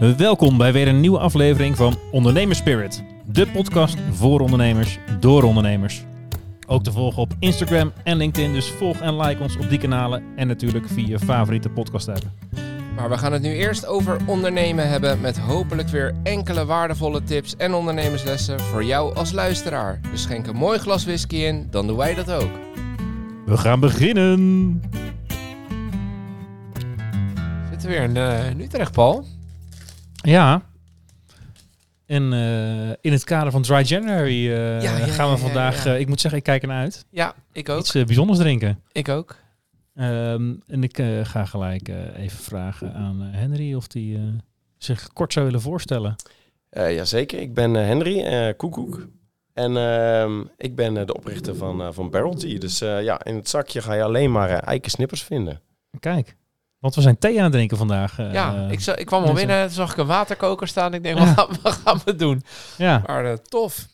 [0.00, 3.04] Welkom bij weer een nieuwe aflevering van Ondernemers Spirit.
[3.24, 6.04] De podcast voor ondernemers, door ondernemers.
[6.66, 10.22] Ook te volgen op Instagram en LinkedIn, dus volg en like ons op die kanalen.
[10.36, 12.22] En natuurlijk via je favoriete podcast app.
[12.96, 17.56] Maar we gaan het nu eerst over ondernemen hebben met hopelijk weer enkele waardevolle tips
[17.56, 20.00] en ondernemerslessen voor jou als luisteraar.
[20.10, 22.50] Dus schenk een mooi glas whisky in, dan doen wij dat ook.
[23.46, 24.82] We gaan beginnen!
[27.70, 29.24] Zitten we weer in, uh, in Utrecht, Paul?
[30.22, 30.62] Ja.
[32.06, 35.94] En uh, in het kader van Dry January uh, Ja, ja, gaan we vandaag, ja.
[35.94, 37.04] eh, ik moet zeggen, ik kijk ernaar uit.
[37.10, 37.80] Ja, ik ook.
[37.80, 38.82] Iets eh, bijzonders drinken.
[38.92, 39.36] Ik ook.
[39.94, 44.20] Ehm, en ik eh, ga gelijk eh, even vragen aan eh, Henry of hij eh,
[44.78, 46.14] zich kort zou willen voorstellen.
[46.70, 49.06] Eh jazeker, ik ben eh, Henry eh Koekoek.
[49.52, 52.58] En ehm, ik ben eh, de oprichter van, eh van Barrel Tea.
[52.58, 55.60] Dus eh, ja, in het zakje ga je alleen maar eh, eikensnippers vinden.
[56.00, 56.36] Kijk,
[56.80, 58.18] want we zijn thee aan het drinken vandaag.
[58.18, 60.94] eh, ja, ik, za- ik kwam al binnen, toen zag ik een waterkoker staan.
[60.94, 61.24] Ik denk, Ja.
[61.24, 62.42] wat, gaan, wat gaan we doen?
[62.78, 63.86] Ja, Maar eh, tof.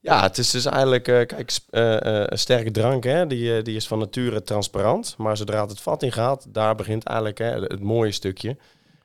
[0.00, 3.64] Ja, het is dus eigenlijk, eh, kijk, eh, eh, een sterke drank, hè, die, eh,
[3.64, 5.14] die is van nature transparant.
[5.18, 8.56] Maar zodra het het vat in gaat, daar begint eigenlijk hè, het, mooie stukje,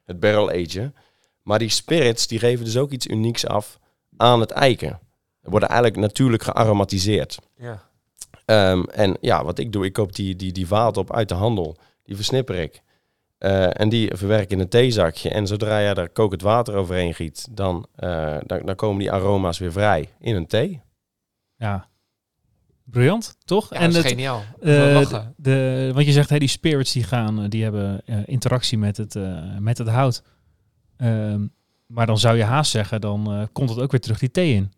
[0.05, 0.95] het barrel agen.
[1.43, 3.79] Maar die spirits, die geven dus ook iets unieks af
[4.17, 4.99] aan het eiken.
[5.43, 7.37] Ze worden eigenlijk natuurlijk gearomatiseerd.
[7.57, 7.81] Ja.
[8.45, 11.35] Ehm, en ja, wat ik doe, ik koop die, die, die vaat op uit de
[11.35, 11.77] handel.
[12.03, 12.81] Die versnipper ik.
[13.45, 15.29] Eh, en die verwerk ik in een theezakje.
[15.29, 19.57] En zodra je daar kokend water overheen giet, dan, eh, dan, dan komen die aroma's
[19.59, 20.81] weer vrij in een thee.
[21.57, 21.87] ja.
[22.83, 23.73] Briljant, toch?
[23.73, 24.43] Ja, dat is het, geniaal.
[24.59, 25.33] eh, We lachen.
[25.37, 29.15] de, want je zegt, hè, die spirits die gaan, die hebben eh, interactie met het,
[29.15, 30.23] eh, met het hout.
[30.97, 31.45] Ehm,
[31.87, 34.53] maar dan zou je haast zeggen, dan eh, komt het ook weer terug die thee
[34.53, 34.71] in.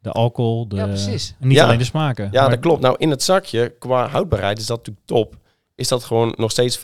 [0.00, 1.34] De alcohol, de, Ja, precies.
[1.38, 1.64] Niet Ja.
[1.64, 2.28] alleen de smaken.
[2.32, 2.80] Ja, Maar- dat klopt.
[2.82, 5.36] Nou, in het zakje, qua houdbaarheid is dat natuurlijk top.
[5.80, 6.80] Is dat gewoon nog steeds 40%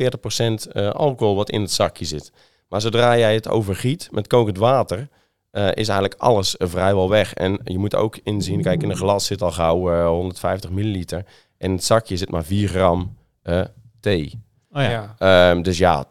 [0.72, 2.32] eh, alcohol wat in het zakje zit.
[2.68, 5.08] Maar zodra jij het overgiet met kokend water,
[5.50, 7.34] eh, is eigenlijk alles eh, vrijwel weg.
[7.34, 11.18] En je moet ook inzien, kijk, in een glas zit al gauw eh, 150 milliliter.
[11.58, 13.60] En in het zakje zit maar 4 gram eh,
[14.00, 14.40] thee.
[14.72, 15.14] Oh ja.
[15.18, 16.04] Ehm, dus ja,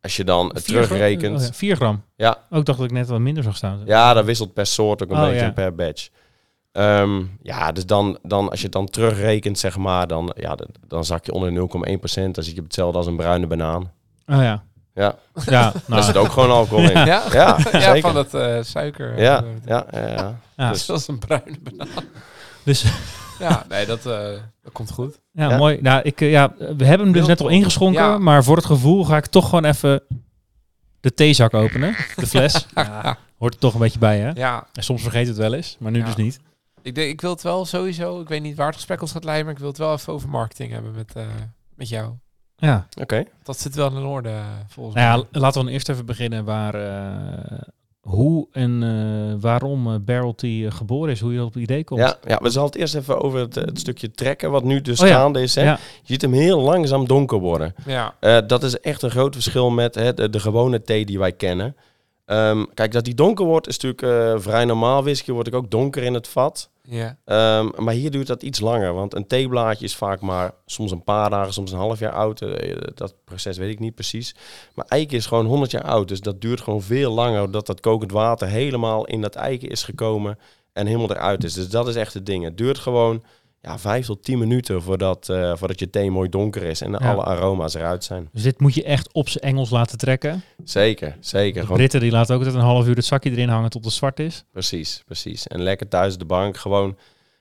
[0.00, 0.86] als je dan het Vier gram?
[0.86, 1.38] terugrekent...
[1.40, 2.02] Oh ja, 4 gram.
[2.16, 2.38] Ja.
[2.50, 3.82] Ook dacht dat ik net wat minder zag staan.
[3.84, 5.50] Ja, dat wisselt per soort ook een Oh, beetje ja.
[5.50, 6.08] per batch.
[6.72, 11.04] Ehm, ja, dus dan, dan, als je het dan terugrekent, zeg maar, dan, ja, dan,
[11.04, 12.30] zak je onder 0,1%.
[12.30, 13.82] Dan zit je op hetzelfde als een bruine banaan.
[14.26, 14.62] Oh ja.
[14.94, 15.42] Ja, Ja,
[15.72, 17.04] daar nou, zit ook gewoon alcohol in.
[17.06, 17.22] Ja.
[17.32, 17.58] Ja,
[18.00, 19.14] van dat eh, suiker.
[19.14, 20.38] eh, Ja, ja, ja, ja.
[20.56, 20.70] ja.
[20.70, 21.88] Dus dat is een bruine banaan.
[22.64, 22.84] Dus
[23.38, 24.12] Ja, nee, dat, eh,
[24.62, 25.20] dat komt goed.
[25.32, 25.56] ja, Ja.
[25.56, 25.78] mooi.
[25.82, 28.18] Nou, ik, ja, we hebben hem dus net al ingeschonken, Ja.
[28.18, 30.02] maar voor het gevoel ga ik toch gewoon even
[31.00, 31.94] de theezak openen.
[32.16, 32.66] De fles.
[32.74, 34.30] Ja, hoort er toch een beetje bij, hè?
[34.34, 36.04] Ja, En soms vergeet het wel eens, maar nu Ja.
[36.04, 36.40] dus niet.
[36.82, 39.24] Ik, denk, ik wil het wel sowieso, ik weet niet waar het gesprek ons gaat
[39.24, 41.24] leiden, maar ik wil het wel even over marketing hebben met, eh,
[41.74, 42.12] met jou.
[42.56, 42.86] Ja.
[43.00, 43.24] Oké.
[43.42, 45.26] Dat zit wel in orde, eh, volgens Nou mij.
[45.32, 47.58] ja, laten we dan eerst even beginnen waar, eh,
[48.00, 52.00] hoe en eh, waarom Barrel Tea geboren is, hoe je op het idee komt.
[52.00, 55.00] Ja, ja, we zullen het eerst even over het, het stukje trekken, wat nu dus
[55.00, 55.14] Oh ja.
[55.14, 55.54] gaande is.
[55.54, 55.62] Hè.
[55.62, 55.72] Ja.
[55.72, 55.78] Je
[56.12, 57.74] ziet hem heel langzaam donker worden.
[57.86, 61.18] Ja, Eh, dat is echt een groot verschil met hè, de, de gewone thee die
[61.18, 61.76] wij kennen.
[62.30, 65.02] Ehm, kijk, dat die donker wordt is natuurlijk eh, vrij normaal.
[65.02, 66.70] Whisky wordt ook donker in het vat.
[66.82, 70.90] ja, Ehm, maar hier duurt dat iets langer, want een theeblaadje is vaak maar soms
[70.90, 72.40] een paar dagen, soms een half jaar oud.
[72.40, 74.34] Eh, dat proces weet ik niet precies.
[74.74, 77.80] Maar eiken is gewoon 100 jaar oud, dus dat duurt gewoon veel langer dat dat
[77.80, 80.38] kokend water helemaal in dat eiken is gekomen
[80.72, 81.52] en helemaal eruit is.
[81.52, 82.44] Dus dat is echt het ding.
[82.44, 83.22] Het duurt gewoon
[83.62, 86.96] ja, 5 tot 10 minuten voordat, eh, voordat je thee mooi donker is en Ja.
[86.98, 88.28] alle aroma's eruit zijn.
[88.32, 90.42] Dus dit moet je echt op zijn Engels laten trekken.
[90.64, 91.66] Zeker, zeker.
[91.66, 93.92] De Britten die laten ook altijd een half uur het zakje erin hangen tot het
[93.94, 94.44] zwart is.
[94.52, 95.46] precies, precies.
[95.46, 96.96] En lekker thuis de bank gewoon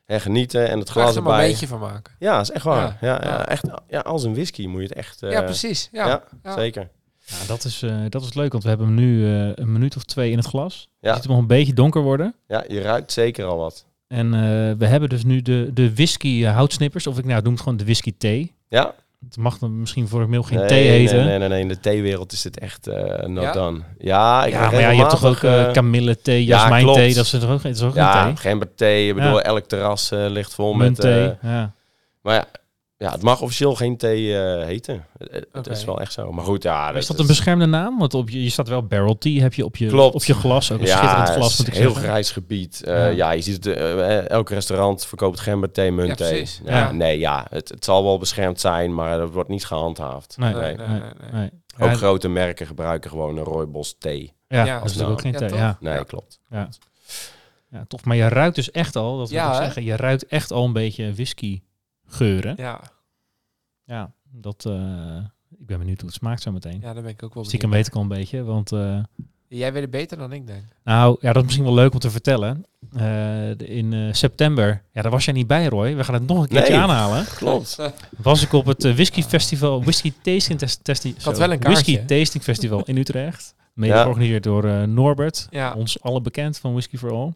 [0.06, 1.46] hè, genieten en het glas glas er maar erbij.
[1.46, 2.14] een beetje van maken.
[2.20, 2.98] Ja, is echt waar.
[3.02, 3.48] Ja, Ja, ja, ja.
[3.48, 5.24] echt, ja, als een whisky moet je het echt...
[5.24, 5.90] eh, ja, precies.
[5.92, 6.54] Ja, Ja, ja.
[6.54, 6.90] zeker.
[7.26, 9.96] Ja, dat is, eh, dat is leuk, want we hebben hem nu eh, een minuut
[9.96, 10.90] of twee in het glas.
[11.00, 11.14] Je Ja.
[11.14, 12.36] ziet hem nog een beetje donker worden.
[12.48, 13.86] Ja, je ruikt zeker al wat.
[14.10, 14.40] En eh,
[14.78, 17.78] we hebben dus nu de, de whisky eh, houtsnippers, of ik nou noem het gewoon
[17.78, 18.54] de whisky thee.
[18.68, 18.94] Ja?
[19.26, 21.16] Het mag dan misschien voor het mail geen nee, thee heten.
[21.16, 21.62] Nee, nee, nee, nee.
[21.62, 23.52] In de theewereld is dit echt eh not Ja?
[23.52, 23.80] done.
[23.98, 26.86] Ja, ik Ja, maar ja, je hebt toch ook eh eh, kamille thee, ja, jasmijn
[26.86, 27.16] thee, klopt.
[27.16, 29.08] dat is toch ook, het is ook Ja, geen thee?
[29.10, 29.42] Ik bedoel, Ja.
[29.42, 31.00] elk terras eh, ligt vol met...
[31.00, 31.74] Eh, ja.
[32.22, 32.46] maar ja,
[33.00, 35.06] ja, het mag officieel geen thee eh, heten.
[35.18, 35.70] Het, het Oké.
[35.70, 36.32] is wel echt zo.
[36.32, 36.92] Maar goed, ja.
[36.92, 38.00] is dat een beschermde naam?
[38.00, 40.16] Want op je, je staat wel barrel tea, heb je op je, Klopt.
[40.16, 42.04] op je glas, ook een ja, schitterend het glas moet ik heel zeggen.
[42.04, 42.84] grijs gebied.
[42.84, 43.06] Eh, Ja.
[43.08, 43.32] ja.
[43.32, 46.28] je ziet het, eh, elk restaurant verkoopt gemberthee, muntthee.
[46.38, 46.62] precies.
[46.66, 46.92] Ja, Ja.
[46.92, 50.38] Nee, ja, het, het zal wel beschermd zijn, maar dat wordt niet gehandhaafd.
[50.38, 51.00] Nee, Nee, nee, nee, nee.
[51.00, 51.32] nee, nee.
[51.42, 51.50] nee.
[51.80, 54.34] Ook Ja, grote merken gebruiken gewoon een rooibos thee.
[54.48, 55.58] Ja, Ja, dat is natuurlijk ook geen thee.
[55.60, 56.40] Ja, Nee, klopt.
[56.50, 56.70] ja.
[57.72, 58.06] ja, tof.
[58.06, 60.66] Maar je ruikt dus echt al, dat wil Ja, ik zeggen, je ruikt echt al
[60.66, 61.62] een beetje whisky
[62.10, 62.54] geuren.
[62.58, 62.82] Ja,
[63.86, 65.18] Ja, dat, eh,
[65.60, 66.80] ik ben benieuwd hoe het smaakt zo meteen.
[66.82, 69.00] ja, daar ben ik ook wel Stiekem weet ik al een beetje, want eh,
[69.48, 70.64] Jij weet het beter dan ik denk.
[70.84, 72.66] Nou, ja, dat is misschien wel leuk om te vertellen.
[72.96, 75.96] Eh, in eh, september, ja, daar was jij niet bij, Roy.
[75.96, 76.82] We gaan het nog een keertje Nee.
[76.82, 77.26] aanhalen.
[77.36, 77.78] Klopt.
[78.18, 81.92] Was ik op het Whisky Festival, Whisky Tasting Test, testi- had zo, wel een kaartje.
[81.94, 83.56] Whisky Tasting Festival in Utrecht.
[83.74, 84.02] Mede Ja.
[84.02, 85.74] georganiseerd door eh, Norbert, Ja.
[85.74, 87.34] ons alle bekend van Whisky for All.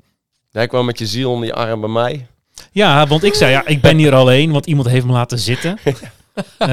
[0.50, 2.28] Jij kwam met je ziel onder je arm bij mij.
[2.74, 5.78] Ja, want ik zei, ja, ik ben hier alleen, want iemand heeft me laten zitten.
[6.58, 6.68] Eh,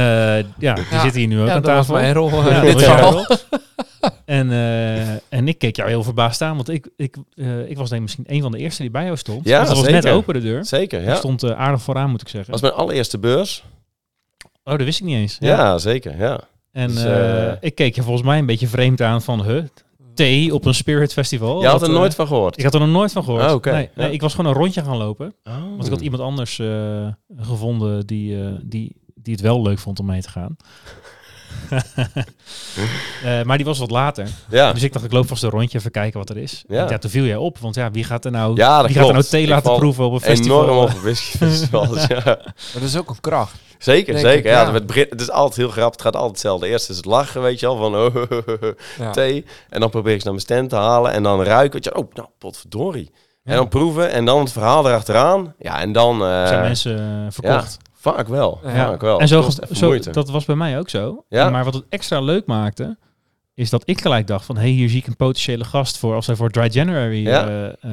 [0.58, 1.00] ja, die Ja.
[1.02, 1.94] zit hier nu ook Ja, aan dat was tafel.
[2.02, 2.30] mijn rol.
[2.30, 3.36] eh, Ja, dat dit was rol.
[4.24, 7.88] En, eh, en ik keek jou heel verbaasd aan, want ik, ik, eh, ik was
[7.88, 9.44] denk ik misschien een van de eerste die bij jou stond.
[9.48, 9.92] Ja, dat was zeker.
[9.92, 10.64] net open de deur.
[10.64, 11.14] Zeker, Ik ja.
[11.14, 12.52] stond eh, aardig vooraan, moet ik zeggen.
[12.52, 13.64] was mijn allereerste beurs.
[14.64, 15.36] Oh, dat wist ik niet eens.
[15.40, 16.40] Ja, zeker, ja.
[16.72, 19.64] En Dus, eh, eh, ik keek je volgens mij een beetje vreemd aan van, huh,
[20.20, 21.60] thee op een Spirit Festival?
[21.60, 22.58] Je had er eh, nooit van gehoord.
[22.58, 23.44] Ik had er nog nooit van gehoord.
[23.44, 23.72] Oh, oké.
[23.72, 24.12] nee, nee, Ja.
[24.12, 25.34] ik was gewoon een rondje gaan lopen.
[25.44, 25.54] Oh.
[25.54, 27.06] Want ik had iemand anders eh,
[27.36, 30.56] gevonden die, eh, die, die het wel leuk vond om mee te gaan.
[33.24, 34.28] Eh, maar die was wat later.
[34.50, 36.64] Ja, Dus ik dacht, ik loop vast een rondje even kijken wat er is.
[36.68, 36.90] Ja.
[36.90, 36.98] Ja.
[36.98, 37.58] toen viel jij op.
[37.58, 39.76] Want ja, wie gaat er nou, ja dat wie gaat er nou thee Ik laten
[39.76, 40.62] proeven op een festival?
[40.62, 40.90] Enorm op
[42.08, 42.22] ja.
[42.24, 43.54] Maar dat is ook een kracht.
[43.82, 44.38] Zeker, Denk zeker.
[44.50, 44.72] ik, ja.
[44.72, 45.92] Het, begint- het is altijd heel grappig.
[45.92, 46.66] Het gaat altijd hetzelfde.
[46.68, 48.14] Eerst is het lachen, weet je wel, van oh,
[48.98, 49.10] Ja.
[49.10, 49.44] thee.
[49.68, 51.12] En dan probeer ik ze naar mijn stand te halen.
[51.12, 53.10] En dan ruiken, weet je, oh, nou, potverdorie.
[53.44, 55.54] En dan proeven en dan het verhaal erachteraan.
[55.58, 56.22] Ja, en dan...
[56.22, 57.76] eh, Zijn mensen eh, verkocht.
[57.94, 58.70] Vaak wel, Ja.
[58.86, 59.20] vaak wel.
[59.20, 61.24] en zo, zo dat was bij mij ook zo.
[61.28, 61.50] Ja.
[61.50, 62.98] Maar wat het extra leuk maakte,
[63.54, 66.26] is dat ik gelijk dacht van, hey, hier zie ik een potentiële gast voor als
[66.26, 67.70] wij voor Dry January Ja.
[67.80, 67.90] eh,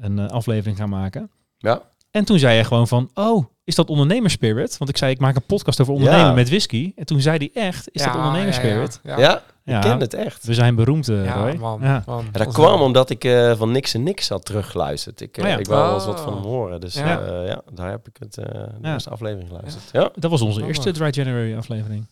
[0.00, 1.30] een aflevering gaan maken.
[1.58, 1.82] Ja.
[2.10, 4.78] En toen zei je gewoon van, oh, is dat ondernemerspirit?
[4.78, 6.32] Want ik zei, ik maak een podcast over ondernemen Ja.
[6.32, 6.92] met whisky.
[6.96, 9.00] En toen zei hij echt, is dat Ja, ondernemerspirit?
[9.02, 9.76] Ja, Ja, ja.
[9.76, 10.44] ik ken het echt.
[10.44, 11.54] We zijn beroemd, eh, Ja, Roy.
[11.56, 12.02] man, Ja.
[12.06, 12.24] man.
[12.24, 15.20] En dat kwam omdat ik eh, van niks en niks had teruggeluisterd.
[15.20, 15.56] Ik, Oh ja.
[15.56, 16.24] ik wou wel eens wat Oh.
[16.24, 16.80] van hem horen.
[16.80, 17.62] Dus Ja.
[17.72, 18.92] daar heb ik het, eh de Ja.
[18.92, 19.84] eerste aflevering geluisterd.
[19.92, 20.10] Ja.
[20.14, 22.06] Dat was onze Oh, eerste Dry January aflevering.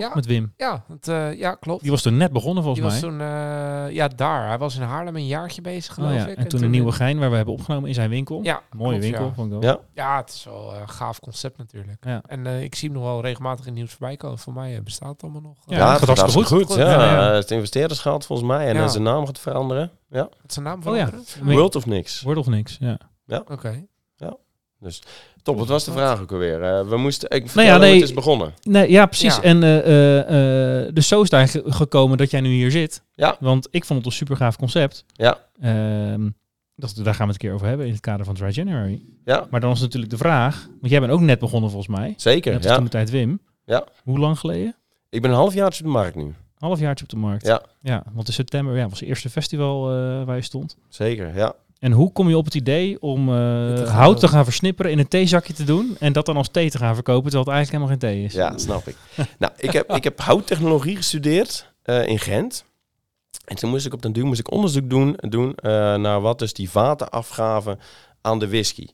[0.00, 0.08] Toch?
[0.08, 0.14] Ja.
[0.14, 0.52] Met Wim.
[0.56, 1.82] Ja, het, eh, ja, klopt.
[1.82, 3.10] Die was toen net begonnen Die volgens was mij.
[3.10, 3.20] toen,
[3.88, 4.46] eh, ja, daar.
[4.48, 6.26] Hij was in Haarlem een jaartje bezig, geloof Oh, ja.
[6.26, 6.36] ik.
[6.36, 8.40] En toen een nieuwe gein waar we hebben opgenomen in zijn winkel.
[8.42, 9.24] Ja, Mooie klopt, winkel.
[9.26, 9.32] Ja.
[9.34, 9.70] Vond ik wel.
[9.70, 9.78] Ja.
[9.94, 12.04] ja, het is wel een gaaf concept natuurlijk.
[12.04, 12.22] Ja.
[12.26, 14.38] En eh, ik zie hem nog wel regelmatig in het nieuws voorbij komen.
[14.38, 15.56] Voor mij eh, bestaat het allemaal nog.
[15.66, 16.96] Ja, Ja, het het gaat gaat hartstikke hartstikke goed.
[16.96, 17.02] goed.
[17.06, 17.34] Ja, Ja, ja.
[17.34, 18.66] het investeerdersgeld volgens mij.
[18.66, 18.80] En Ja.
[18.80, 19.90] dan zijn naam gaat veranderen.
[20.08, 20.22] Ja.
[20.22, 21.10] Wat is zijn naam Oh ja.
[21.42, 22.22] World of niks.
[22.22, 22.98] Word of niks, ja.
[23.46, 23.86] Oké.
[25.42, 26.62] Top, wat was de vraag ook alweer?
[26.62, 27.94] Eh, we moesten, ik Nou ja, hoe nee.
[27.94, 28.54] het is begonnen.
[28.62, 29.36] Nee, ja, precies.
[29.36, 29.42] Ja.
[29.42, 33.02] En eh, eh, eh, dus zo is eigenlijk gekomen dat jij nu hier zit.
[33.14, 33.36] Ja.
[33.40, 35.04] Want ik vond het een super gaaf concept.
[35.12, 35.38] Ja.
[35.60, 36.28] Ehm,
[36.76, 39.02] dat, daar gaan we het een keer over hebben in het kader van Dry January.
[39.24, 42.14] Ja, Maar dan is natuurlijk de vraag, want jij bent ook net begonnen volgens mij.
[42.16, 42.52] zeker.
[42.52, 42.74] Net als Ja.
[42.76, 43.40] toen de tijd Wim.
[43.64, 43.84] Ja.
[44.04, 44.76] Hoe lang geleden?
[45.10, 46.34] Ik ben een half jaar op de markt nu.
[46.58, 47.46] Halfjaartje op de markt.
[47.46, 47.62] Ja.
[47.80, 50.76] Ja, want in september ja, was het eerste festival eh, waar je stond.
[50.88, 51.54] Zeker, ja.
[51.86, 55.08] En hoe kom je op het idee om eh, hout te gaan versnipperen in een
[55.08, 58.10] theezakje te doen en dat dan als thee te gaan verkopen, terwijl het eigenlijk helemaal
[58.10, 58.32] geen thee is?
[58.32, 58.96] Ja, snap ik.
[59.38, 62.64] nou, ik heb, ik heb houttechnologie gestudeerd eh, in Gent.
[63.44, 66.38] En toen moest ik op den duur moest ik onderzoek doen, doen eh, naar wat
[66.38, 67.78] dus die vaten afgaven
[68.20, 68.86] aan de whisky.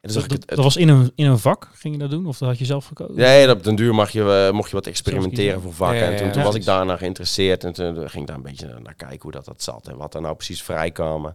[0.00, 2.26] En dat, het, dat was in een, in een vak, ging je dat doen?
[2.26, 3.16] Of dat had je zelf gekozen?
[3.16, 5.98] Nee, op den duur mag je, mocht je wat experimenteren voor vakken.
[5.98, 7.64] Ja, ja, en toen, was ik daarna geïnteresseerd.
[7.64, 9.88] En toen ging ik daar een beetje naar kijken hoe dat, dat zat.
[9.88, 11.34] En wat er nou precies vrijkwamen.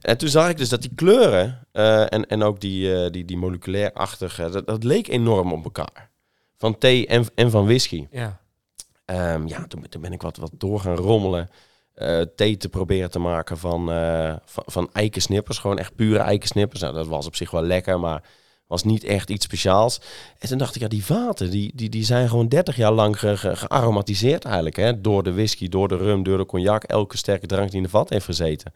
[0.00, 3.24] En toen zag ik dus dat die kleuren eh, en, en ook die, eh, die,
[3.24, 4.50] die moleculair-achtige...
[4.50, 6.10] Dat, dat leek enorm op elkaar.
[6.56, 8.06] Van thee en, en van whisky.
[8.10, 8.40] Ja.
[9.04, 11.50] Ehm, ja, toen, toen ben ik wat, wat door gaan rommelen.
[11.94, 13.86] eh, thee te proberen te maken van,
[14.44, 15.58] van, van eikensnippers.
[15.58, 16.80] Gewoon echt pure eikensnippers.
[16.80, 18.22] Nou, dat was op zich wel lekker, maar
[18.66, 20.00] was niet echt iets speciaals.
[20.38, 23.18] En toen dacht ik, ja, die vaten, die, die, die zijn gewoon 30 jaar lang
[23.18, 24.76] ge, ge- gearomatiseerd eigenlijk.
[24.76, 25.00] Hè?
[25.00, 26.84] Door de whisky, door de rum, door de cognac.
[26.84, 28.72] Elke sterke drank die in de vat heeft gezeten.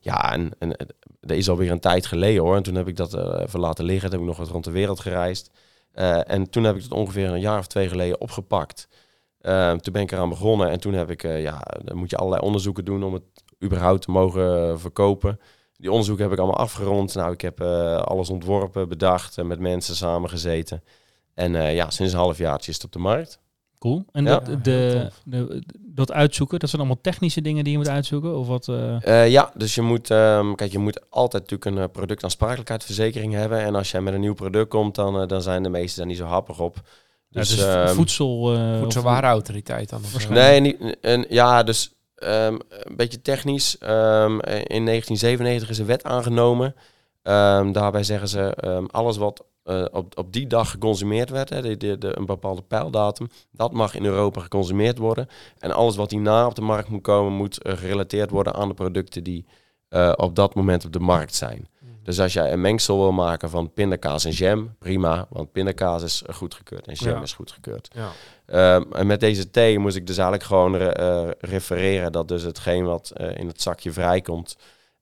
[0.00, 0.76] Ja, en, en
[1.20, 2.56] dat is alweer een tijd geleden hoor.
[2.56, 4.10] En toen heb ik dat eh, even laten liggen.
[4.10, 5.50] Toen heb ik nog wat rond de wereld gereisd.
[5.92, 8.88] Eh, en toen heb ik het ongeveer een jaar of twee geleden opgepakt.
[9.40, 12.16] Eh, toen ben ik eraan begonnen en toen heb ik, eh, ja, dan moet je
[12.16, 13.22] allerlei onderzoeken doen om het
[13.64, 15.40] überhaupt te mogen verkopen.
[15.80, 17.14] Die onderzoeken heb ik allemaal afgerond.
[17.14, 20.82] Nou, ik heb eh, alles ontworpen, bedacht en met mensen samengezeten.
[21.34, 23.38] En eh, ja, sinds een halfjaartje is het op de markt.
[23.78, 24.04] Cool.
[24.12, 24.38] En Ja.
[24.38, 28.36] dat, de, dat uitzoeken, dat zijn allemaal technische dingen die je moet uitzoeken?
[28.36, 28.68] Of wat?
[28.68, 29.22] eh?
[29.22, 33.60] Eh, ja, dus je moet, ehm, kijk, je moet altijd natuurlijk een productaansprakelijkheidsverzekering hebben.
[33.60, 36.16] En als jij met een nieuw product komt, dan, dan zijn de meesten daar niet
[36.16, 36.74] zo happig op.
[37.28, 38.54] Ja, Dus, dus ehm, voedsel...
[38.54, 40.00] eh, Voedselwarenautoriteit dan.
[40.28, 43.78] Nee, niet, en, ja, dus ehm, een beetje technisch.
[43.78, 44.32] Ehm,
[44.66, 46.74] in 1997 is een wet aangenomen.
[47.22, 48.54] Ehm, daarbij zeggen ze
[48.90, 53.28] alles wat eh, op, op die dag geconsumeerd werd, hè, de, de- een bepaalde pijldatum,
[53.50, 55.28] dat mag in Europa geconsumeerd worden.
[55.58, 58.74] En alles wat hierna op de markt moet komen, moet eh, gerelateerd worden aan de
[58.74, 59.46] producten die
[59.88, 61.68] eh, op dat moment op de markt zijn.
[62.10, 65.26] Dus als jij een mengsel wil maken van pindakaas en jam, prima.
[65.30, 67.22] Want pindakaas is goedgekeurd en jam Ja.
[67.22, 67.88] is goedgekeurd.
[67.94, 68.10] Ja.
[68.46, 72.42] Ehm, en met deze thee moest ik dus eigenlijk gewoon re- eh, refereren dat dus
[72.42, 74.56] hetgeen wat eh, in het zakje vrijkomt,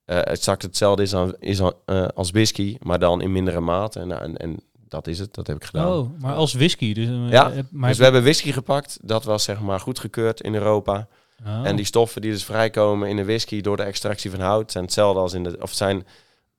[0.05, 1.73] eh exact hetzelfde is, aan, is aan,
[2.15, 3.99] als whisky, maar dan in mindere mate.
[3.99, 5.91] En, en, en dat is het, dat heb ik gedaan.
[5.91, 6.93] Oh, maar als whisky.
[6.93, 11.07] Dus, Ja, maar dus we hebben whisky gepakt, dat was zeg maar goedgekeurd in Europa.
[11.45, 11.65] Oh.
[11.67, 14.83] En die stoffen die dus vrijkomen in de whisky door de extractie van hout zijn
[14.83, 16.05] hetzelfde als in de, of zijn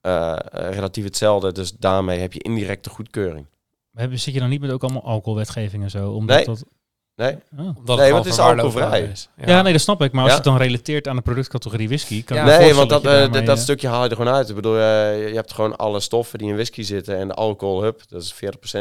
[0.01, 0.39] eh, eh,
[0.73, 1.53] relatief hetzelfde.
[1.53, 3.47] Dus daarmee heb je indirecte goedkeuring.
[3.95, 6.11] Hebben, zit je dan niet met ook allemaal alcoholwetgeving en zo?
[6.11, 6.45] Omdat Nee.
[6.45, 6.65] dat,
[7.17, 7.77] Nee, oh.
[7.79, 9.03] Omdat Nee, het is alcoholvrij.
[9.03, 9.29] is.
[9.47, 9.63] ja.
[9.63, 10.13] nee, dat snap ik.
[10.13, 10.39] Maar als Ja.
[10.39, 12.45] je het dan relateert aan de productcategorie whisky, kan Ja.
[12.45, 14.49] nee, want dat, je eh, dat, dat stukje haal je er gewoon uit.
[14.49, 18.03] Ik bedoel, je hebt gewoon alle stoffen die in whisky zitten en de alcohol, hup,
[18.09, 18.39] dat is 40%,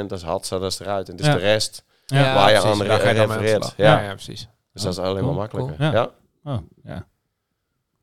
[0.09, 1.05] dat is hadza, dat is eruit.
[1.09, 1.33] En het is Ja.
[1.33, 1.83] de rest.
[2.05, 2.33] Ja.
[2.33, 2.97] waar je precies, aan
[3.27, 3.73] refereert.
[3.77, 3.85] Ja.
[3.97, 4.47] Ja, ja, precies.
[4.73, 5.75] Dus dat is alleen cool, maar makkelijker.
[5.77, 5.91] cool.
[5.91, 6.09] Ja.
[6.43, 7.05] Oh, ja.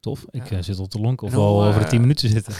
[0.07, 0.25] Tof.
[0.31, 0.57] Ik Ja.
[0.57, 2.53] eh, zit op de lonk of we al over de eh, 10 minuten zitten.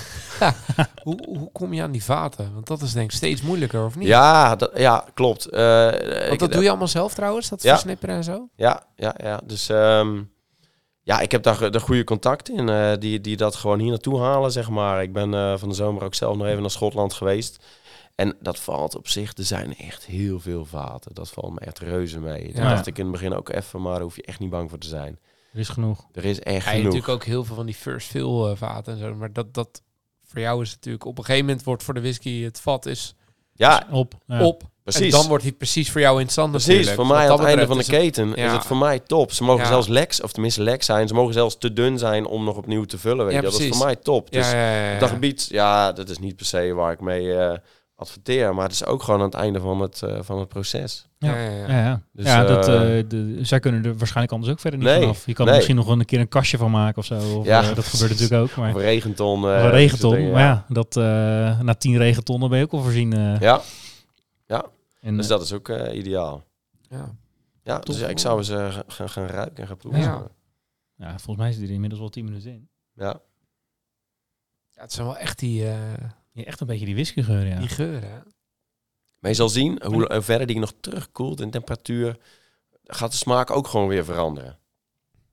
[1.03, 2.51] Hoe, hoe kom je aan die vaten?
[2.55, 4.09] Want dat is denk ik steeds moeilijker, of niet?
[4.09, 5.47] Ja, dat, ja, klopt.
[5.49, 5.61] Eh,
[5.91, 7.71] Want ik- dat doe je allemaal zelf trouwens, dat Ja.
[7.73, 8.49] versnipperen en zo?
[8.57, 9.41] Ja, ja, ja.
[9.45, 10.23] Dus ehm,
[11.03, 14.21] ja, ik heb daar de goede contact in, eh, die, die dat gewoon hier naartoe
[14.21, 15.03] halen, zeg maar.
[15.03, 17.65] Ik ben eh, van de zomer ook zelf nog even naar Schotland geweest.
[18.15, 21.15] En dat valt op zich, er zijn echt heel veel vaten.
[21.15, 22.53] Dat valt me echt reuze mee.
[22.53, 22.71] Daar Ja.
[22.71, 24.79] dacht ik in het begin ook even, maar daar hoef je echt niet bang voor
[24.79, 25.19] te zijn.
[25.57, 26.07] Er is genoeg.
[26.13, 26.83] Er is echt Ja, hebt genoeg.
[26.85, 29.15] natuurlijk ook heel veel van die first fill eh, vaten en zo.
[29.15, 29.83] Maar dat, dat
[30.25, 33.15] voor jou is natuurlijk op een gegeven moment wordt voor de whisky het vat is
[33.53, 34.15] Ja, Op.
[34.27, 34.45] Ja.
[34.45, 34.63] op.
[34.83, 35.03] precies.
[35.05, 36.97] En dan wordt hij precies voor jou interessant Precies, natuurlijk.
[36.97, 39.33] voor mij aan het einde van de keten is het voor mij top.
[39.33, 39.69] Ze mogen Ja.
[39.69, 41.09] zelfs leks, of tenminste leks zijn.
[41.09, 43.25] Ze mogen zelfs te dun zijn om nog opnieuw te vullen.
[43.25, 43.47] Weet Ja, je.
[43.51, 44.31] Dat is voor mij top.
[44.31, 44.95] Dus ja, ja, ja, ja.
[44.95, 47.59] op dat gebied, ja, dat is niet per se waar ik mee eh,
[47.97, 48.55] adverteer.
[48.55, 51.09] Maar het is ook gewoon aan het einde van het, eh, van het proces.
[51.19, 51.41] Ja, Ja.
[51.51, 51.67] ja, ja.
[51.69, 52.03] Ja, ja.
[52.13, 55.01] Dus, ja dat, eh, eh, de, zij kunnen er waarschijnlijk anders ook verder niet Nee,
[55.01, 55.27] vanaf.
[55.27, 57.39] Je kan er misschien nog een keer een kastje van maken of zo.
[57.39, 58.57] Of, Ja, eh, dat gebeurt natuurlijk ook.
[58.57, 59.39] Maar, Of regenton.
[59.49, 60.15] eh, of een regenton.
[60.15, 61.03] dingen, Maar ja, dat, eh,
[61.61, 63.13] na tien regentonnen ben je ook al voorzien.
[63.13, 63.41] eh.
[63.41, 63.61] Ja,
[65.01, 66.45] En, dus dat is ook eh, ideaal.
[66.89, 67.15] Ja.
[67.63, 70.01] Ja, dus ja, ik zou eens eh, gaan, gaan ruiken en gaan proeven.
[70.03, 70.07] Ja.
[70.97, 71.07] Ja.
[71.07, 72.69] ja, volgens mij zit er inmiddels wel tien minuten in.
[72.95, 73.21] ja.
[74.71, 75.75] Ja, het zijn wel echt die, eh,
[76.37, 77.59] Ja, echt een beetje die whiskygeur, ja.
[77.59, 78.11] die geuren.
[78.11, 78.19] hè?
[79.19, 82.19] Maar je zal zien, hoe, verder die nog terugkoelt in temperatuur,
[82.85, 84.59] gaat de smaak ook gewoon weer veranderen.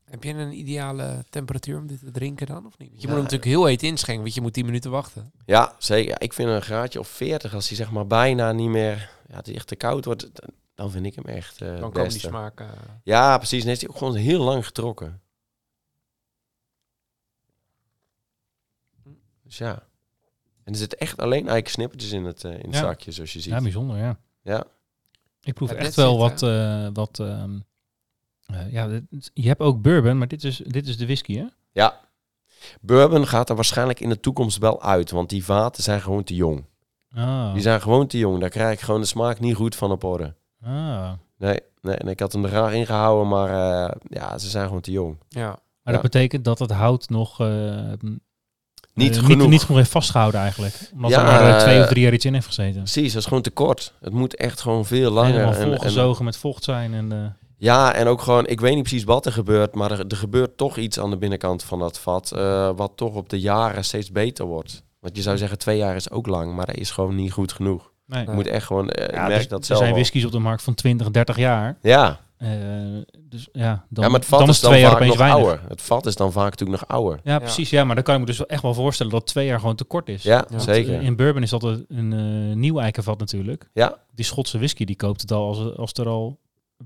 [0.03, 2.89] Heb je een ideale temperatuur om dit te drinken dan, of niet?
[2.89, 3.13] Want je Ja.
[3.13, 5.31] moet hem natuurlijk heel heet inschenken, want je moet 10 minuten wachten.
[5.45, 6.21] Ja, zeker.
[6.21, 9.47] Ik vind een graadje of 40, als hij zeg maar bijna niet meer, ja, het
[9.47, 12.69] echt te koud wordt, dan- dan vind ik hem echt eh Dan komen die smaken...
[13.03, 13.61] Ja, precies.
[13.61, 15.21] En heeft hij ook gewoon heel lang getrokken.
[19.43, 19.87] Dus ja.
[20.63, 22.79] En er zitten echt alleen eikensnippertjes in het, eh, in het Ja.
[22.79, 23.51] zakje, zoals je ziet.
[23.53, 24.17] Ja, bijzonder, ja.
[24.43, 24.63] Ja.
[25.43, 26.41] Ik proef Ja, echt wel wat...
[26.41, 27.51] eh, wat ehm,
[28.45, 31.45] eh, ja, dit- je hebt ook bourbon, maar dit is, dit is de whisky, hè?
[31.71, 31.99] ja.
[32.81, 36.35] Bourbon gaat er waarschijnlijk in de toekomst wel uit, want die vaten zijn gewoon te
[36.35, 36.65] jong.
[37.15, 37.53] Ah.
[37.53, 38.39] Die zijn gewoon te jong.
[38.39, 40.35] Daar krijg ik gewoon de smaak niet goed van op orde.
[40.61, 41.11] ah.
[41.37, 41.95] Nee, nee.
[41.95, 45.17] En ik had hem er graag ingehouden, maar eh, ja, ze zijn gewoon te jong.
[45.29, 45.47] Ja.
[45.47, 45.91] Maar Ja.
[45.91, 47.91] dat betekent dat het hout nog eh,
[48.93, 49.37] Niet genoeg.
[49.37, 50.75] Niet, niet genoeg heeft vastgehouden eigenlijk.
[50.93, 52.81] Omdat Ja, er maar eh, twee eh, of drie jaar iets in heeft gezeten.
[52.83, 53.93] Precies, dat is gewoon te kort.
[54.01, 55.31] Het moet echt gewoon veel langer.
[55.31, 56.93] Helemaal en- en- volgezogen met vocht zijn.
[56.93, 57.17] En, eh,
[57.57, 60.57] Ja, en ook gewoon, ik weet niet precies wat er gebeurt, maar er, er gebeurt
[60.57, 64.11] toch iets aan de binnenkant van dat vat, eh, wat toch op de jaren steeds
[64.11, 64.83] beter wordt.
[64.99, 67.51] Want je zou zeggen, twee jaar is ook lang, maar dat is gewoon niet goed
[67.51, 67.91] genoeg.
[68.05, 68.25] nee.
[68.25, 69.97] Je moet echt gewoon, Ja, ik merk dus dat er zelf zijn al.
[69.97, 71.77] whiskies op de markt van 20, 30 jaar.
[71.81, 72.19] Ja.
[72.43, 72.49] Eh,
[73.29, 75.17] dus ja, dan, ja, maar het vat dan is is dan twee jaar vaak opeens
[75.17, 75.47] nog weinig.
[75.49, 75.69] ouder.
[75.69, 77.19] Het vat is dan vaak natuurlijk nog ouder.
[77.23, 77.69] Ja, precies.
[77.69, 79.75] Ja, maar dan kan ik me dus wel echt wel voorstellen dat twee jaar gewoon
[79.75, 80.23] te kort is.
[80.23, 80.59] Ja, Ja.
[80.59, 81.01] zeker.
[81.01, 82.13] In bourbon is dat een, een
[82.49, 83.69] eh, nieuw eikenvat natuurlijk.
[83.73, 86.39] Ja, Die Schotse whisky die koopt het al als, als er al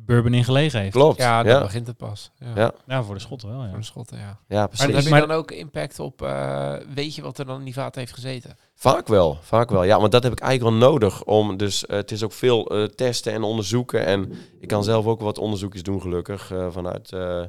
[0.06, 0.92] bourbon in gelegen heeft.
[0.94, 1.18] klopt.
[1.18, 2.32] Ja, Ja, dan ja, begint het pas.
[2.40, 2.48] Ja.
[2.56, 2.72] Ja.
[2.88, 3.70] Ja, voor de Schotten wel, ja.
[3.70, 4.68] Voor de schotten, ja.
[4.68, 4.86] precies.
[4.86, 7.66] Maar heb je Maar- dan ook impact op, eh, weet je wat er dan in
[7.66, 8.58] die vaten heeft gezeten?
[8.76, 9.84] Vaak wel, vaak wel.
[9.84, 11.58] Ja, want dat heb ik eigenlijk wel nodig om.
[11.58, 14.06] Dus eh, het is ook veel eh, testen en onderzoeken.
[14.06, 16.52] En ik kan zelf ook wat onderzoekjes doen, gelukkig.
[16.52, 17.42] eh, vanuit eh,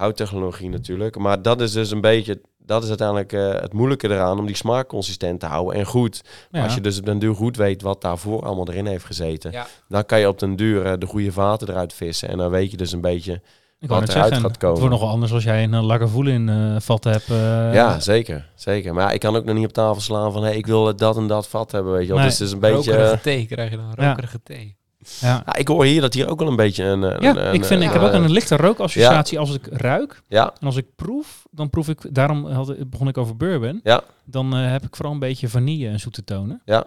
[0.00, 1.18] houttechnologie natuurlijk.
[1.18, 2.40] Maar dat is dus een beetje.
[2.58, 6.20] Dat is uiteindelijk eh, het moeilijke eraan om die smaak consistent te houden en goed.
[6.50, 6.62] Ja.
[6.64, 9.66] Als je dus op den duur goed weet wat daarvoor allemaal erin heeft gezeten, Ja.
[9.88, 12.28] dan kan je op den duur eh, de goede vaten eruit vissen.
[12.28, 13.32] En dan weet je dus een beetje.
[13.80, 14.74] ik wat eruit zeggen, gaat komen.
[14.74, 17.28] Het wordt nogal anders als jij een Lagavulin in eh vat hebt.
[17.30, 18.94] eh, ja, zeker, zeker.
[18.94, 21.16] Maar ja, ik kan ook nog niet op tafel slaan van hey, ik wil dat
[21.16, 22.16] en dat vat hebben, weet je wel.
[22.18, 22.90] Nee, Dus het is een beetje.
[22.92, 24.08] Rokerige thee krijg je dan, Ja.
[24.08, 24.76] rokerige thee.
[25.20, 25.42] Ja.
[25.46, 27.02] Ja, ik hoor hier dat hier ook wel een beetje een.
[27.02, 30.22] een- Ja, een- ik, vind, ik heb ook eh, een lichte rookassociatie als ik ruik.
[30.28, 33.80] Ja, En als ik proef, dan proef ik, daarom had, begon ik over bourbon.
[33.82, 34.02] Ja.
[34.24, 36.62] Dan eh, heb ik vooral een beetje vanille en zoete tonen.
[36.64, 36.84] ja,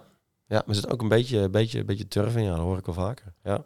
[0.48, 2.42] maar er zit ook een beetje, beetje, beetje turf in.
[2.44, 3.34] Ja, dat hoor ik wel vaker.
[3.42, 3.64] Ja,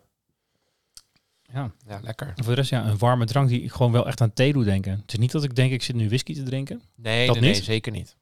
[1.53, 1.71] Ja.
[1.89, 2.27] Ja, lekker.
[2.37, 4.53] En voor de rest, ja, een warme drank die ik gewoon wel echt aan thee
[4.53, 4.93] doet denken.
[4.93, 6.83] Het is niet dat ik denk, ik zit nu whisky te drinken.
[6.97, 7.65] Nee, Dat nee, nee, niet?
[7.65, 8.17] zeker niet.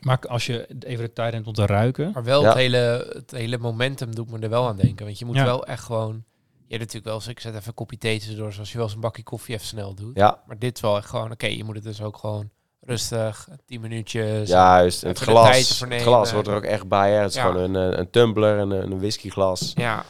[0.00, 2.10] Maar als je even de tijd neemt om te ruiken.
[2.12, 2.48] Maar wel Ja.
[2.48, 5.04] het, hele, het hele momentum doet me er wel aan denken.
[5.06, 5.44] Want je moet Ja.
[5.44, 6.24] wel echt gewoon...
[6.68, 8.86] Je hebt natuurlijk wel eens, ik zet even een kopje thee tussendoor, zoals je wel
[8.86, 10.16] eens een bakje koffie even snel doet.
[10.16, 13.48] Ja, Maar dit is wel echt gewoon, oké, je moet het dus ook gewoon rustig,
[13.66, 14.48] tien minuutjes.
[14.48, 15.02] juist.
[15.02, 17.12] En het glas, het glas wordt er ook echt bij.
[17.12, 17.18] Hè.
[17.20, 17.42] Het is Ja.
[17.50, 19.72] gewoon een, eh, een tumbler en een, een whiskyglas.
[19.74, 20.04] Ja,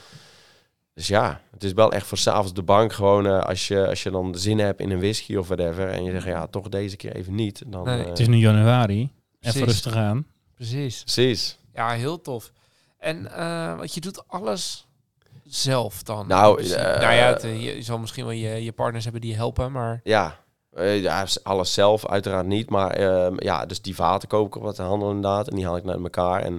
[0.96, 2.92] Dus ja, het is wel echt voor s'avonds de bank.
[2.92, 5.88] Gewoon eh, als, je, als je dan zin hebt in een whisky of whatever.
[5.88, 7.62] En je zegt, ja, toch deze keer even niet.
[7.66, 8.02] Dan, Nee.
[8.02, 9.12] eh, Het is nu januari.
[9.40, 10.26] Even rustig aan.
[10.54, 11.02] precies.
[11.02, 11.58] Precies.
[11.74, 12.52] Ja, heel tof.
[12.98, 14.86] En eh want je doet alles
[15.44, 16.26] zelf dan?
[16.28, 19.30] Nou, eh, nou ja, het, je, je zal misschien wel je, je partners hebben die
[19.30, 20.00] je helpen, maar...
[20.04, 20.38] Ja,
[20.76, 22.70] ja, alles zelf uiteraard niet.
[22.70, 25.48] Maar ehm, ja, dus die vaten koop ik op wat handel inderdaad.
[25.48, 26.42] En die haal ik naar elkaar.
[26.42, 26.52] En,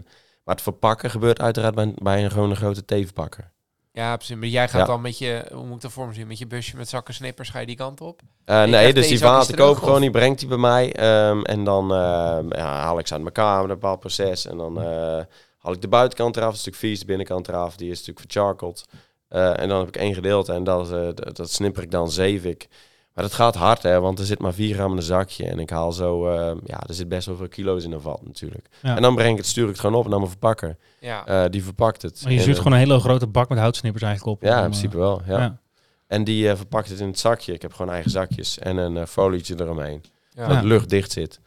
[0.43, 3.51] maar het verpakken gebeurt uiteraard bij, bij een, gewoon een grote teefbakker.
[3.97, 4.35] Ja, precies.
[4.35, 4.85] Maar jij gaat Ja.
[4.87, 6.27] dan met je, hoe moet ik dat voor me zien?
[6.27, 8.21] Met je busje met zakken snippers ga je die kant op?
[8.45, 10.93] Eh, nee, dus die vaten terug, koop ik gewoon, die brengt hij bij mij.
[10.93, 14.45] ehm, en dan ehm, ja, haal ik ze uit elkaar met een bepaald proces.
[14.47, 15.21] En dan eh,
[15.57, 17.75] haal ik de buitenkant eraf, een stuk vies, de binnenkant eraf.
[17.75, 18.85] Die is natuurlijk vercharkeld.
[19.27, 22.43] Eh, en dan heb ik één gedeelte en dat, dat, dat snipper ik dan, zeef
[22.43, 22.67] ik.
[23.17, 25.45] Maar dat gaat hard, hè, want er zit maar 4 gram in een zakje.
[25.45, 28.25] En ik haal zo, ehm, ja, er zit best wel veel kilo's in een vat
[28.25, 28.67] natuurlijk.
[28.81, 28.95] Ja.
[28.95, 30.77] En dan breng ik het, stuur ik het gewoon op naar mijn verpakker.
[30.99, 31.25] Ja.
[31.25, 32.21] Eh, die verpakt het.
[32.23, 34.43] Maar je stuurt eh, gewoon een hele grote bak met houtsnippers eigenlijk op.
[34.43, 35.39] Ja, om, in eh, principe wel, ja.
[35.39, 35.59] ja.
[36.07, 37.53] En die eh, verpakt het in het zakje.
[37.53, 40.03] Ik heb gewoon eigen zakjes en een uh, folietje eromheen.
[40.29, 40.47] ja.
[40.47, 40.63] dat Ja.
[40.63, 41.39] lucht dicht zit.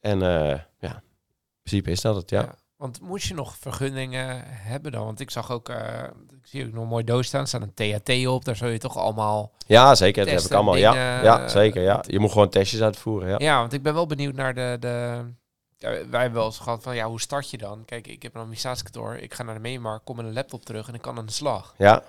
[0.00, 1.02] En eh, ja, in
[1.62, 2.40] principe is dat het, ja.
[2.40, 2.54] Ja.
[2.76, 5.04] Want moest je nog vergunningen hebben dan?
[5.04, 6.02] Want ik zag ook, eh,
[6.50, 8.44] zie ook nog een mooi doos staan, er staat een THT op.
[8.44, 9.52] Daar zul je toch allemaal...
[9.66, 10.24] Ja, zeker.
[10.24, 10.76] Dat heb ik allemaal.
[10.76, 11.82] Ja, ja, zeker.
[11.82, 12.04] Ja.
[12.06, 13.36] Je moet gewoon testjes uitvoeren, ja.
[13.38, 14.76] Ja, want ik ben wel benieuwd naar de...
[14.80, 15.24] de
[15.78, 17.84] ja, wij hebben wel eens gehad van, ja, hoe start je dan?
[17.84, 20.88] Kijk, ik heb een administratiekantoor, ik ga naar de Meemarkt, kom met een laptop terug
[20.88, 21.74] en ik kan aan de slag.
[21.76, 22.02] Ja.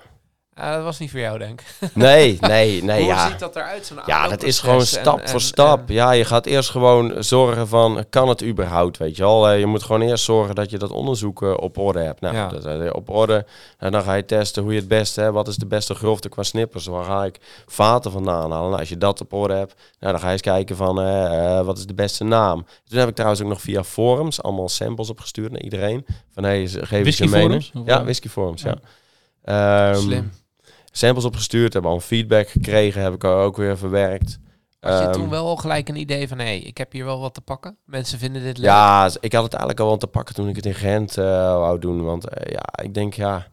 [0.59, 1.89] Eh, dat was niet voor jou, denk ik.
[1.93, 3.27] Nee, nee, nee, hoe ja.
[3.29, 5.87] ziet dat eruit, zo'n Ja, dat is gewoon stap en- voor stap.
[5.89, 9.49] en- ja, je gaat eerst gewoon zorgen van, kan het überhaupt, weet je wel.
[9.49, 12.21] Eh, je moet gewoon eerst zorgen dat je dat onderzoek eh, op orde hebt.
[12.21, 12.47] Nou, Ja.
[12.47, 13.45] dat, eh, op orde.
[13.77, 15.33] En dan ga je testen hoe je het beste hebt.
[15.33, 16.85] Wat is de beste grofte qua snippers?
[16.85, 17.37] Waar ga ik
[17.67, 18.67] vaten vandaan halen?
[18.69, 20.95] Nou, als je dat op orde hebt, nou, dan ga je eens kijken van,
[21.65, 22.65] wat is de beste naam?
[22.87, 26.05] Toen heb ik trouwens ook nog via forums allemaal samples opgestuurd naar iedereen.
[26.33, 27.69] Van, hey, geef eens je mening.
[27.85, 28.75] Ja, whisky forums, Ja.
[29.43, 29.91] ja.
[29.91, 30.31] Ehm, Slim.
[30.91, 34.39] Samples opgestuurd, hebben al feedback gekregen, heb ik ook weer verwerkt.
[34.79, 37.05] Had je Ehm, toen wel al gelijk een idee van, hé, hey, ik heb hier
[37.05, 37.77] wel wat te pakken?
[37.85, 38.65] Mensen vinden dit leuk.
[38.65, 41.25] Ja, ik had het eigenlijk al wel te pakken toen ik het in Gent eh,
[41.57, 42.03] wou doen.
[42.03, 43.47] Want eh, ja, ik denk ja,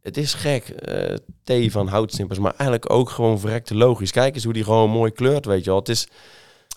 [0.00, 0.68] het is gek.
[0.68, 4.10] eh, thee van houtsnippers, maar eigenlijk ook gewoon verrekte logisch.
[4.10, 5.78] Kijk eens hoe die gewoon mooi kleurt, weet je wel.
[5.78, 6.08] Het is,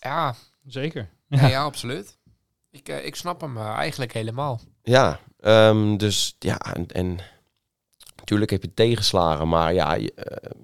[0.02, 0.36] Ja,
[0.68, 1.10] Zeker.
[1.28, 1.48] ja.
[1.48, 2.18] ja, absoluut.
[2.72, 4.60] Ik, ik snap hem eigenlijk helemaal.
[4.84, 7.20] ja, ehm, dus ja, en, en
[8.22, 10.06] natuurlijk heb je tegenslagen, maar ja, eh,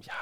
[0.00, 0.14] ja,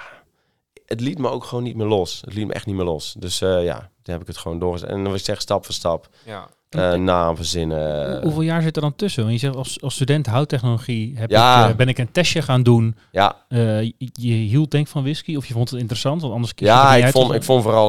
[0.86, 2.20] het liet me ook gewoon niet meer los.
[2.24, 3.14] Het liet me echt niet meer los.
[3.18, 4.88] Dus eh, ja, toen heb ik het gewoon doorgezet.
[4.88, 6.48] En dan was ik zeg stap voor stap, Ja.
[6.78, 8.10] Eh naam verzinnen.
[8.12, 9.22] Hoe- Hoeveel jaar zit er dan tussen?
[9.22, 11.64] Want je zegt als, als student houttechnologie heb Ja.
[11.64, 12.96] ik, eh, ben ik een testje gaan doen.
[13.12, 16.54] ja, Eh, je, je hield denk van whisky of je vond het interessant, want anders
[16.54, 17.86] kies Ja, ik vond, ik vond vooral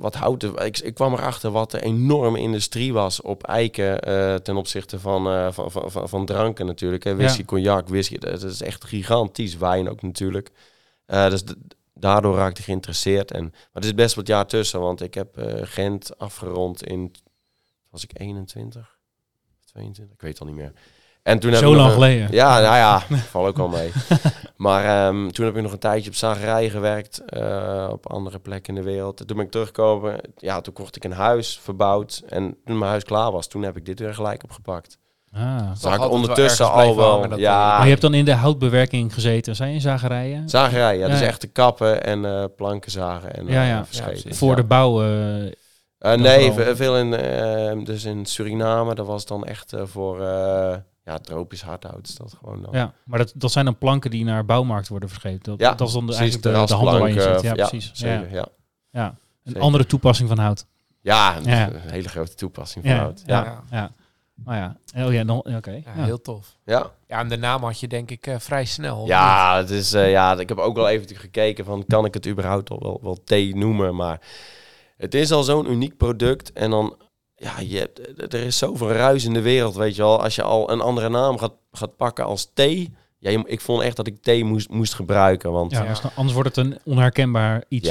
[0.00, 0.54] wat houten.
[0.66, 4.00] Ik, ik kwam erachter wat de enorme industrie was op eiken
[4.42, 7.04] ten opzichte van, van, van, van, van dranken natuurlijk.
[7.04, 7.16] Hè.
[7.16, 7.44] Whisky, Ja.
[7.44, 8.18] cognac, whisky.
[8.18, 9.56] Dat is echt gigantisch.
[9.56, 10.50] Wijn ook natuurlijk.
[11.06, 11.42] Dus
[11.94, 13.30] daardoor raakte ik geïnteresseerd.
[13.30, 15.28] En, maar er zit best wat jaar tussen, want ik heb
[15.62, 17.12] Gent afgerond in,
[17.90, 18.96] was ik 21,
[19.64, 20.72] 22, ik weet het al niet meer.
[21.22, 22.28] En toen heb Zo lang een- geleden.
[22.30, 23.92] ja, nou ja, val ook wel mee.
[24.56, 28.74] maar ehm, toen heb ik nog een tijdje op zagerij gewerkt, eh, op andere plekken
[28.76, 29.16] in de wereld.
[29.26, 32.22] Toen ben ik teruggekomen, ja, toen kocht ik een huis verbouwd.
[32.28, 34.98] En toen mijn huis klaar was, toen heb ik dit weer gelijk opgepakt.
[35.32, 35.70] Ah.
[35.74, 39.56] Zag ik ondertussen al wel, ja, Maar je hebt dan in de houtbewerking gezeten.
[39.56, 40.48] Zijn je zagerijen?
[40.48, 43.84] zagerij, ja, dus echt de kappen en eh, planken zagen en Ja, eh, ja.
[44.34, 44.54] Voor Ja.
[44.54, 45.02] de bouw.
[45.02, 45.52] eh,
[45.98, 50.76] Eh, nee, veel in, eh, dus in Suriname, dat was dan echt eh, voor, eh,
[51.04, 52.72] ja, tropisch hardhout is dat gewoon dan.
[52.72, 55.44] ja, maar dat, dat zijn dan planken die naar bouwmarkt worden verscheept.
[55.44, 57.42] Dat, Ja, dat is dan de, precies, eigenlijk de, de handel waar je zit.
[57.42, 57.86] Ja, precies.
[57.86, 58.46] Ja, Zeker, ja.
[58.90, 59.06] ja.
[59.06, 59.60] Een Zeker.
[59.62, 60.66] andere toepassing van hout.
[61.00, 61.46] Ja, een
[61.90, 63.22] hele grote toepassing van Ja, hout.
[63.26, 63.62] ja, Ja.
[63.70, 63.90] ja.
[64.44, 64.56] Maar
[64.94, 65.70] ja, oh ja, dan, oké.
[65.70, 66.04] Ja, Ja.
[66.04, 66.56] heel tof.
[66.64, 66.90] Ja.
[67.06, 69.06] Ja, en de naam had je denk ik eh, vrij snel.
[69.06, 72.26] Ja, het is, eh, ja, ik heb ook wel even gekeken van kan ik het
[72.26, 74.20] überhaupt al wel, wel thee noemen, maar
[74.98, 76.96] het is al zo'n uniek product en dan
[77.36, 80.22] ja, je hebt, er is zoveel ruis in de wereld, weet je wel.
[80.22, 83.96] Als je al een andere naam gaat, gaat pakken als thee, ja, ik vond echt
[83.96, 87.64] dat ik thee moest, moest gebruiken, want Ja, ja, dus anders wordt het een onherkenbaar
[87.68, 87.88] iets.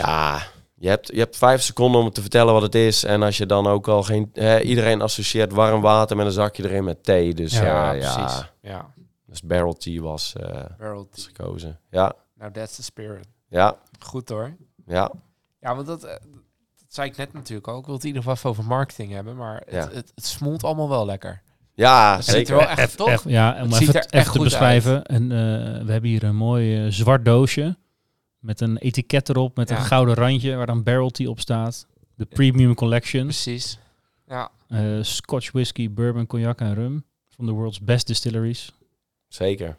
[0.76, 3.46] je, hebt, je hebt vijf seconden om te vertellen wat het is en als je
[3.46, 7.34] dan ook al geen, hè, iedereen associeert warm water met een zakje erin met thee,
[7.34, 8.43] dus Ja, ja, Ja, ja, precies.
[8.62, 8.91] Ja,
[9.26, 11.34] dus barrel tea was, eh, barrel was tea.
[11.36, 12.13] gekozen, ja.
[12.36, 13.28] Nou, that's the spirit.
[13.50, 14.56] Ja, Goed hoor.
[14.86, 15.12] ja,
[15.60, 16.37] Ja, want dat, eh, dat
[16.88, 17.80] zei ik net natuurlijk ook.
[17.80, 19.89] Ik wil het in ieder geval even over marketing hebben, maar het, Ja.
[19.93, 21.41] het, het smoelt allemaal wel lekker.
[21.73, 22.52] ja Het ziet zeker.
[22.54, 23.23] er wel echt, toch?
[23.30, 25.04] ja, om Het even, ziet er even echt te goed beschrijven.
[25.06, 27.78] En, eh, we hebben hier een mooi eh, zwart doosje
[28.39, 29.76] met een etiket erop met Ja.
[29.76, 31.88] een gouden randje waar dan Barrel Tea op staat.
[32.15, 33.23] De Premium Collection.
[33.23, 33.80] Precies.
[34.28, 37.06] Ja, eh, Scotch whisky, bourbon, cognac en rum.
[37.36, 38.71] Van de world's best distilleries.
[39.28, 39.78] Zeker.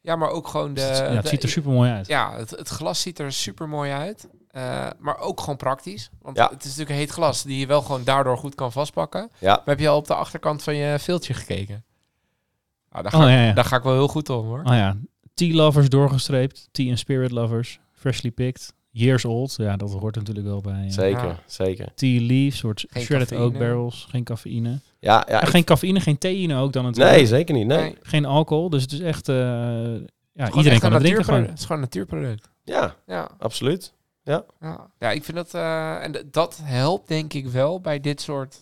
[0.00, 0.80] ja maar ook gewoon de...
[0.80, 2.06] Het, ja, het de- ziet er super mooi uit.
[2.06, 4.28] Ja, het, het glas ziet er super mooi uit.
[4.52, 6.10] Eh, maar ook gewoon praktisch.
[6.20, 6.44] Want Ja.
[6.50, 9.30] het is natuurlijk een heet glas die je wel gewoon daardoor goed kan vastpakken.
[9.38, 11.84] Ja, Maar heb je al op de achterkant van je filtje gekeken?
[12.90, 13.52] Nou, daar, ga Oh, ik, ja, ja.
[13.52, 14.58] daar ga ik wel heel goed om hoor.
[14.64, 14.96] Oh ja,
[15.34, 16.68] Tea Lovers doorgestreept.
[16.72, 17.80] Tea and Spirit Lovers.
[17.92, 18.74] Freshly picked.
[18.90, 19.54] Years old.
[19.56, 20.84] Ja, dat hoort natuurlijk wel bij.
[20.86, 21.38] eh, zeker, Ja.
[21.46, 21.88] zeker.
[21.94, 23.52] Tea leaves, soort Geen shredded cafeïne.
[23.52, 24.06] oak barrels.
[24.10, 24.78] Geen cafeïne.
[24.98, 25.42] Ja, ja.
[25.42, 27.16] Ik- geen cafeïne, geen theïne ook dan natuurlijk.
[27.16, 27.66] nee, zeker niet.
[27.66, 27.96] Nee.
[28.02, 28.70] Geen alcohol.
[28.70, 29.28] Dus het is echt...
[29.28, 31.34] eh, ja, Gewoon iedereen echt kan het drinken.
[31.34, 32.50] Het is gewoon een natuurproduct.
[32.64, 33.92] Ja, Ja, absoluut.
[34.24, 34.44] Ja.
[34.98, 35.54] ja ik vind dat...
[35.54, 38.56] eh, en dat helpt denk ik wel bij dit soort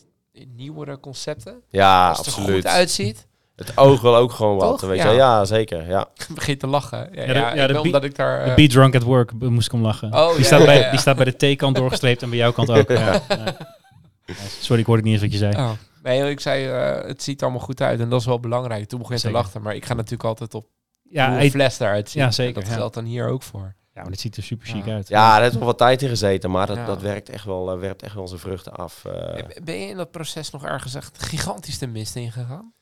[0.48, 1.62] nieuwere concepten.
[1.68, 2.62] Ja, Als het er absoluut.
[2.62, 5.04] goed uitziet, Het oog wil ook gewoon wat, weet je Ja.
[5.04, 5.14] wel.
[5.14, 5.88] Ja, zeker.
[5.88, 6.08] Ja.
[6.34, 7.08] begin te lachen.
[7.12, 8.44] Ja, Ja, de- ja, ja, de wel bi- omdat ik daar...
[8.44, 10.12] De eh, Be Drunk at Work moest ik om lachen.
[10.14, 10.90] Oh, die, ja, staat ja, bij, ja.
[10.90, 12.88] die staat bij de theekant doorgestreept en bij jouw kant ook.
[12.98, 13.20] Ja.
[13.28, 14.34] Ja.
[14.60, 15.54] Sorry, ik hoorde niet eens wat je zei.
[15.56, 15.70] Oh.
[16.02, 18.88] Nee, ik zei, eh, het ziet er allemaal goed uit en dat is wel belangrijk.
[18.88, 20.66] Toen begon je te lachen, maar ik ga natuurlijk altijd op
[21.10, 22.18] Ja, hoe een fles eruit ziet.
[22.20, 22.72] Ja, En zeker, Dat ja.
[22.76, 23.74] geldt dan hier ook voor.
[24.00, 24.94] Ja, maar dit ziet er super chic Ja.
[24.94, 25.08] uit.
[25.08, 26.86] Ja, er heeft wel wat tijd in gezeten, maar dat, Ja.
[26.86, 29.04] dat werkt echt wel, eh, werpt echt wel zijn vruchten af.
[29.04, 29.44] eh.
[29.62, 32.72] Ben je in dat proces nog ergens echt gigantisch de mist ingegaan?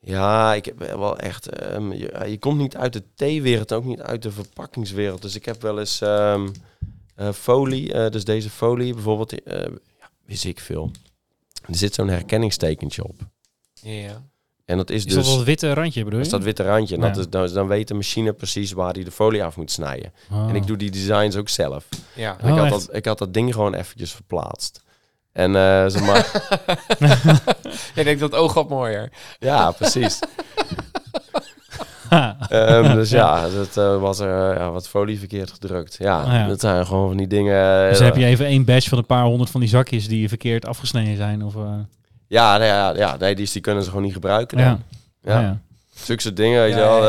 [0.00, 1.48] Ja, ik heb wel echt.
[1.48, 5.22] ehm, je, je komt niet uit de theewereld, ook niet uit de verpakkingswereld.
[5.22, 6.48] Dus ik heb wel eens ehm,
[7.14, 9.60] eh, folie, eh, dus deze folie bijvoorbeeld, eh,
[9.98, 10.90] ja, wist ik veel.
[11.68, 13.16] Er zit zo'n herkenningstekentje op.
[13.72, 14.22] Ja.
[14.64, 15.34] En dat is Is dus.
[15.34, 16.34] dat witte randje, bedoel Dat je?
[16.36, 16.94] is dat witte randje.
[16.96, 17.08] En Ja.
[17.08, 20.12] dat is, dan, dan weet de machine precies waar hij de folie af moet snijden.
[20.32, 20.48] Oh.
[20.48, 21.84] En ik doe die designs ook zelf.
[22.14, 22.36] Ja.
[22.40, 22.86] En ik, Oh, had echt?
[22.86, 24.82] dat, ik had dat ding gewoon eventjes verplaatst.
[25.32, 26.42] En eh ze maar,
[27.94, 29.12] Ik denk dat oog wat mooier.
[29.38, 30.18] ja, precies.
[32.48, 35.96] Ehm, dus ja, dat eh, was er eh, ja, wat folie verkeerd gedrukt.
[35.98, 36.46] Ja, Ah, ja.
[36.46, 37.88] dat zijn gewoon van die dingen.
[37.88, 40.66] Dus heb je even één badge van een paar honderd van die zakjes die verkeerd
[40.66, 41.42] afgesneden zijn?
[41.44, 41.62] Of, eh,
[42.28, 44.56] Ja, nee, ja, ja nee, die, die kunnen ze gewoon niet gebruiken.
[44.58, 44.66] Dan.
[44.66, 44.78] ja.
[45.22, 45.40] Ja.
[45.40, 45.58] Ja.
[45.94, 47.08] Zulke soort dingen, weet Ja, je wel.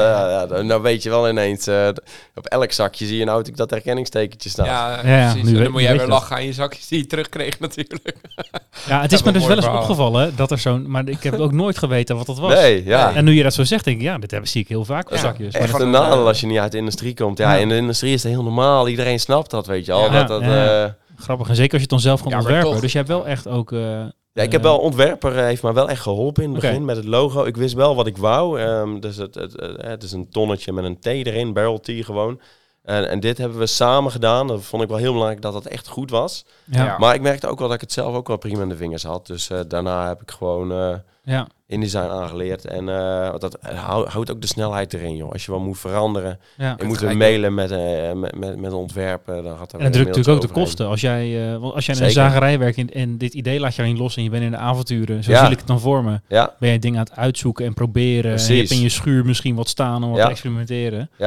[0.57, 1.87] ja, nou weet je wel ineens, eh,
[2.35, 4.65] op elk zakje zie je nou dat herkenningstekentje staan.
[4.65, 5.41] Ja, Ja, ja, precies.
[5.43, 6.09] nu En weet- dan moet jij weer dat.
[6.09, 8.15] lachen aan je zakjes die je terugkreeg natuurlijk.
[8.87, 10.91] ja, het is me dus wel eens opgevallen dat er zo'n...
[10.91, 12.53] Maar ik heb ook nooit geweten wat dat was.
[12.53, 13.13] Nee, ja.
[13.13, 15.05] En nu je dat zo zegt, denk ik, ja, dit hebben, zie ik heel vaak
[15.07, 15.53] op Ja, zakjes.
[15.53, 17.37] Maar Echt een nadeel als je niet uit de industrie komt.
[17.37, 17.59] Ja, Ja.
[17.59, 18.87] in de industrie is het heel normaal.
[18.87, 19.93] Iedereen snapt dat, weet je.
[19.93, 20.09] Ja.
[20.09, 20.83] dat, dat, Ja.
[20.83, 21.47] eh, grappig.
[21.49, 22.71] En zeker als je het dan zelf gaat ontwerpen.
[22.71, 22.79] toch.
[22.79, 23.71] Dus je hebt wel echt ook...
[23.71, 24.03] eh,
[24.35, 26.85] Ja, ik heb eh, wel ontwerper eh, heeft me wel echt geholpen in het begin
[26.85, 27.43] met het logo.
[27.43, 28.59] Ik wist wel wat ik wou.
[28.59, 32.03] Ehm, dus het, het, het, het is een tonnetje met een T erin, barrel tea
[32.03, 32.39] gewoon.
[32.85, 34.47] En, en dit hebben we samen gedaan.
[34.47, 36.45] Dat vond ik wel heel belangrijk dat dat echt goed was.
[36.63, 36.97] Ja.
[36.97, 39.03] Maar ik merkte ook wel dat ik het zelf ook wel prima in de vingers
[39.03, 39.27] had.
[39.27, 41.47] Dus eh, daarna heb ik gewoon eh ja.
[41.67, 42.65] InDesign aangeleerd.
[42.65, 45.31] En eh, want dat hou- houdt ook de snelheid erin, joh.
[45.31, 46.39] Als je wel moet veranderen.
[46.57, 46.75] ja.
[46.77, 49.43] Je moet mailen met, eh, met, met, met ontwerpen.
[49.43, 50.87] Dan gaat er En dat drukt natuurlijk ook de kosten.
[50.87, 53.75] Als jij, eh, want als jij in een zagerij werkt en, en dit idee laat
[53.75, 55.43] je erin los en je bent in de avonturen, zo Ja.
[55.43, 56.09] zie ik het dan voor me.
[56.09, 56.21] overheen.
[56.27, 58.23] Ja, Ben je dingen aan het uitzoeken en proberen.
[58.31, 58.57] En je Precies.
[58.57, 60.25] hebt in je schuur misschien wat staan om wat Ja.
[60.25, 61.09] te experimenteren.
[61.17, 61.25] ja.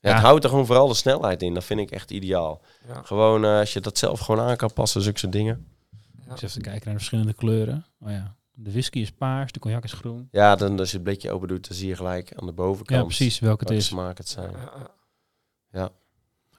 [0.00, 0.16] Ja, Ja.
[0.16, 1.54] Het houdt er gewoon vooral de snelheid in.
[1.54, 2.60] Dat vind ik echt ideaal.
[2.88, 3.00] Ja.
[3.04, 5.66] Gewoon als je dat zelf gewoon aan kan passen, zulke soort dingen.
[6.26, 7.84] Ik zit even te kijken naar de verschillende kleuren.
[8.00, 8.34] Oh ja.
[8.56, 10.28] De whisky is paars, de cognac is groen.
[10.30, 13.00] Ja, dan als je het blikje open doet, dan zie je gelijk aan de bovenkant
[13.00, 13.88] Ja, precies welke het welke is.
[13.88, 14.54] smaak het zijn.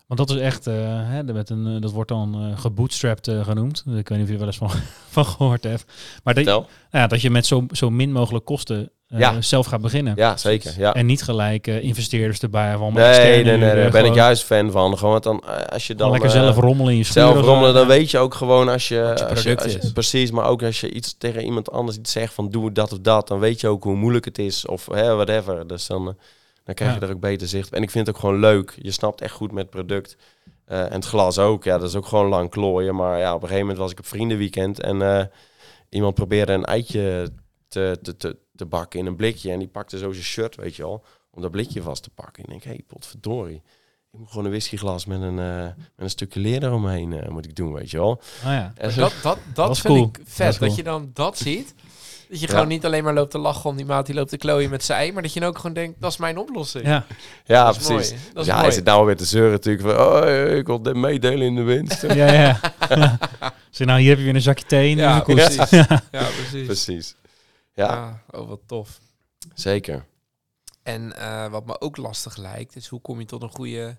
[0.07, 3.83] Want dat is echt, eh, hè, werd een, eh, dat wordt dan eh gebootstrapped genoemd.
[3.87, 4.69] Ik weet niet of je er wel eens van,
[5.15, 5.85] van gehoord hebt.
[6.23, 9.41] Maar dat, nou ja, dat je met zo, zo min mogelijk kosten Ja.
[9.41, 10.13] zelf gaat beginnen.
[10.15, 10.73] Ja, zeker.
[10.77, 10.93] Ja.
[10.93, 12.75] En niet gelijk investeerders erbij.
[12.75, 14.97] Allemaal Nee, nee, nee, uren, daar ben ik juist fan van.
[14.97, 18.17] Gewoon, dan, als je dan lekker zelf rommelen in je zelf rommelen, dan weet je
[18.17, 19.91] ook gewoon als je, als je, product als je- is.
[19.91, 22.99] precies, maar ook als je iets tegen iemand anders iets zegt van doe dat of
[22.99, 25.67] dat, dan weet je ook hoe moeilijk het is of hè, whatever.
[25.67, 26.15] Dus dan,
[26.65, 27.67] dan krijg je er ook beter zicht.
[27.67, 27.73] op.
[27.73, 28.73] En ik vind het ook gewoon leuk.
[28.81, 30.17] Je snapt echt goed met het product.
[30.65, 31.63] Eh, en het glas ook.
[31.63, 32.95] Ja, dat is ook gewoon lang klooien.
[32.95, 35.25] Maar ja, op een gegeven moment was ik op vriendenweekend en eh,
[35.89, 37.29] iemand probeerde een eitje
[37.67, 40.75] te, te, te, te bakken in een blikje en die pakte zo zijn shirt, weet
[40.75, 42.43] je wel, om dat blikje vast te pakken.
[42.43, 43.61] En ik denk, hé, hey, potverdorie.
[44.11, 47.45] Ik moet gewoon een whiskyglas met een, eh, met een stukje leer eromheen eh, moet
[47.45, 48.09] ik doen, weet je wel.
[48.11, 48.73] Oh ja.
[48.77, 50.05] En zo- Dat, dat, dat, vind cool.
[50.05, 51.75] ik vet, Dat je dan dat ziet.
[52.29, 52.51] Dat je Ja.
[52.53, 54.83] gewoon niet alleen maar loopt te lachen om die maat die loopt te klooien met
[54.83, 56.85] zijn ei, maar dat je dan ook gewoon denkt, dat is mijn oplossing.
[56.85, 57.05] Ja.
[57.45, 58.09] ja, dat is precies.
[58.11, 58.21] mooi.
[58.33, 58.65] Dat is ja, mooi.
[58.65, 61.55] hij zit nou weer te zeuren natuurlijk van, oh, eh, ik wil dit meedelen in
[61.55, 62.01] de winst.
[62.21, 62.59] ja, ja.
[63.69, 64.89] Zeg, nou, hier heb je weer een zakje thee.
[64.89, 65.55] in ja, de koers.
[65.55, 65.69] precies.
[65.87, 66.65] Ja, precies.
[66.65, 67.15] precies.
[67.73, 68.99] Ja, Ja, oh wat tof.
[69.53, 70.05] zeker.
[70.83, 73.97] En eh, wat me ook lastig lijkt, is hoe kom je tot een goede,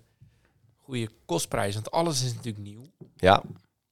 [0.83, 1.75] goede kostprijs?
[1.75, 2.83] Want alles is natuurlijk nieuw.
[3.17, 3.43] Ja,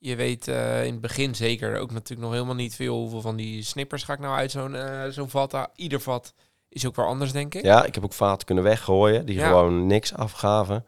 [0.06, 3.36] Je weet eh, in het begin zeker ook natuurlijk nog helemaal niet veel hoeveel van
[3.36, 5.54] die snippers ga ik nou uit zo'n eh, zo'n vat.
[5.54, 6.34] Ah, Ieder vat
[6.68, 7.62] is ook weer anders, denk ik.
[7.64, 9.46] ja, ik heb ook vaten kunnen weggooien die Ja.
[9.48, 10.84] gewoon niks afgaven.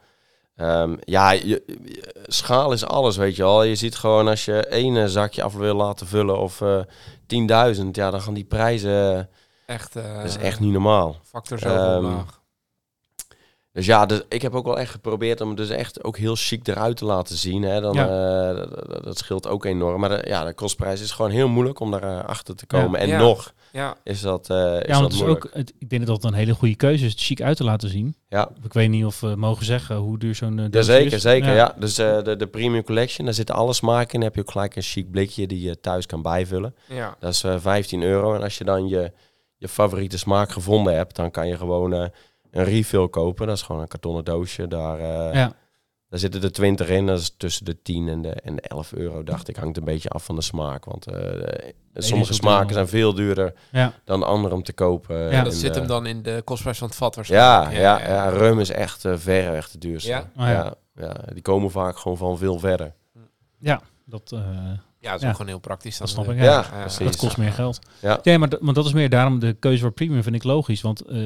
[0.57, 3.63] Ehm, ja, je, je- schaal is alles, weet je wel.
[3.63, 6.81] Je ziet gewoon als je één eh, zakje af wil laten vullen of eh
[7.27, 9.29] 10.000, ja, dan gaan die prijzen,
[9.67, 11.17] Echt, dat is echt niet normaal.
[11.25, 12.41] factor zoveel Ehm, omlaag.
[13.77, 16.35] Dus ja, dus ik heb ook wel echt geprobeerd om het dus echt ook heel
[16.37, 17.63] chic eruit te laten zien.
[17.63, 17.81] Hè.
[17.81, 18.09] Dan, Ja.
[18.51, 20.01] eh, dat, scheelt ook enorm.
[20.01, 22.81] Maar de, ja, de kostprijs is gewoon heel moeilijk om daar eh, achter te Ja.
[22.81, 23.01] komen.
[23.01, 23.19] En Ja.
[23.19, 23.55] nog
[24.05, 25.45] is dat, eh is Ja, dat want het is moeilijk.
[25.47, 27.65] ook, het, ik denk dat dat een hele goede keuze is, het chic uit te
[27.65, 28.17] laten zien.
[28.29, 28.49] Ja.
[28.63, 31.21] Ik weet niet of we mogen zeggen hoe duur zo'n uh, is.
[31.23, 31.55] zeker.
[31.55, 31.75] Ja.
[31.79, 34.21] Dus eh, de, de Premium Collection, daar zitten alle smaken in.
[34.21, 36.75] Dan heb je ook gelijk een chic blikje die je thuis kan bijvullen.
[36.89, 37.17] ja.
[37.21, 38.35] Dat is eh 15 euro.
[38.35, 39.13] En als je dan je,
[39.57, 42.05] je favoriete smaak gevonden hebt, dan kan je gewoon eh,
[42.57, 43.47] een refill kopen.
[43.47, 44.69] Dat is gewoon een kartonnen doosje.
[44.69, 45.53] Daar, eh, Ja.
[46.09, 47.07] daar zitten er 20 in.
[47.07, 49.57] Dat is tussen de 10 en de, en de 11 euro, dacht ik.
[49.57, 50.85] Hangt een beetje af van de smaak.
[50.85, 53.93] Want eh, sommige smaken zijn veel duurder Ja.
[54.05, 55.17] dan andere om te kopen.
[55.19, 57.77] Ja, En, dat zit eh, hem dan in de kostprijs van het vat Ja, waarschijnlijk.
[57.81, 60.09] ja, ja, rum is echt uh, verreweg de duurste.
[60.11, 60.19] Ja?
[60.19, 60.51] Oh, ja.
[60.51, 60.75] ja.
[60.95, 62.95] ja, die komen vaak gewoon van veel verder.
[64.09, 64.41] Dat, eh,
[65.07, 65.29] Ja, dat is Ja.
[65.29, 65.99] ook gewoon heel praktisch.
[65.99, 66.37] Dan dat snap ik.
[66.37, 66.67] natuurlijk.
[66.71, 66.75] Ja.
[66.77, 67.05] Ja, precies.
[67.07, 67.79] Dat kost meer geld.
[68.03, 68.19] Ja.
[68.23, 70.81] Ja, maar, dat- maar dat is meer daarom de keuze voor premium vind ik logisch.
[70.81, 71.19] Want eh,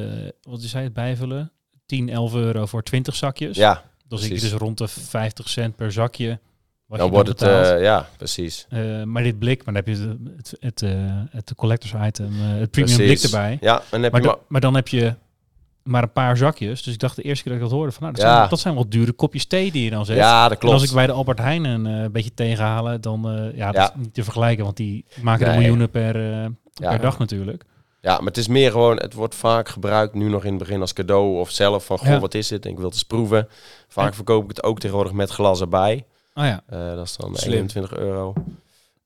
[0.42, 1.52] wat je zei, het bijvullen,
[1.86, 3.56] 10, 11 euro voor 20 zakjes.
[3.56, 6.38] Ja, dan zit je dus rond de 50 cent per zakje.
[6.86, 7.42] Wat dan je wordt het...
[7.42, 8.66] eh, ja, precies.
[8.68, 10.90] Eh, maar dit blik, maar dan heb je het, het, het, eh,
[11.30, 13.20] het collectors item, eh, het premium precies.
[13.20, 13.58] blik erbij.
[13.60, 15.14] Ja, en dan heb Maar, je maar dan heb je
[15.82, 16.82] maar een paar zakjes.
[16.82, 18.36] Dus ik dacht de eerste keer dat ik dat hoorde van, nou, dat, Ja.
[18.36, 20.16] zijn, dat zijn wel dure kopjes thee die je dan zet.
[20.16, 20.74] Ja, dat En klopt.
[20.74, 23.84] als ik bij de Albert Heijn een eh, beetje tegenhalen, dan eh, ja, dat Ja.
[23.84, 25.58] is niet te vergelijken, want die maken er Nee.
[25.60, 26.88] miljoenen per, eh, Ja.
[26.90, 27.64] per dag natuurlijk.
[28.00, 30.80] Ja, maar het is meer gewoon, het wordt vaak gebruikt nu nog in het begin
[30.80, 32.64] als cadeau of zelf van, goh, wat is dit?
[32.64, 33.48] En ik wil het eens proeven.
[33.88, 36.04] Vaak En- verkoop ik het ook tegenwoordig met glas erbij.
[36.32, 36.62] Ah ja,
[36.94, 37.52] dat is dan Slim.
[37.52, 38.32] 21 euro.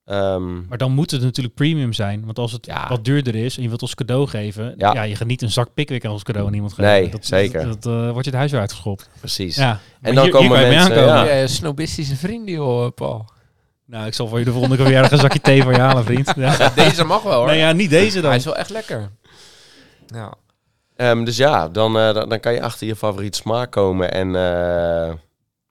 [0.05, 2.89] Ehm, maar dan moet het natuurlijk premium zijn, want als het Ja.
[2.89, 5.03] wat duurder is en je wilt als cadeau geven, ja, Ja.
[5.03, 6.91] je gaat niet een zak pickwick als cadeau aan iemand geven.
[6.91, 7.65] Nee, dat, zeker.
[7.65, 9.09] Dat, dat, eh, wordt je het huis weer uitgeschopt.
[9.19, 9.57] precies.
[9.57, 9.81] Ja.
[10.01, 11.25] En dan hier- komen hier kan je mee mensen, ja.
[11.25, 13.25] Ja, snobistische vrienden, joh, Paul.
[13.87, 16.05] Nou, ik zal voor je de volgende keer weer een zakje thee voor je halen,
[16.05, 16.33] vriend.
[16.37, 16.69] Ja.
[16.75, 17.47] Deze mag wel, hoor.
[17.47, 18.29] Nee, ja, niet deze dan.
[18.31, 19.11] Hij is wel echt lekker.
[20.07, 20.35] Ja.
[20.97, 24.13] Ehm, dus ja, dan, eh, dan, dan kan je achter je favoriete smaak komen.
[24.13, 25.09] En, eh,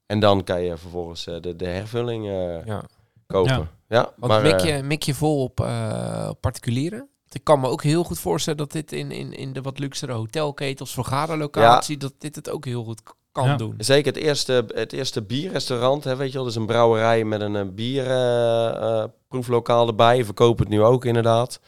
[0.05, 2.81] en dan kan je vervolgens de, de hervulling eh, ja.
[3.27, 3.69] kopen.
[3.93, 3.99] Ja.
[3.99, 7.07] Ja, Want maar, mik, eh, je, mik je vol op, eh, op particulieren?
[7.31, 10.11] Ik kan me ook heel goed voorstellen dat dit in, in, in de wat luxere
[10.13, 13.01] hotelketels, vergaderlocatie, dat dit het ook heel goed
[13.31, 13.55] kan Ja.
[13.55, 13.73] doen.
[13.77, 16.43] Zeker het eerste, het eerste bierrestaurant, hè, weet je wel.
[16.43, 20.17] Dus een brouwerij met een bierproeflokaal erbij.
[20.17, 21.59] We verkopen het nu ook inderdaad.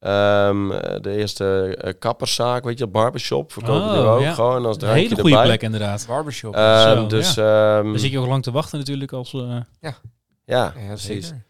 [0.00, 4.32] Ehm, eh, de eerste eh, kapperszaak, weet je, barbershop, verkopen het nu Oh, ook ja.
[4.32, 5.44] gewoon als een hele goede erbij.
[5.44, 6.04] plek inderdaad.
[6.08, 6.54] Barbershop.
[6.56, 9.32] Zo, dus ehm, Dan zit je ook lang te wachten natuurlijk als...
[9.32, 9.94] eh, ja,
[10.44, 11.26] ja, precies.
[11.26, 11.44] zeker.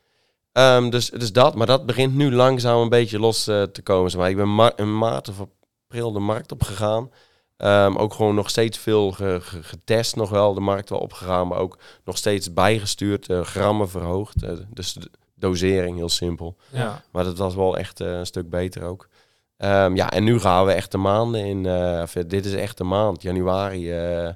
[0.56, 4.10] Ehm, dus, dus dat, maar dat begint nu langzaam een beetje los eh, te komen.
[4.10, 4.30] Zeg maar.
[4.30, 5.40] Ik ben ma in maart of
[5.88, 7.10] april de markt opgegaan.
[7.56, 11.48] Ehm ook gewoon nog steeds veel ge- ge- getest, nog wel de markt wel opgegaan,
[11.48, 14.42] maar ook nog steeds bijgestuurd, eh, grammen verhoogd.
[14.42, 16.56] eh, dus de dosering heel simpel.
[16.72, 17.02] Ja.
[17.12, 19.08] Maar dat was wel echt een stuk beter ook.
[19.56, 21.66] Ehm, ja, en nu gaan we echt de maanden in.
[22.02, 23.22] of, dit is echt de maand.
[23.22, 24.28] Januari eh,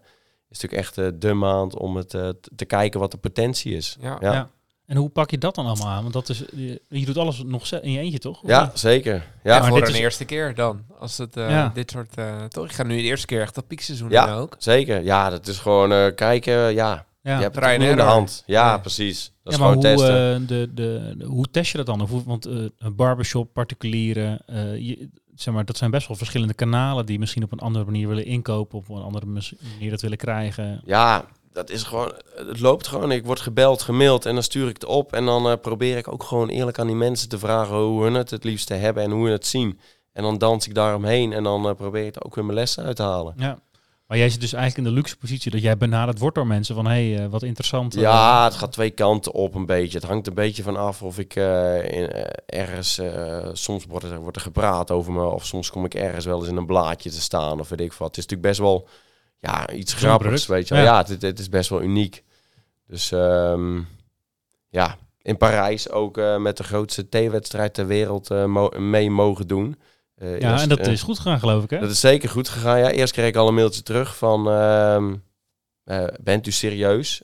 [0.48, 2.10] is natuurlijk echt de maand om het
[2.56, 3.96] te kijken wat de potentie is.
[4.00, 4.16] Ja.
[4.20, 4.32] Ja.
[4.32, 4.50] ja.
[4.90, 6.02] En hoe pak je dat dan allemaal aan?
[6.02, 8.42] Want dat is, je, je doet alles nog ze- in je eentje, toch?
[8.42, 9.12] Of Ja, zeker.
[9.14, 9.22] Ja,
[9.54, 10.80] Ja, maar voor dit een is- eerste keer dan.
[10.98, 11.70] Als het eh, Ja.
[11.74, 12.14] dit soort...
[12.14, 14.34] eh, toch, ik ga nu de eerste keer echt dat piekseizoen Ja.
[14.34, 14.56] ook.
[14.58, 16.52] Zeker, ja, dat is gewoon eh, kijken.
[16.74, 17.36] Ja, Ja.
[17.36, 18.42] je hebt het in de and hand.
[18.46, 19.24] Ja, precies.
[19.24, 20.46] Dat ja, is maar gewoon hoe, testen.
[20.46, 22.00] de, de, de- hoe test je dat dan?
[22.00, 26.16] Of hoe- want eh, een barbershop, particulieren, eh, je, zeg maar, dat zijn best wel
[26.16, 30.00] verschillende kanalen die misschien op een andere manier willen inkopen, op een andere manier dat
[30.00, 30.80] willen krijgen.
[30.84, 32.12] Ja, dat is gewoon.
[32.34, 33.12] Het loopt gewoon.
[33.12, 35.12] Ik word gebeld, gemaild en dan stuur ik het op.
[35.12, 38.14] En dan eh, probeer ik ook gewoon eerlijk aan die mensen te vragen hoe hun
[38.14, 39.80] het het liefste hebben en hoe hun het zien.
[40.12, 42.96] En dan dans ik daaromheen en dan eh, probeer ik ook weer mijn lessen uit
[42.96, 43.34] te halen.
[43.36, 43.58] Ja.
[44.06, 46.74] Maar jij zit dus eigenlijk in de luxe positie dat jij benaderd wordt door mensen
[46.74, 47.94] van, hé, hey, eh, wat interessant.
[47.94, 49.98] Ja, het gaat twee kanten op een beetje.
[49.98, 52.10] Het hangt een beetje van af of ik in,
[52.46, 53.00] ergens...
[53.52, 55.24] soms wordt er, wordt er gepraat over me.
[55.24, 57.60] Of soms kom ik ergens wel eens in een blaadje te staan.
[57.60, 58.08] Of weet ik wat.
[58.08, 58.88] Het is natuurlijk best wel
[59.40, 60.82] ja, iets grappigs, weet je wel.
[60.84, 61.04] Ja.
[61.06, 62.24] Het, het is best wel uniek.
[62.86, 63.80] Dus ehm,
[64.68, 69.46] ja, in Parijs ook eh, met de grootste theewedstrijd ter wereld eh, mo- mee mogen
[69.46, 69.78] doen.
[70.14, 71.78] Eh, ja, eerst, en dat is goed gegaan, geloof ik, hè?
[71.78, 72.78] dat is zeker goed gegaan.
[72.78, 74.50] Ja, eerst kreeg ik al een mailtje terug van...
[74.50, 75.14] ehm,
[75.84, 77.20] eh, bent u serieus?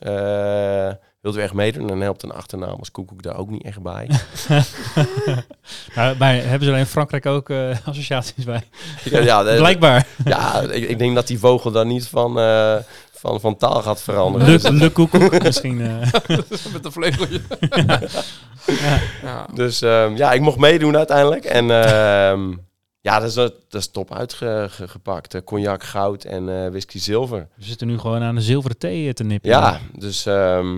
[1.26, 1.82] Wilt u echt meedoen?
[1.82, 4.08] En dan helpt een achternaam als Koekoek daar ook niet echt bij.
[5.94, 8.62] Nou, bij, hebben ze er in Frankrijk ook eh, associaties bij?
[9.04, 10.06] ja, Blijkbaar.
[10.24, 12.76] ja ik, ik denk dat die vogel dan niet van, eh,
[13.12, 14.46] van, van taal gaat veranderen.
[14.46, 15.80] Dus- Le, le koekoek misschien.
[15.80, 16.12] eh.
[16.72, 17.40] Met een vleugeltje.
[18.66, 19.00] ja.
[19.22, 19.46] Ja.
[19.54, 21.44] Dus ehm, ja, ik mocht meedoen uiteindelijk.
[21.44, 22.52] En ehm,
[23.00, 25.34] ja, dat is, dat is top uitgepakt.
[25.34, 27.48] Eh, cognac goud en eh, whisky zilver.
[27.54, 29.50] We zitten nu gewoon aan de zilveren thee te nippen.
[29.50, 30.76] Ja, dus ehm,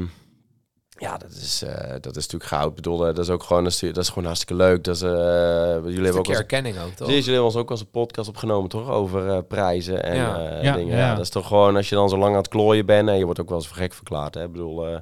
[0.98, 2.68] ja, dat is, eh, dat is natuurlijk goud.
[2.68, 4.84] Ik bedoel, eh, dat is ook gewoon, dat is gewoon hartstikke leuk.
[4.84, 6.96] Dat is, eh, jullie hebben Een ook erkenning ook, toch?
[7.06, 8.88] Precies, jullie hebben ons ook eens een podcast opgenomen, toch?
[8.90, 10.38] Over eh, prijzen en Ja.
[10.50, 10.96] eh, Ja, dingen.
[10.96, 11.14] ja.
[11.14, 13.24] Dat is toch gewoon, als je dan zo lang aan het klooien bent en je
[13.24, 14.34] wordt ook wel eens voor gek verklaard.
[14.34, 14.44] Hè?
[14.44, 14.96] Ik bedoel, eh,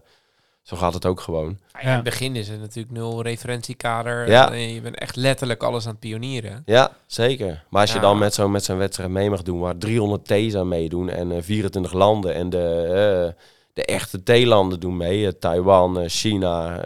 [0.62, 1.58] zo gaat het ook gewoon.
[1.72, 4.28] Ja, in het begin is het natuurlijk nul referentiekader.
[4.28, 4.50] Ja.
[4.52, 6.62] En je bent echt letterlijk alles aan het pionieren.
[6.64, 7.64] Ja, zeker.
[7.70, 10.54] Maar als je dan met zo'n met zo'n wedstrijd mee mag doen, waar 300 T's
[10.54, 13.34] aan meedoen en eh, 24 landen en de,
[13.76, 16.80] de echte T-landen doen mee, eh, Taiwan, eh, China,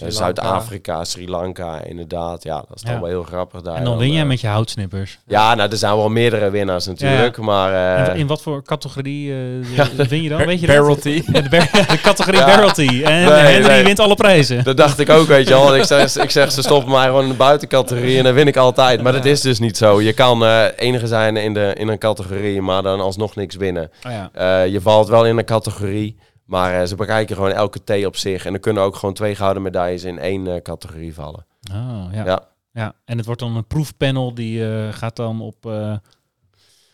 [0.00, 0.12] eh, eh.
[0.12, 2.42] Zuid-Afrika, Sri Lanka, inderdaad.
[2.42, 2.90] Ja, dat is Ja.
[2.90, 3.74] toch wel heel grappig daar.
[3.76, 5.18] En dan win eh, jij met je houtsnippers.
[5.26, 7.98] Ja, nou, er zijn wel meerdere winnaars natuurlijk, maar...
[8.06, 10.46] eh, in, in wat voor categorie eh, Ja, win je dan?
[10.46, 10.66] Weet je?
[10.66, 11.22] Barrelty.
[11.32, 12.40] De, de categorie.
[12.40, 13.02] Barrelty.
[13.04, 13.84] En Nee, Henry nee.
[13.84, 14.64] wint alle prijzen.
[14.64, 15.76] Dat dacht ik ook, weet je wel.
[15.76, 18.56] Ik zeg, ik zeg, ze stoppen mij gewoon in de buitencategorie en dan win ik
[18.56, 19.02] altijd.
[19.02, 20.00] Maar dat is dus niet zo.
[20.00, 23.90] Je kan eh, enige zijn in, de, in een categorie, maar dan alsnog niks winnen.
[24.06, 24.30] Oh ja.
[24.32, 28.16] Eh, je valt wel in een categorie, maar eh, ze bekijken gewoon elke T op
[28.16, 28.44] zich.
[28.44, 31.46] En er kunnen ook gewoon twee gouden medailles in één eh, categorie vallen.
[31.72, 32.24] Oh, ja.
[32.24, 32.48] ja.
[32.72, 32.94] Ja.
[33.04, 36.00] En het wordt dan een proefpanel die eh, gaat dan op, op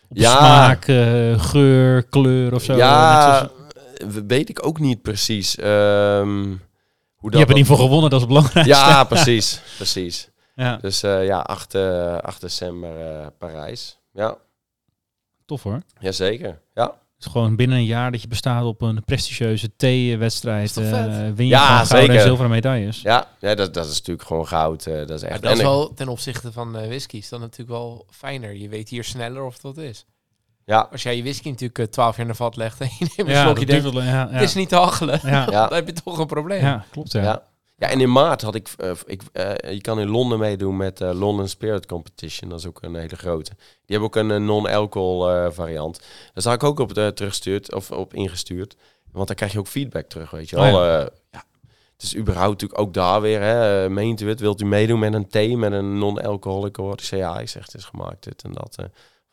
[0.09, 0.37] Ja.
[0.37, 0.83] smaak,
[1.41, 2.75] geur, kleur of zo.
[2.75, 3.49] Ja,
[4.25, 5.55] weet ik ook niet precies.
[5.57, 6.55] ehm,
[7.15, 8.65] hoe je hebt er niet voor gewonnen, dat is belangrijk.
[8.65, 9.61] Ja, precies.
[9.77, 10.29] precies.
[10.55, 10.77] ja.
[10.77, 13.99] Dus ja, 8, eh, 8 december Parijs.
[14.13, 14.35] Ja,
[15.45, 15.81] Tof hoor.
[15.99, 16.61] jazeker.
[17.19, 19.75] Het is gewoon binnen een jaar dat je bestaat op een prestigieuze
[20.83, 21.07] vet?
[21.07, 22.21] eh, win je Ja, gewoon gouden en zeker.
[22.21, 23.01] zilveren medailles.
[23.01, 24.85] Ja, ja dat, dat is natuurlijk gewoon goud.
[24.85, 25.31] eh, dat is echt.
[25.31, 28.55] Maar dat is wel ten opzichte van eh whiskies dan natuurlijk wel fijner.
[28.55, 30.05] Je weet hier sneller of het wat is.
[30.65, 33.05] ja, Als jij je whisky natuurlijk eh, 12 jaar in de vat legt en je
[33.15, 34.29] neemt een Ja, slokje dat denkt, wel- ja, ja.
[34.29, 35.19] het is niet te hachelen.
[35.23, 35.47] Ja.
[35.51, 35.65] Ja.
[35.67, 36.61] Dan heb je toch een probleem.
[36.61, 37.11] ja, klopt.
[37.11, 37.43] Ja.
[37.79, 37.89] Ja.
[37.89, 41.19] En in maart had ik, eh, ik eh, je kan in Londen meedoen met eh,
[41.19, 42.49] London Spirit Competition.
[42.49, 43.51] Dat is ook een hele grote.
[43.55, 45.99] Die hebben ook een non-alcohol variant.
[46.33, 48.75] Daar zag ik ook op uh, teruggestuurd of op ingestuurd.
[49.11, 50.85] Want dan krijg je ook feedback terug, weet je Oh wel.
[50.85, 50.99] ja.
[50.99, 51.43] Eh, ja.
[51.93, 55.13] Het is überhaupt natuurlijk ook daar weer, hè, meent u het, wilt u meedoen met
[55.13, 56.93] een thee, met een non-alcoholic hoor?
[56.93, 58.75] Ik zei ja, ik zeg het is gemaakt dit en dat,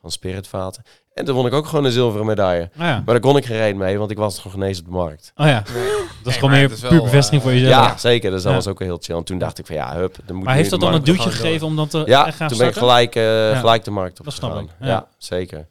[0.00, 0.82] van spiritvaten.
[1.16, 2.62] En toen won ik ook gewoon een zilveren medaille.
[2.62, 2.94] Oh ja.
[2.94, 5.32] Maar daar kon ik geen reet mee, want ik was geen eens op de markt.
[5.36, 5.62] Oh ja.
[5.74, 5.84] Nee.
[6.22, 8.00] Dat is gewoon meer is puur bevestiging eh, voor Ja, jezelf.
[8.00, 8.30] zeker.
[8.30, 8.56] Dus dat Ja.
[8.56, 9.16] was ook wel heel chill.
[9.16, 10.16] En toen dacht ik van ja, hup.
[10.26, 12.26] Dan moet Maar nu heeft dat dan een duwtje gewoon gegeven om dan te Ja,
[12.26, 13.58] eh, gaan toen ben ik gelijk, eh, Ja.
[13.58, 14.86] gelijk de markt op Dat snap ik, Ja.
[14.86, 15.06] ja.
[15.18, 15.66] zeker.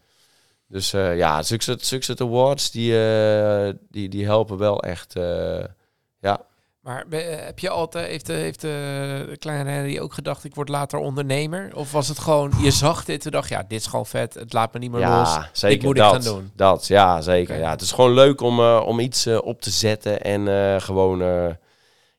[0.68, 5.16] Dus eh, ja, Success, Success Awards, die, eh, die, die helpen wel echt.
[5.16, 5.64] eh,
[6.20, 6.40] ja,
[6.86, 10.70] Maar be- heb je altijd, heeft, de, heeft de kleine Henry ook gedacht, ik word
[10.70, 11.72] later ondernemer?
[11.76, 14.54] Of was het gewoon, je zag dit en dacht, ja, dit is gewoon vet, het
[14.54, 15.34] laat me niet meer los.
[15.36, 15.86] ja zeker.
[15.86, 16.52] moet ik dat, gaan doen.
[16.56, 17.58] Dat, ja, zeker.
[17.58, 20.82] Ja, het is gewoon leuk om, eh, om iets eh, op te zetten en eh,
[20.82, 21.48] gewoon eh,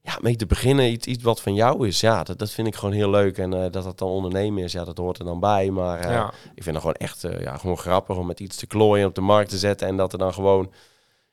[0.02, 0.90] ja, mee te beginnen.
[0.90, 2.00] Iets, iets wat van jou is.
[2.00, 3.38] Ja, dat, dat vind ik gewoon heel leuk.
[3.38, 5.70] En eh, dat dat dan ondernemen is, ja, dat hoort er dan bij.
[5.70, 6.32] Maar eh, Ja.
[6.54, 9.14] ik vind het gewoon echt eh, ja, gewoon grappig om met iets te klooien op
[9.14, 9.88] de markt te zetten.
[9.88, 10.72] En dat er dan gewoon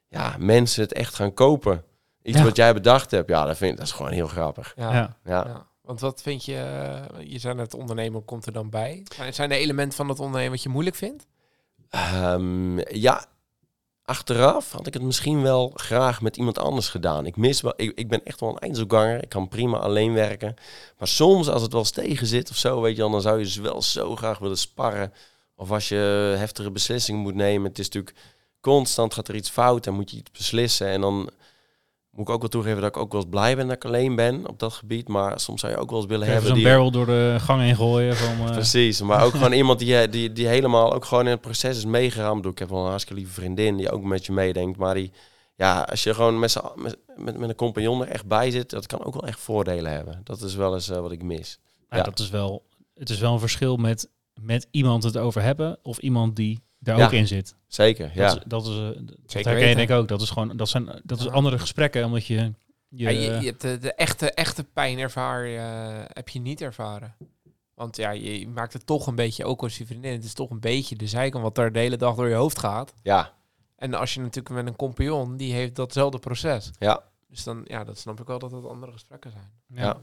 [0.07, 1.83] ja, mensen het echt gaan kopen.
[2.23, 2.43] Iets Ja.
[2.43, 4.73] wat jij bedacht hebt, ja, dat, vind, ik- dat is gewoon heel grappig.
[4.75, 4.93] Ja.
[4.93, 5.17] Ja.
[5.25, 5.43] Ja.
[5.47, 5.67] Ja.
[5.81, 9.03] Want wat vind je, eh, je zei net ondernemen komt er dan bij.
[9.15, 11.25] Zijn- Zijn er elementen van het ondernemen wat je moeilijk vindt?
[11.89, 13.25] Ehm, ja,
[14.05, 17.25] achteraf had ik het misschien wel graag met iemand anders gedaan.
[17.25, 19.23] Ik mis wel, ik, ik ben echt wel een eindzoekganger.
[19.23, 20.53] Ik kan prima alleen werken.
[20.97, 23.37] Maar soms als het wel eens tegen zit of zo, weet je wel, dan zou
[23.37, 25.13] je dus wel zo graag willen sparren.
[25.55, 27.69] Of als je heftige beslissingen moet nemen.
[27.69, 28.15] Het is natuurlijk
[28.61, 30.87] constant gaat er iets fout en moet je iets beslissen.
[30.87, 31.29] En dan
[32.15, 34.15] moet ik ook wel toegeven dat ik ook wel eens blij ben dat ik alleen
[34.15, 35.07] ben op dat gebied.
[35.07, 37.61] Maar soms zou je ook wel eens willen Even hebben zo'n barrel door de gang
[37.61, 38.15] heen gooien.
[38.15, 41.41] Van, eh, Precies, maar ook gewoon iemand die, die, die helemaal ook gewoon in het
[41.41, 42.45] proces is meegegaan.
[42.45, 44.77] Ik heb wel een hartstikke lieve vriendin die ook met je meedenkt.
[44.77, 45.11] Maar die,
[45.55, 48.85] ja, als je gewoon met, met, met, met een compagnon er echt bij zit, dat
[48.85, 50.21] kan ook wel echt voordelen hebben.
[50.23, 51.59] Dat is wel eens eh, wat ik mis.
[51.89, 52.03] ja, ja.
[52.03, 52.63] dat is wel,
[52.95, 54.09] het is wel een verschil met,
[54.41, 57.05] met iemand het over hebben of iemand die daar Ja.
[57.05, 57.55] ook in zit.
[57.67, 58.27] Zeker, ja.
[58.27, 59.75] Dat is, dat is, eh, dat Zeker herken je weten.
[59.77, 60.07] denk ik ook.
[60.07, 62.53] Dat is gewoon, dat zijn, dat is andere gesprekken, omdat je, je,
[62.89, 66.61] Ja, je, je hebt de, de echte, echte pijn ervaar je, eh, heb je niet
[66.61, 67.15] ervaren.
[67.73, 70.49] Want ja, je, maakt het toch een beetje, ook als je vriendin, het is toch
[70.49, 72.93] een beetje de zijkant wat daar de hele dag door je hoofd gaat.
[73.03, 73.33] Ja,
[73.75, 76.71] En als je natuurlijk met een compagnon, die heeft datzelfde proces.
[76.79, 77.03] ja.
[77.29, 79.51] Dus dan, ja, dat snap ik wel dat het andere gesprekken zijn.
[79.67, 79.97] ja.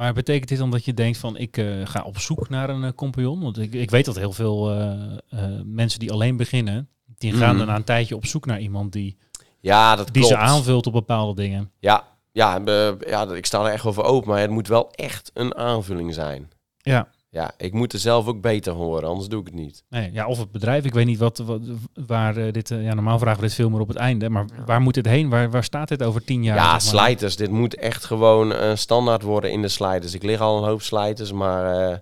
[0.00, 2.84] Maar betekent dit dan dat je denkt van ik eh, ga op zoek naar een
[2.84, 3.40] eh, compagnon?
[3.40, 6.88] Want ik, ik weet dat heel veel eh, mensen die alleen beginnen,
[7.18, 7.58] die gaan Mhm.
[7.58, 9.16] dan na een tijdje op zoek naar iemand die
[9.60, 10.28] Ja, dat die klopt.
[10.28, 11.70] ze aanvult op bepaalde dingen.
[11.78, 12.60] Ja, ja,
[13.06, 16.50] ja, ik sta er echt voor open, maar het moet wel echt een aanvulling zijn.
[16.78, 17.08] Ja.
[17.32, 19.82] Ja, ik moet er zelf ook beter horen, anders doe ik het niet.
[19.88, 20.84] Nee, ja, of het bedrijf.
[20.84, 21.60] Ik weet niet wat, wat
[22.06, 22.70] waar eh, dit.
[22.70, 24.28] eh, ja, normaal vragen we dit veel meer op het einde.
[24.28, 25.28] Maar waar moet dit heen?
[25.28, 26.56] Waar, waar staat dit over tien jaar?
[26.56, 27.36] Ja, slijters.
[27.36, 30.14] Dit moet echt gewoon een standaard worden in de slijters.
[30.14, 31.96] Ik lig al een hoop slijters, maar eh,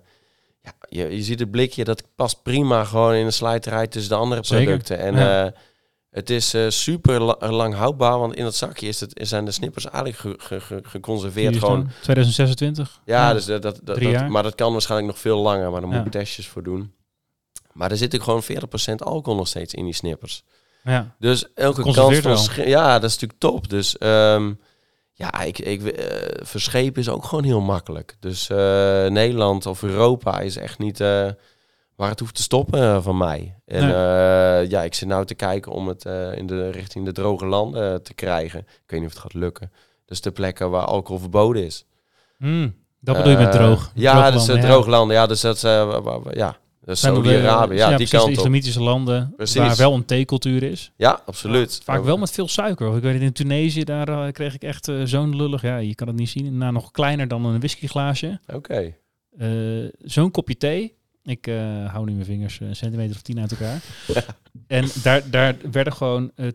[0.61, 4.17] ja, je, je ziet het blikje, dat past prima gewoon in de slijterij tussen de
[4.17, 4.99] andere Zeker, producten.
[4.99, 5.53] En ja.
[6.09, 9.51] Het is eh, super la- lang houdbaar, want in dat zakje is het, zijn de
[9.51, 11.57] snippers eigenlijk ge- ge- ge- geconserveerd.
[11.57, 13.01] Gewoon, staan, 2026.
[13.05, 16.05] ja, dus dat, dat, maar dat kan waarschijnlijk nog veel langer, maar daar moet Ja.
[16.05, 16.93] ik testjes voor doen.
[17.73, 20.43] Maar er zit ook gewoon 40% alcohol nog steeds in die snippers.
[20.83, 21.15] Ja.
[21.19, 23.69] Dus elke kans van Ja, dat is natuurlijk top.
[23.69, 24.53] Dus ehm,
[25.13, 28.15] ja, ik, ik, eh, verschepen is ook gewoon heel makkelijk.
[28.19, 28.57] Dus eh,
[29.07, 31.01] Nederland of Europa is echt niet
[31.99, 33.55] waar het hoeft te stoppen eh, van mij.
[33.65, 33.93] En Nee.
[33.93, 37.45] eh, ja, ik zit nou te kijken om het eh, in de richting de droge
[37.45, 38.59] landen te krijgen.
[38.59, 39.71] Ik weet niet of het gaat lukken.
[40.05, 41.85] Dus de plekken waar alcohol verboden is.
[42.37, 43.91] Hmm, dat bedoel je met droog.
[43.95, 45.15] Ja, Drooglanden, dus uh, droglanden.
[45.15, 45.87] Ja, dus dat is ja,
[46.31, 47.75] dus de- Saudi-Arabië.
[47.75, 48.35] Ja, die precies, de kant op.
[48.37, 49.55] islamitische landen Precies.
[49.57, 50.91] waar wel een theecultuur is.
[50.95, 51.81] Ja, absoluut.
[51.83, 52.95] Vaak wel met veel suiker.
[52.95, 56.15] Ik weet het, in Tunesië, daar kreeg ik echt zo'n lullig, ja, je kan het
[56.15, 58.39] niet zien, nou nog kleiner dan een whiskyglaasje.
[58.53, 58.93] Oké.
[60.01, 60.97] Zo'n kopje thee.
[61.29, 63.81] Ik eh, hou nu mijn vingers een centimeter of tien uit elkaar.
[64.67, 66.47] en daar, daar werden gewoon eh,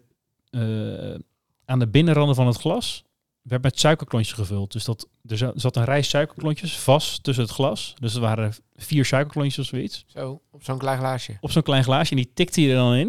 [0.50, 1.20] eh,
[1.64, 3.04] aan de binnenranden van het glas
[3.42, 4.72] werd met suikerklontjes gevuld.
[4.72, 7.94] Dus dat, er za- zat een rij suikerklontjes vast tussen het glas.
[8.00, 10.04] Dus er waren vier suikerklontjes of zoiets.
[10.06, 11.36] Zo, op zo'n klein glaasje.
[11.40, 12.10] Op zo'n klein glaasje.
[12.10, 13.06] En die tikte je er dan in.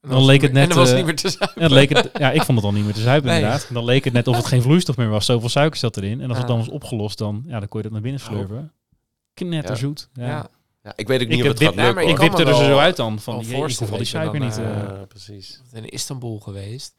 [0.00, 1.30] En Dan was leek het niet meer- net, En dan was het eh, niet meer
[1.32, 1.62] te zuipen.
[1.62, 3.38] En dan leek het, ja, ik vond het al niet meer te zuipen Nee.
[3.40, 3.68] inderdaad.
[3.68, 5.24] En dan leek het net of het geen vloeistof meer was.
[5.26, 6.20] Zoveel suiker zat erin.
[6.20, 6.52] En als het Ja.
[6.54, 8.72] dan was opgelost, dan, ja, dan kon je dat naar binnen slurpen.
[9.34, 10.08] Knetterzoet.
[10.12, 10.26] Ja.
[10.26, 10.48] Ja.
[10.86, 12.08] Ja, ik weet ook Ik, niet of heb het wip, gaat lukken.
[12.08, 13.18] ik wipte er wel- zo uit dan.
[13.20, 14.58] Van, die, ik al die suiker niet.
[14.58, 15.60] eh, Ja, precies.
[15.72, 16.94] in Istanbul geweest.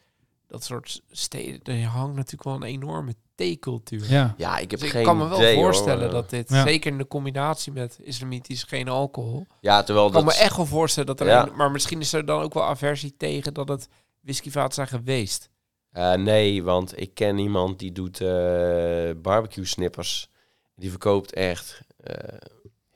[0.47, 4.05] Dat soort steden, er hangt natuurlijk wel een enorme theecultuur.
[4.11, 4.33] ja.
[4.37, 5.63] Ja, ik heb Dus ik geen kan me wel idee, hoor.
[5.63, 6.63] voorstellen dat dit, Ja.
[6.67, 10.33] zeker in de combinatie met islamitisch geen alcohol, Ja, terwijl ik kan dat...
[10.35, 11.47] me echt wel voorstellen dat er, Ja.
[11.47, 13.87] een- maar misschien is er dan ook wel aversie tegen dat het
[14.21, 15.49] whiskyvaten zijn geweest.
[15.91, 20.29] Eh, nee, want ik ken iemand die doet eh, barbecue snippers.
[20.75, 22.15] Die verkoopt echt eh,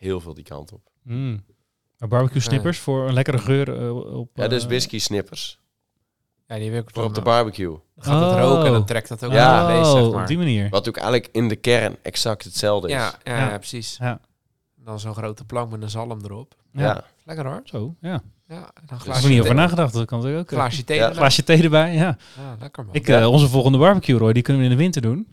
[0.08, 0.82] heel veel die kant op.
[1.04, 1.44] Mm.
[1.98, 4.30] Barbecue snippers voor een lekkere geur eh, op...
[4.34, 5.60] Ja, dus eh, whisky snippers.
[6.48, 7.70] Ja, die heb ik Voor op de barbecue.
[7.96, 9.52] dan gaat het roken en dan trekt dat ook Ja.
[9.68, 10.22] naar deze, zeg Oh, maar.
[10.22, 10.70] op die manier.
[10.70, 12.94] Wat ook eigenlijk in de kern exact hetzelfde is.
[12.94, 13.98] Ja, ja, precies.
[14.00, 14.20] Ja.
[14.76, 16.56] Dan zo'n grote plank met een zalm erop.
[16.74, 16.82] Ja.
[16.82, 17.04] Ja.
[17.24, 17.62] Lekker hoor.
[17.64, 18.10] Zo, ja.
[18.12, 19.94] Ja, en dan Daar heb ik glaasje niet over nagedacht.
[19.94, 20.52] Dat kan natuurlijk ook.
[20.52, 20.98] eh, Glaasje thee.
[20.98, 21.04] Ja.
[21.04, 21.18] erbij.
[21.18, 22.18] glaasje thee erbij, ja.
[22.38, 22.96] Ja, lekker man.
[22.96, 23.20] Ik, Ja.
[23.20, 25.28] eh, onze volgende barbecue, Roy, die kunnen we in de winter doen.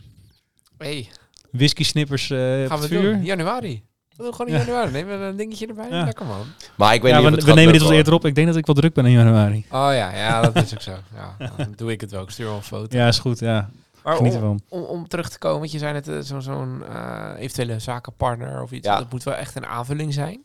[0.77, 1.09] hey,
[1.51, 3.01] Whisky snippers eh op gaan we het vuur.
[3.13, 3.23] doen.
[3.23, 3.83] Januari.
[4.19, 4.59] We doen gewoon in Ja.
[4.65, 4.91] januari.
[4.91, 5.89] Nemen we een dingetje erbij.
[5.89, 6.03] Ja.
[6.05, 6.45] Lekker man.
[6.75, 8.25] Maar ik weet Ja, niet we, of we nemen dit wat eerder op.
[8.25, 9.65] Ik denk dat ik wel druk ben in januari.
[9.71, 10.91] Oh ja, ja, dat is ook zo.
[11.15, 12.21] Ja, dan doe ik het wel.
[12.21, 12.97] Ik stuur wel een foto.
[12.97, 13.39] Ja, is goed.
[13.39, 13.69] Ja,
[14.03, 14.61] maar geniet om, ervan.
[14.69, 18.61] om, om terug te komen, want je zei net eh, zo- zo'n eh, eventuele zakenpartner
[18.61, 18.87] of iets.
[18.87, 18.97] Ja.
[18.97, 20.43] Dat moet wel echt een aanvulling zijn.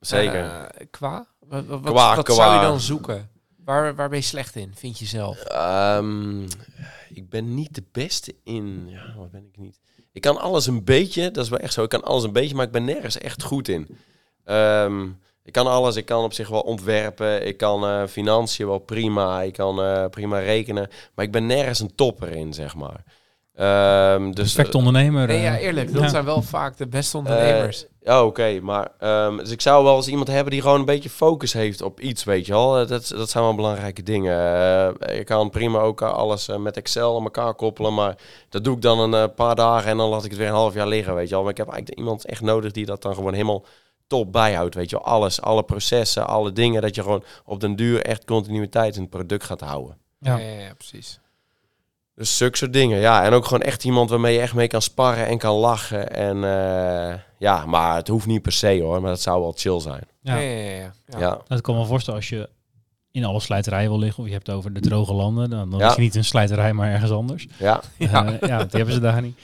[0.00, 0.44] Zeker.
[0.44, 1.26] Eh, qua?
[1.48, 2.34] Wat, wat, Qua, wat qua.
[2.34, 3.28] zou je dan zoeken?
[3.64, 5.38] Waar, waar ben je slecht in, vind je zelf?
[5.42, 6.42] Ehm,
[7.08, 8.84] ik ben niet de beste in.
[8.88, 9.80] Ja, wat ben ik niet?
[10.16, 11.30] Ik kan alles een beetje.
[11.30, 11.82] Dat is wel echt zo.
[11.82, 13.98] Ik kan alles een beetje, maar ik ben nergens echt goed in.
[14.44, 15.04] Ehm,
[15.42, 15.96] ik kan alles.
[15.96, 17.46] Ik kan op zich wel ontwerpen.
[17.46, 19.42] Ik kan eh, financiën wel prima.
[19.42, 20.88] Ik kan eh, prima rekenen.
[21.14, 23.04] Maar ik ben nergens een topper in, zeg maar.
[23.56, 25.26] Ehm, dus, Perfecte ondernemer.
[25.26, 25.92] Nee, eh, ja, eerlijk.
[25.92, 26.08] Dat ja.
[26.08, 27.86] zijn wel vaak de beste ondernemers.
[28.02, 31.10] Ja, oké, maar ehm, dus ik zou wel eens iemand hebben die gewoon een beetje
[31.10, 32.78] focus heeft op iets, weet je wel.
[32.80, 34.32] Eh, Dat, dat zijn wel belangrijke dingen.
[35.00, 38.16] Eh, je kan prima ook eh, alles eh, met Excel aan elkaar koppelen, maar
[38.48, 40.54] dat doe ik dan een eh, paar dagen en dan laat ik het weer een
[40.54, 41.42] half jaar liggen, weet je wel.
[41.42, 43.64] Maar ik heb eigenlijk iemand echt nodig die dat dan gewoon helemaal
[44.06, 45.04] top bijhoudt, weet je wel.
[45.04, 49.10] Alles, alle processen, alle dingen, dat je gewoon op den duur echt continuïteit in het
[49.10, 49.96] product gaat houden.
[50.18, 50.36] Ja.
[50.36, 51.20] Ja, ja, ja, precies.
[52.16, 53.24] Dus zulke soort dingen, ja.
[53.24, 56.12] En ook gewoon echt iemand waarmee je echt mee kan sparren en kan lachen.
[56.12, 59.80] En eh, ja, maar het hoeft niet per se hoor, maar dat zou wel chill
[59.80, 60.02] zijn.
[60.20, 60.36] Ja.
[60.36, 61.40] Ja, ja, ja, ja.
[61.48, 62.48] Dat kan me wel voorstellen als je
[63.10, 64.20] in alle slijterijen wil liggen.
[64.22, 65.50] Of je hebt het over de droge landen.
[65.50, 65.88] Dan, dan Ja.
[65.88, 67.46] is je niet een slijterij, maar ergens anders.
[67.58, 67.80] ja.
[67.96, 68.24] Ja.
[68.26, 69.38] Eh, ja, die hebben ze daar niet.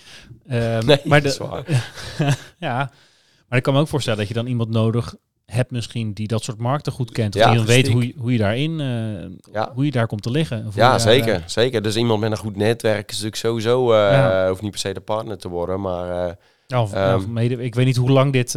[0.48, 1.64] Ehm, Nee, maar dat is de, waar.
[2.58, 2.90] ja,
[3.48, 5.14] maar ik kan me ook voorstellen dat je dan iemand nodig
[5.52, 7.34] hebt misschien die dat soort markten goed kent.
[7.34, 9.70] Of Ja, die dan weet hoe je, hoe je daarin, eh, Ja.
[9.74, 10.64] hoe je daar komt te liggen.
[10.74, 11.82] Ja, daar, zeker, eh, zeker.
[11.82, 14.48] Dus iemand met een goed netwerk is natuurlijk sowieso, eh Ja.
[14.48, 16.36] hoeft niet per se de partner te worden, maar
[16.76, 18.52] of- Ehm, of mede, ik weet niet hoe lang, dit,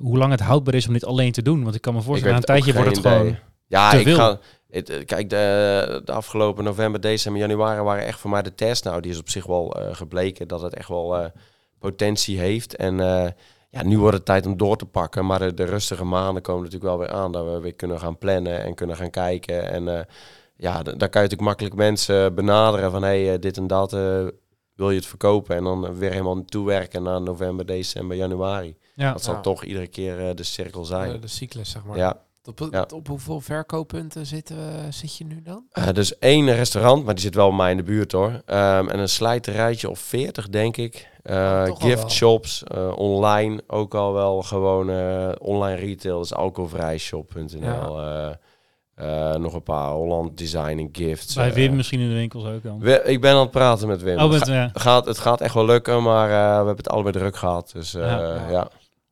[0.00, 1.62] hoe lang het houdbaar is om dit alleen te doen.
[1.62, 3.36] Want ik kan me voorstellen, na een tijdje wordt het gewoon...
[3.66, 4.38] Ja, ik ga...
[4.70, 8.84] Het, kijk, de, de afgelopen november, december, januari waren echt voor mij de test.
[8.84, 11.30] Nou, die is op zich wel gebleken dat het echt wel
[11.78, 12.76] potentie heeft.
[12.76, 12.96] En
[13.68, 15.26] ja, nu wordt het tijd om door te pakken.
[15.26, 17.32] Maar de, de rustige maanden komen natuurlijk wel weer aan.
[17.32, 19.70] Dat we weer kunnen gaan plannen en kunnen gaan kijken.
[19.70, 20.04] En eh,
[20.56, 23.92] ja, d- daar kan je natuurlijk makkelijk mensen benaderen van hey, eh, dit en dat,
[23.92, 24.26] eh,
[24.74, 25.56] wil je het verkopen?
[25.56, 28.76] En dan weer helemaal naartoe werken naar november, december, januari.
[28.94, 29.12] Ja.
[29.12, 29.40] Dat zal Ja.
[29.40, 31.14] toch iedere keer de cirkel zijn.
[31.14, 31.96] Eh, de cyclus, zeg maar.
[31.96, 32.26] ja.
[32.48, 32.86] Op, Ja.
[32.94, 35.64] op hoeveel verkooppunten zitten, we- zit je nu dan?
[35.72, 38.42] Eh, dus één restaurant, maar die zit wel bij mij in de buurt hoor.
[38.46, 41.08] Ehm, en een slijterijtje of 40 denk ik.
[41.22, 46.34] Eh, Oh, al gift shops, eh, online ook al wel gewoon eh, online retail, dus
[46.34, 48.00] alcoholvrijshop.nl.
[48.02, 48.30] eh
[48.94, 51.34] eh, nog een paar Holland Design en Gifts.
[51.34, 51.52] Bij.
[51.52, 52.78] Wim misschien in de winkels ook dan.
[52.80, 54.16] We- ik ben aan het praten met Wim.
[54.16, 54.70] Oh, het, met, ga- ja.
[54.72, 57.70] gaat, het gaat echt wel lukken, maar eh, we hebben het allebei druk gehad.
[57.74, 58.48] Dus eh, Ja.
[58.50, 58.68] ja.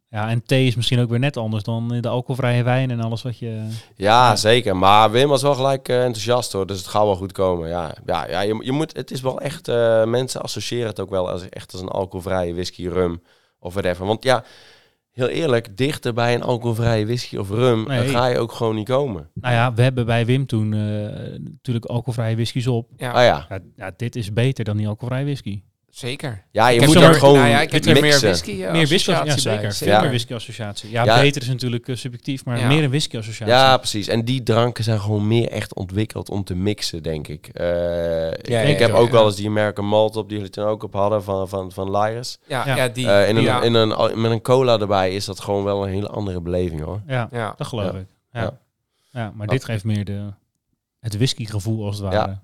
[0.08, 0.22] Ja.
[0.22, 3.22] ja, en thee is misschien ook weer net anders dan de alcoholvrije wijn en alles
[3.22, 3.68] wat je...
[4.36, 4.76] zeker.
[4.76, 7.68] Maar Wim was wel gelijk eh, enthousiast hoor, dus het gaat wel goed komen.
[7.68, 11.10] Ja, ja, ja je, je moet, het is wel echt, eh, mensen associëren het ook
[11.10, 13.22] wel als echt als een alcoholvrije whisky, rum
[13.58, 14.06] of whatever.
[14.06, 14.44] Want ja,
[15.16, 18.00] heel eerlijk, dichter bij een alcoholvrije whisky of rum Nee.
[18.00, 19.30] eh, ga je ook gewoon niet komen.
[19.34, 20.80] Nou ja, we hebben bij Wim toen eh,
[21.38, 22.90] natuurlijk alcoholvrije whiskies op.
[22.96, 25.62] Ja, Ah ja, Ja, ja, dit is beter dan die alcoholvrije whisky.
[25.98, 26.44] Zeker.
[26.50, 29.10] ja je Ik moet dat gewoon nou ja, ik heb er meer whisky meer whisky,
[29.10, 29.72] ja zeker.
[29.72, 30.00] Veel Ja.
[30.00, 30.90] meer whisky-associatie.
[30.90, 31.20] Ja, Ja.
[31.20, 32.66] beter is natuurlijk eh, subjectief, maar Ja.
[32.66, 33.54] meer een whisky-associatie.
[33.54, 34.08] Ja, precies.
[34.08, 37.48] En die dranken zijn gewoon meer echt ontwikkeld om te mixen, denk ik.
[37.48, 39.12] Eh, ik, ja, ik heb ja, ook ja.
[39.12, 41.90] wel eens die American Malt op, die jullie toen ook op hadden, van, van, van
[41.90, 42.38] Lyres.
[42.46, 42.76] Ja, Ja.
[42.76, 42.88] ja.
[42.88, 43.10] die.
[43.10, 43.62] Eh, in een, ja.
[43.62, 47.00] in een, met een cola erbij is dat gewoon wel een hele andere beleving, hoor.
[47.06, 47.54] ja, ja.
[47.56, 47.98] dat geloof Ja.
[47.98, 48.06] ik.
[48.32, 48.40] Ja.
[48.42, 48.58] Ja.
[49.10, 49.32] Ja.
[49.34, 50.32] maar dit geeft meer de,
[51.00, 52.38] het whisky-gevoel als het ware.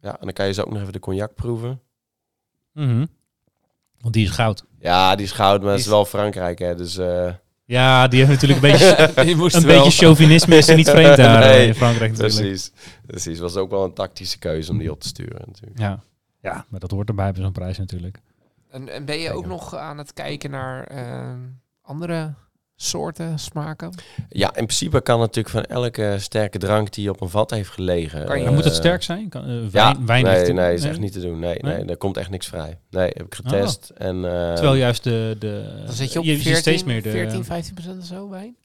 [0.00, 1.80] Ja, en dan kan je zo ook nog even de cognac proeven.
[2.86, 3.06] Mhm.
[4.00, 4.64] Want die is goud.
[4.80, 6.74] Ja, die is goud, maar het Die is wel Frankrijk, hè.
[6.74, 7.32] Dus eh,
[7.64, 9.76] Ja, die heeft natuurlijk een beetje, die moest een wel.
[9.84, 12.38] beetje chauvinisme is er niet vreemd daar eh, Nee, in Frankrijk natuurlijk.
[12.40, 12.72] precies.
[13.06, 15.78] Precies, was ook wel een tactische keuze om die op te sturen, natuurlijk.
[15.78, 16.00] Ja.
[16.42, 18.18] ja, maar dat hoort erbij bij zo'n prijs natuurlijk.
[18.70, 21.38] En, en ben je ook nog aan het kijken naar ehm,
[21.82, 22.34] andere
[22.82, 23.90] soorten, smaken?
[24.28, 28.24] Ja, in principe kan natuurlijk van elke sterke drank die op een vat heeft gelegen...
[28.24, 29.28] Kan je- moet het eh, sterk zijn?
[29.28, 31.38] Kan, eh, wijn, Ja, wijn nee, heeft- nee, is echt niet te doen.
[31.38, 31.74] Nee, Nee?
[31.74, 32.78] nee, daar komt echt niks vrij.
[32.90, 33.90] Nee, heb ik getest.
[33.96, 35.36] En, eh, Terwijl juist de...
[35.38, 37.10] de Dan zit je op ziet 14, steeds meer de...
[37.10, 38.56] 14 15 procent of zo wijn?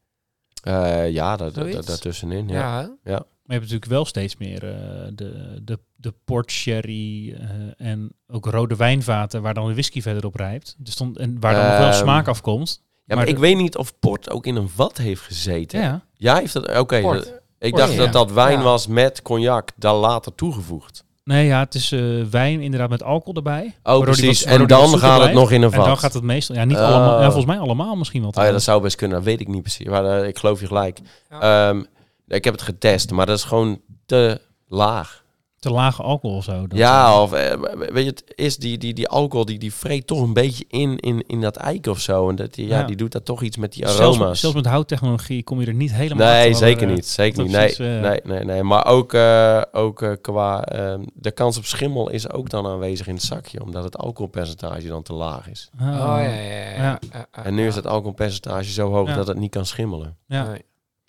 [0.64, 2.48] eh, ja, daartussenin.
[2.48, 2.80] Ja.
[3.04, 3.26] Ja?
[3.46, 4.78] Maar je hebt natuurlijk wel steeds meer eh,
[5.14, 10.26] de, de, de port, sherry eh, en ook rode wijnvaten waar dan de whisky verder
[10.26, 10.76] op rijpt.
[10.78, 12.82] Dus dan, en waar dan nog wel Ehm, smaak afkomt.
[13.06, 15.80] Ja, maar, Maar ik weet niet of port ook in een vat heeft gezeten.
[15.80, 16.36] Ja, Ja.
[16.36, 16.78] heeft dat...
[16.80, 17.98] Oké, ik Port, dacht ja.
[17.98, 18.64] dat dat wijn Ja.
[18.64, 21.04] was met cognac, daar later toegevoegd.
[21.24, 23.76] Nee, ja, het is eh, wijn inderdaad met alcohol erbij.
[23.84, 24.44] Oh, precies.
[24.44, 25.86] wat- en dan gaat het nog in een En vat.
[25.86, 26.56] dan gaat het meestal...
[26.56, 26.84] Ja, niet Oh.
[26.84, 27.18] allemaal.
[27.18, 28.30] Ja, volgens mij allemaal misschien wel.
[28.30, 29.18] Oh ja, dat zou best kunnen.
[29.18, 29.88] Dat weet ik niet precies.
[29.88, 31.00] Maar eh, ik geloof je gelijk.
[31.30, 31.70] Ja.
[31.70, 31.84] Ehm,
[32.28, 35.23] ik heb het getest, maar dat is gewoon te laag.
[35.64, 36.68] Te lage alcohol of zo.
[36.68, 40.22] Dat, ja, of weet je, het is die, die, die alcohol die, die vreet toch
[40.22, 42.30] een beetje in, in, in dat eik of zo.
[42.30, 42.86] En dat, die, ja, Ja.
[42.86, 44.40] die doet dat toch iets met die zelfs, aroma's.
[44.40, 47.06] zelfs met houttechnologie kom je er niet helemaal nee, zeker niet.
[47.08, 47.52] Zeker niet.
[47.52, 48.64] Nee, eh, nee, nee, nee.
[48.64, 53.08] Maar ook, eh, ook eh, qua ehm, de kans op schimmel is ook dan aanwezig
[53.08, 55.70] in het zakje, omdat het alcoholpercentage dan te laag is.
[55.82, 57.00] Oh, Oh, ja, ja, ja.
[57.44, 59.16] En nu is het alcoholpercentage zo hoog Ja.
[59.16, 60.18] dat het niet kan schimmelen.
[60.28, 60.48] Ja.
[60.48, 60.62] Nee.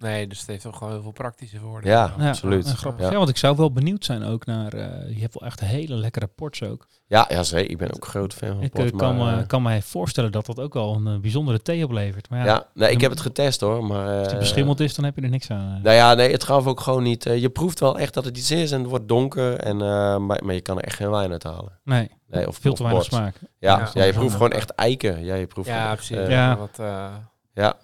[0.04, 1.96] Nee, dus het heeft ook gewoon heel veel praktische voordelen.
[1.96, 2.66] Ja, Ja, absoluut.
[2.66, 3.04] ja, grappig.
[3.04, 3.10] Ja.
[3.10, 3.16] Ja.
[3.16, 4.72] want ik zou wel benieuwd zijn ook naar...
[4.72, 6.86] eh, je hebt wel echt hele lekkere ports ook.
[7.06, 7.70] Ja, ja, zeker.
[7.70, 8.90] Ik ben ook een groot fan van Ik port.
[8.92, 11.84] eh, kan, maar, me, eh, kan mij voorstellen dat dat ook wel een bijzondere thee
[11.84, 12.30] oplevert.
[12.30, 13.84] Maar ja, ja, nee, ik heb het getest hoor.
[13.84, 15.80] Maar, als die eh, beschimmeld is, dan heb je er niks aan.
[15.82, 17.24] Nou ja, nee, het gaf ook gewoon niet.
[17.24, 19.56] je proeft wel echt dat het iets is en het wordt donker.
[19.56, 21.78] En, eh, maar, maar je kan er echt geen wijn uit halen.
[21.84, 23.20] Nee, Nee, of veel of te weinig port.
[23.20, 23.34] smaak.
[23.58, 23.90] Ja, Ja.
[23.94, 25.24] ja, je proeft gewoon echt eiken.
[25.24, 26.16] Ja, je proeft Ja, precies.
[26.28, 26.56] Ja.
[26.56, 27.06] Wat, eh,
[27.54, 27.74] ja.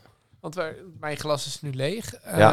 [0.40, 2.14] Want wij- mijn glas is nu leeg.
[2.36, 2.52] Ja.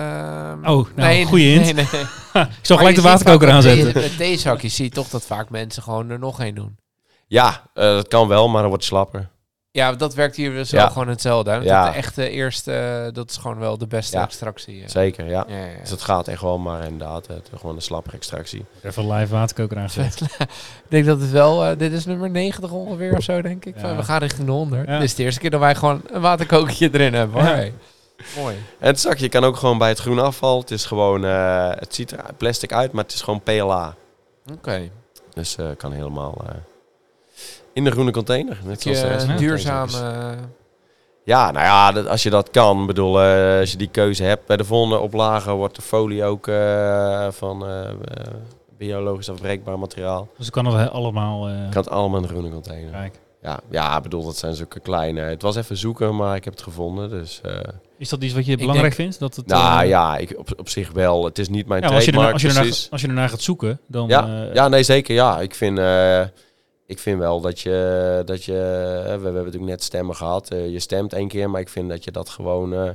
[0.51, 1.63] Ehm, Oh, nou, hint.
[1.63, 1.85] Nee, nee.
[2.43, 4.01] Ik zal gelijk de waterkoker aanzetten.
[4.01, 6.77] Met theezakjes zie je toch dat vaak mensen gewoon er nog één doen.
[7.27, 9.29] Ja, eh, dat kan wel, maar dan wordt slapper.
[9.77, 10.77] Ja, dat werkt hier dus Ja.
[10.77, 11.51] wel gewoon hetzelfde.
[11.51, 11.57] Hè?
[11.57, 11.89] Ja.
[11.89, 14.23] De echte eerste, eh, dat is gewoon wel de beste Ja.
[14.23, 14.83] extractie.
[14.83, 14.89] eh.
[14.89, 15.45] Zeker, ja.
[15.47, 15.79] Ja, ja, ja.
[15.81, 18.65] Dus het gaat echt wel, maar inderdaad, het, gewoon een slapper extractie.
[18.83, 20.21] Even live waterkoker aangezet.
[20.39, 23.75] Ik denk dat het wel, eh, dit is nummer 90 ongeveer of zo, denk ik.
[23.75, 24.87] We gaan richting de 100.
[24.87, 24.93] Ja.
[24.93, 27.41] Dit is de eerste keer dat wij gewoon een waterkokertje erin hebben.
[27.45, 27.53] Hoor.
[27.55, 27.73] Hey.
[28.37, 28.55] Mooi.
[28.79, 30.59] En het zakje kan ook gewoon bij het groen afval.
[30.59, 33.95] Het is gewoon, eh, het ziet er plastic uit, maar het is gewoon PLA.
[34.53, 34.89] Oké.
[35.33, 36.53] Dus eh kan helemaal eh,
[37.77, 38.57] in de groene container.
[38.63, 39.87] Net zoals de rest duurzaam.
[39.89, 40.29] eh,
[41.23, 44.45] Ja, nou ja, dat, als je dat kan, bedoel, eh, als je die keuze hebt.
[44.45, 47.65] Bij de volgende oplage wordt de folie ook eh, van
[48.77, 50.27] biologisch afbreekbaar materiaal.
[50.37, 51.47] Dus ik kan het he- allemaal...
[51.47, 52.91] eh Je kan het allemaal in de groene container.
[52.91, 53.19] kijk.
[53.41, 55.21] Ja, ja, bedoel, dat zijn zulke kleine.
[55.21, 57.09] Het was even zoeken, maar ik heb het gevonden.
[57.09, 57.53] Dus, eh,
[57.97, 59.19] Is dat iets wat je Ik belangrijk denk- vindt?
[59.19, 61.25] Dat het, nou ja, ik, op, op zich wel.
[61.25, 63.29] Het is niet mijn ja, als, je ernaar, trademark, als, je ernaar, als je ernaar
[63.29, 64.07] gaat zoeken, dan...
[64.07, 65.15] Ja, eh, ja, nee, zeker.
[65.15, 66.21] Ja, ik vind, eh,
[66.87, 70.49] ik vind wel dat je, dat je eh, we, hebben natuurlijk net stemmen gehad.
[70.51, 72.89] Eh, je stemt één keer, maar ik vind dat je dat gewoon, eh,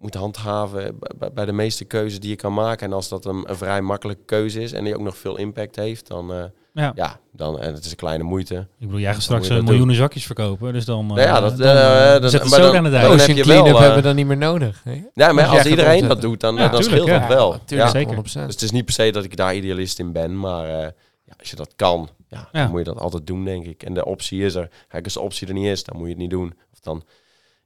[0.00, 0.98] moet handhaven
[1.34, 2.86] bij- de meeste keuzes die je kan maken.
[2.86, 5.76] En als dat een, een vrij makkelijke keuze is en die ook nog veel impact
[5.76, 6.92] heeft, dan eh, Ja.
[6.94, 8.54] ja, dan en het is een kleine moeite.
[8.54, 11.74] Ik bedoel, jij gaat straks miljoenen zakjes verkopen, dus dan, Nou ja, dat, dan,
[12.20, 13.08] dat- zet het maar zo dan- aan de dijk.
[13.08, 14.80] dan heb je Cleanup wel, hebben we dan niet meer nodig.
[14.84, 15.02] Hè?
[15.14, 17.26] Ja, maar als iedereen dat doet, dan, Ja, dan tuurlijk, scheelt ja.
[17.28, 17.50] dat wel.
[17.52, 18.14] Natuurlijk, zeker.
[18.14, 18.46] 100%.
[18.46, 20.92] Dus het is niet per se dat ik daar idealist in ben, maar
[21.26, 22.60] ja, als je dat kan, ja, Ja.
[22.62, 23.82] dan moet je dat altijd doen, denk ik.
[23.82, 24.70] En de optie is er.
[24.88, 26.54] Kijk, als de optie er niet is, dan moet je het niet doen.
[26.72, 27.04] Of dan,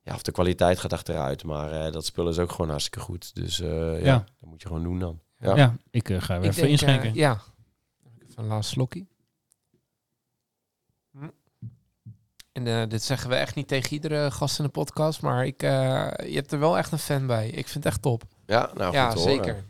[0.02, 1.44] ja, of de kwaliteit gaat achteruit.
[1.44, 3.34] Maar eh, dat spul is ook gewoon hartstikke goed.
[3.34, 3.68] Dus eh,
[4.00, 4.24] ja, Ja.
[4.40, 5.20] dat moet je gewoon doen dan.
[5.38, 5.56] Ja.
[5.56, 7.14] Ja, ik eh, ga weer Ik even denk, inschenken.
[7.14, 7.40] ja.
[8.36, 9.08] Een laatste slokkie.
[11.12, 11.28] Hm.
[12.52, 15.62] En eh, dit zeggen we echt niet tegen iedere gast in de podcast, maar ik,
[15.62, 15.70] eh,
[16.18, 17.48] je hebt er wel echt een fan bij.
[17.48, 18.22] Ik vind het echt top.
[18.46, 19.64] Ja, nou ja, goed zeker.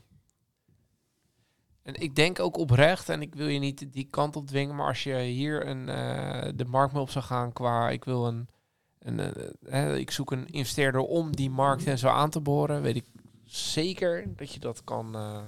[1.83, 4.87] En ik denk ook oprecht, en ik wil je niet die kant op dwingen, maar
[4.87, 8.49] als je hier een, eh, de markt mee op zou gaan qua, ik wil een,
[8.99, 12.83] een eh, hè, ik zoek een investeerder om die markt en zo aan te boren,
[12.83, 13.05] weet ik
[13.45, 15.15] zeker dat je dat kan.
[15.15, 15.39] eh,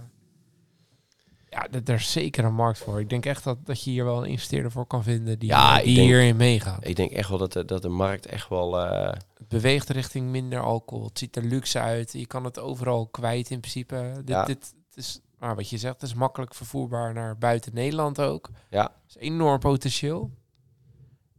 [1.51, 3.01] ja, dat er is zeker een markt voor.
[3.01, 5.79] Ik denk echt dat, dat je hier wel een investeerder voor kan vinden die, Ja,
[5.79, 6.87] ik die denk- hierin meegaat.
[6.87, 8.75] Ik denk echt wel dat de, dat de markt echt wel...
[8.75, 11.05] Het beweegt richting minder alcohol.
[11.05, 12.13] Het ziet er luxe uit.
[12.13, 14.13] Je kan het overal kwijt in principe.
[14.17, 14.45] Dit, Ja.
[14.45, 18.51] dit het is, maar wat je zegt, het is makkelijk vervoerbaar naar buiten Nederland ook.
[18.71, 18.83] Ja.
[18.83, 20.31] Het is enorm potentieel.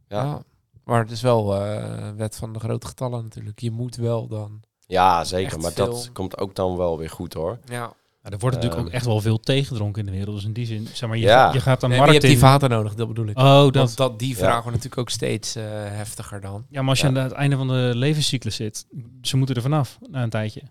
[0.08, 0.42] Ja.
[0.84, 3.58] Maar het is wel eh wet van de grote getallen natuurlijk.
[3.60, 4.62] Je moet wel dan.
[4.86, 5.60] ja, zeker.
[5.60, 5.86] Maar veel.
[5.86, 7.58] dat komt ook dan wel weer goed, hoor.
[7.64, 7.92] Ja.
[8.22, 8.86] Ja, er wordt natuurlijk Ehm.
[8.90, 10.34] ook echt wel veel tegendronken in de wereld.
[10.36, 11.52] Dus in die zin, zeg maar, je, Ja.
[11.52, 13.38] je gaat een Nee, maar je markt hebt die vaten nodig, dat bedoel ik.
[13.38, 13.74] Oh, dat.
[13.74, 14.34] Want dat, die Ja.
[14.34, 16.66] vragen wordt natuurlijk ook steeds eh, heftiger dan.
[16.68, 17.16] Ja, maar als je Ja.
[17.16, 18.86] aan het einde van de levenscyclus zit,
[19.22, 20.62] ze moeten er vanaf na een tijdje.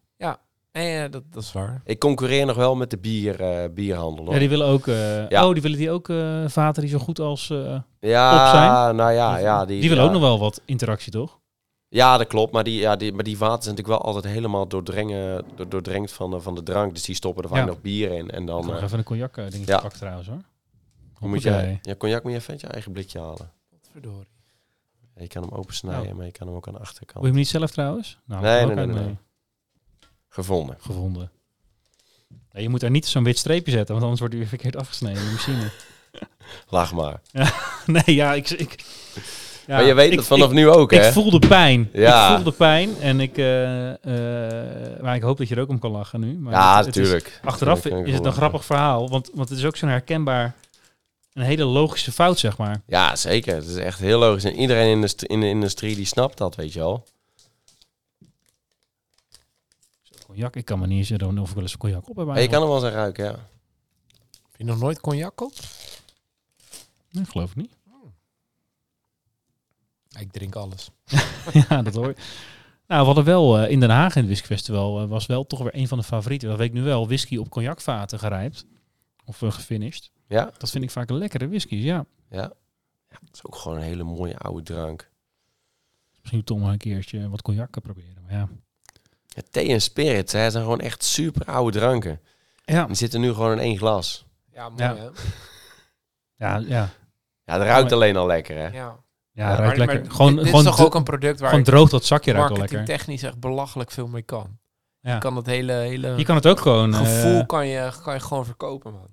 [0.74, 1.82] Nee, dat, dat is waar.
[1.86, 4.34] Ik concurreer nog wel met de bier, eh, bierhandel, hoor.
[4.34, 4.88] Ja, die willen ook.
[4.88, 5.48] eh, Ja.
[5.48, 7.50] Oh, die willen die ook eh, vaten die zo goed als.
[7.50, 8.96] eh, Ja, op zijn?
[8.96, 9.66] nou ja, ja.
[9.66, 10.10] Die, die willen ja.
[10.10, 11.40] ook nog wel wat interactie, toch?
[11.90, 12.52] Ja, dat klopt.
[12.54, 16.12] Maar die, ja, die, maar die vaten zijn natuurlijk wel altijd helemaal doordrengen, door, doordrenkt
[16.12, 16.94] van, de- van de drank.
[16.94, 17.66] Dus die stoppen er vaak Ja.
[17.66, 18.30] nog bier in.
[18.30, 19.80] En dan nog even een cognac dingetje ja.
[19.80, 20.42] pakken trouwens hoor.
[21.20, 21.70] moet Hoppakee.
[21.70, 21.78] je...
[21.90, 23.52] Ja, cognac moet je even uit je eigen blikje halen.
[23.92, 24.28] Verdorie.
[25.16, 26.16] Je kan hem opensnijden, Oh.
[26.18, 27.14] maar je kan hem ook aan de achterkant.
[27.14, 28.20] Wil je hem niet zelf trouwens?
[28.26, 29.18] Nou, Nee, nee, nee, nee.
[30.34, 30.78] Gevonden.
[30.80, 31.32] gevonden.
[32.52, 35.18] Je moet daar niet zo'n wit streepje zetten, want anders wordt hij weer verkeerd afgesneden
[35.22, 35.70] in de machine.
[36.70, 37.22] Laag maar.
[37.86, 38.50] nee, ja, ik...
[38.50, 38.84] ik
[39.68, 41.12] ja, maar je weet ik- het vanaf ik, nu ook, Ik hè?
[41.12, 41.90] voel de pijn.
[41.94, 42.30] Ja.
[42.30, 43.38] Ik voel de pijn en ik...
[43.38, 46.34] eh, maar ik hoop dat je er ook om kan lachen nu.
[46.34, 47.40] Maar ja, het- het is- natuurlijk.
[47.44, 50.54] achteraf ik is het een grappig verhaal, want, want het is ook zo'n herkenbaar...
[51.34, 52.82] Een hele logische fout, zeg maar.
[52.88, 53.56] Ja, zeker.
[53.56, 54.44] Het is echt heel logisch.
[54.44, 57.06] En iedereen in de, in de industrie die snapt dat, weet je wel.
[60.34, 62.42] Cognac, ik kan me niet eens herinneren of ik wel eens cognac op heb Maar
[62.42, 63.32] je kan hem wel eens aan ruiken, ja.
[63.32, 65.54] Heb je nog nooit cognac op?
[67.12, 67.72] Nee, geloof ik niet.
[70.20, 70.90] Ik drink alles.
[71.70, 72.14] ja, dat hoor.
[72.88, 75.60] Nou, we hadden wel eh, in Den Haag in het whiskyfestival eh, was wel toch
[75.60, 76.50] weer een van de favorieten.
[76.50, 77.06] Dat weet ik nu wel.
[77.06, 78.66] Whisky op cognacvaten gerijpt.
[79.26, 80.12] Of uh, gefinished.
[80.28, 82.06] Ja, Dat vind ik vaak een lekkere whiskies, ja.
[82.30, 82.42] ja.
[83.10, 83.18] ja.
[83.26, 85.12] Het is ook gewoon een hele mooie oude drank.
[86.22, 88.24] Misschien toch maar een keertje wat cognac proberen.
[88.24, 88.50] Maar ja.
[89.36, 92.20] Ja, thee en spirits, hè, zijn gewoon echt super oude dranken.
[92.66, 94.26] Ja, Die zitten nu gewoon in één glas.
[94.52, 94.96] Ja, mooi Ja.
[94.96, 95.04] hè?
[96.36, 96.90] ja, ja.
[97.46, 98.64] Ja, het ruikt alleen al lekker, hè?
[98.68, 98.72] Ja.
[98.72, 98.96] Ja,
[99.32, 100.02] Ja, ruikt maar- lekker.
[100.06, 102.32] maar gewoon dit, dit gewoon, is toch ook een product waar gewoon droog dat zakje
[102.32, 102.78] ruikt al lekker.
[102.78, 104.58] marketingtechnisch echt belachelijk veel mee kan.
[105.02, 105.14] Ja.
[105.14, 106.94] Je kan het hele, hele Je kan het ook gewoon...
[106.94, 109.08] eh, gevoel kan, je, kan je gewoon verkopen, man.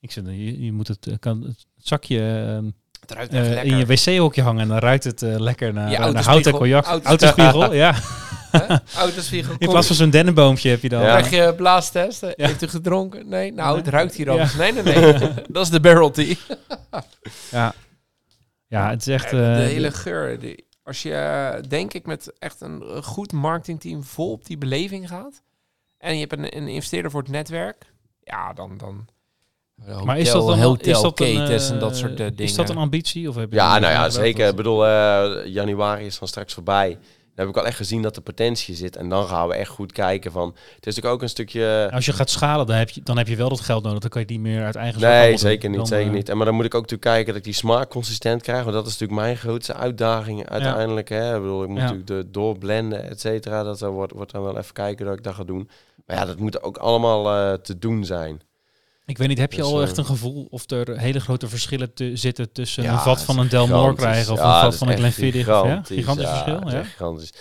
[0.00, 2.68] ik zeg, je, je moet het, eh, kan het zakje eh,
[3.00, 3.72] Het ruikt echt eh, lekker.
[3.72, 6.46] in je wc-hokje hangen en dan ruikt het eh, lekker naar, Je eh, naar hout
[6.46, 6.84] en cognac.
[6.84, 7.94] Auto- Autospiegel, ja.
[8.50, 8.76] Hè?
[8.96, 9.54] Autospiegel.
[9.58, 11.02] In plaats van zo'n dennenboompje heb je dan...
[11.02, 11.20] Ja.
[11.20, 12.20] Krijg je blaastest?
[12.20, 12.32] Ja.
[12.36, 13.28] Heeft u gedronken?
[13.28, 13.52] Nee.
[13.52, 14.32] Nou, het ruikt hier Ja.
[14.32, 14.54] anders.
[14.54, 15.12] Nee, nee, nee.
[15.48, 16.34] Dat is de barrel tea.
[17.50, 17.74] Ja.
[18.66, 19.30] ja, het is echt...
[19.30, 20.38] de eh, hele geur.
[20.38, 25.08] Die, als je, eh, denk ik, met echt een goed marketingteam vol op die beleving
[25.08, 25.42] gaat.
[25.98, 27.92] En je hebt een, een investeerder voor het netwerk.
[28.24, 28.78] Ja, dan...
[28.78, 29.08] dan
[29.84, 32.36] hotel, maar is dat dan hotel, is dat een, ketens en dat soort eh, dingen.
[32.36, 33.28] Is dat een ambitie?
[33.28, 34.48] Of heb je Ja, nou ja, zeker.
[34.48, 36.98] Ik bedoel, eh, januari is dan straks voorbij.
[37.38, 38.96] Dan heb ik al echt gezien dat er potentie zit.
[38.96, 40.48] En dan gaan we echt goed kijken van...
[40.48, 41.88] Het is natuurlijk ook een stukje...
[41.92, 43.98] Als je gaat schalen, dan heb je, dan heb je wel dat geld nodig.
[43.98, 46.28] Dan kan je niet meer uit eigen zak Nee, zeker niet, Dan, zeker eh, niet.
[46.28, 48.62] En maar dan moet ik ook natuurlijk kijken dat ik die smaak consistent krijg.
[48.62, 51.08] Want dat is natuurlijk mijn grootste uitdaging uiteindelijk.
[51.08, 51.34] Hè.
[51.34, 51.82] Ik bedoel, ik moet Ja.
[51.82, 53.62] natuurlijk de doorblenden, et cetera.
[53.62, 55.70] Dat er wordt, wordt dan wel even kijken dat ik dat ga doen.
[56.06, 58.40] Maar ja, dat moet ook allemaal eh, te doen zijn.
[59.08, 61.48] Ik weet niet, heb je Dus, al eh, echt een gevoel of er hele grote
[61.48, 64.04] verschillen te zitten tussen Ja, een vat van een Delmore gigantisch.
[64.04, 65.48] krijgen of Ja, een vat van een Glenfiddich?
[65.48, 65.60] of- Ja?
[65.62, 66.82] Gigantisch, Gigantisch ja, verschil, ja.
[66.84, 67.32] gigantisch.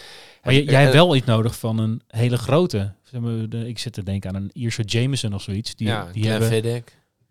[0.43, 2.93] Maar En- jij hebt wel iets nodig van een hele grote.
[3.03, 5.75] Zeg maar, de- Ik zit te denken aan een Ierse Jameson of zoiets.
[5.75, 6.83] Die, ja, die, hebben, Glenfiddich.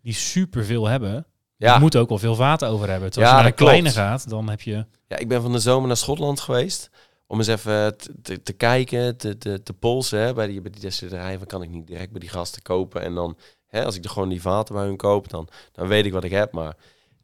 [0.03, 1.26] die super veel hebben.
[1.57, 1.74] Ja.
[1.74, 3.11] Je moet ook wel veel vaten over hebben.
[3.11, 4.09] Terwijl Ja, als je naar een kleine klopt.
[4.22, 4.84] gaat, dan heb je...
[5.09, 6.91] Ja, ik ben van de zomer naar Schotland geweest.
[7.28, 10.70] om eens even te, te, te kijken, te, te, te polsen hè, bij die, bij
[10.70, 11.39] die destillerij.
[11.39, 13.03] Van kan ik niet direct bij die gasten kopen.
[13.03, 13.37] En dan,
[13.77, 16.24] hè, als ik er gewoon die vaten bij hun koop, dan, dan weet ik wat
[16.24, 16.53] ik heb.
[16.53, 16.74] Maar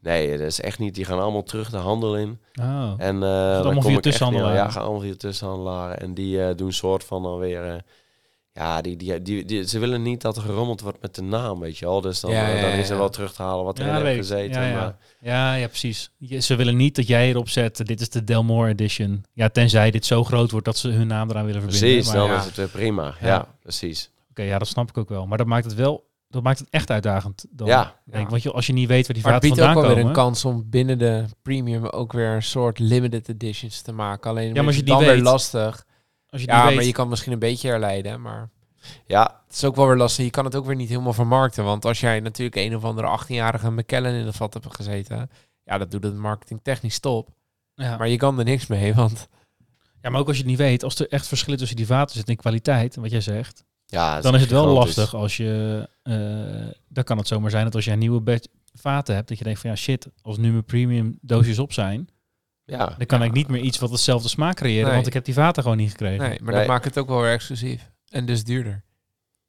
[0.01, 0.95] nee, dat is echt niet.
[0.95, 2.41] Die gaan allemaal terug de handel in.
[2.61, 2.93] Oh.
[2.97, 4.57] En uh, dan kom via ik tussenhandelaren?
[4.57, 6.01] Ja, gaan allemaal via tussenhandelaren.
[6.01, 7.65] En die eh, doen soort van dan weer...
[7.69, 7.75] eh,
[8.55, 11.61] ja, die, die, die, die, ze willen niet dat er gerommeld wordt met de naam,
[11.61, 12.01] weet je wel.
[12.01, 14.17] Dus dan, Ja, ja, dan is er wel terug te halen wat erin dat heeft
[14.19, 14.63] gezeten.
[14.63, 14.75] Ja, ja.
[14.75, 16.11] Maar, Ja, ja, precies.
[16.19, 19.25] Je- ze willen niet dat jij erop zet, dit is de Delmore Edition.
[19.33, 21.89] Ja, tenzij dit zo groot wordt dat ze hun naam eraan willen verbinden.
[21.91, 23.15] precies, Maar dan ja, is het weer prima.
[23.21, 23.47] Ja, Ja.
[23.63, 24.11] precies.
[24.31, 25.27] Oké, ja, dat snap ik ook wel.
[25.27, 27.45] Maar dat maakt het wel, dat maakt het echt uitdagend.
[27.51, 29.69] Dan, Ja, Denk, want je, als je niet weet waar die Maar het vaten biedt
[29.69, 30.19] ook vandaan wel weer komen.
[30.25, 34.31] een kans om binnen de premium ook weer een soort limited editions te maken.
[34.31, 35.87] Alleen maar als is je het die dan weer weet- lastig.
[36.29, 38.21] als je Ja, niet maar weet, je kan misschien een beetje herleiden.
[38.21, 38.51] Maar
[39.07, 40.25] ja, het is ook wel weer lastig.
[40.25, 41.65] Je kan het ook weer niet helemaal vermarkten.
[41.65, 45.31] Want als jij natuurlijk een of andere 18-jarige McKellen in de vat hebt gezeten.
[45.65, 47.29] Ja, dat doet het marketing technisch top.
[47.75, 47.97] ja.
[47.97, 48.95] Maar je kan er niks mee.
[48.95, 49.29] Want
[50.01, 52.15] ja, maar ook als je het niet weet, als er echt verschillen tussen die vaten
[52.17, 54.97] zitten in kwaliteit, wat jij zegt, ja dan is het wel gigantisch.
[54.97, 58.47] lastig als je, eh, dan kan het zomaar zijn dat als je een nieuwe batch
[58.75, 62.09] vaten hebt, dat je denkt van ja shit, als nu mijn premium doosjes op zijn,
[62.65, 63.25] Ja, dan kan Ja.
[63.25, 64.95] ik niet meer iets wat hetzelfde smaak creëren, Nee.
[64.95, 66.19] want ik heb die vaten gewoon niet gekregen.
[66.29, 66.59] nee, maar Nee.
[66.59, 67.91] dat maakt het ook wel weer exclusief.
[68.09, 68.85] En dus duurder.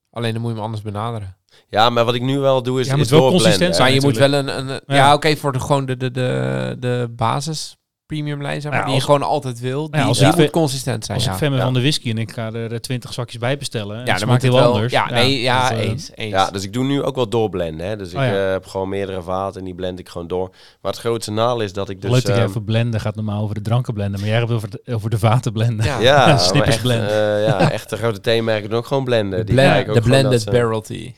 [0.10, 1.38] Alleen dan moet je hem anders benaderen.
[1.70, 3.76] ja, maar wat ik nu wel doe is, Ja, het is moet wel doorblenden, consistent
[3.76, 3.88] zijn.
[3.88, 4.70] Maar je moet wel een...
[4.70, 4.96] een Ja.
[4.96, 7.78] ja, oké, voor de, gewoon de, de, de, de basis
[8.14, 9.90] premium lijn, zeg maar, Ja, die als- je gewoon altijd wil.
[9.90, 11.32] Die, Ja, als die moet consistent zijn, Als ja.
[11.34, 11.64] ik fan ben Ja.
[11.64, 14.42] van de whisky en ik ga er eh, 20 zakjes bij bestellen, Ja, dan maakt
[14.42, 14.74] heel wel...
[14.74, 14.92] anders.
[14.94, 16.32] Ja, nee, ja, dat, eh, eens, eens.
[16.32, 17.88] Ja, dus ik doe nu ook wel doorblenden.
[17.88, 17.96] Hè.
[17.98, 18.46] Dus ik Oh ja.
[18.46, 20.50] eh, heb gewoon meerdere vaten en die blend ik gewoon door.
[20.82, 22.12] Maar het grootste nadeel is dat ik dus...
[22.12, 24.52] Leuk dat jij ehm, even blenden gaat normaal over de dranken blenden, maar jij hebt
[24.52, 25.86] over de, over de vaten blenden.
[26.02, 26.38] Ja.
[26.48, 27.10] Snippers echt, blend.
[27.10, 29.46] eh, ja, echt de grote theemerken doen ook gewoon blenden.
[29.46, 31.12] de blended dat barrel tea.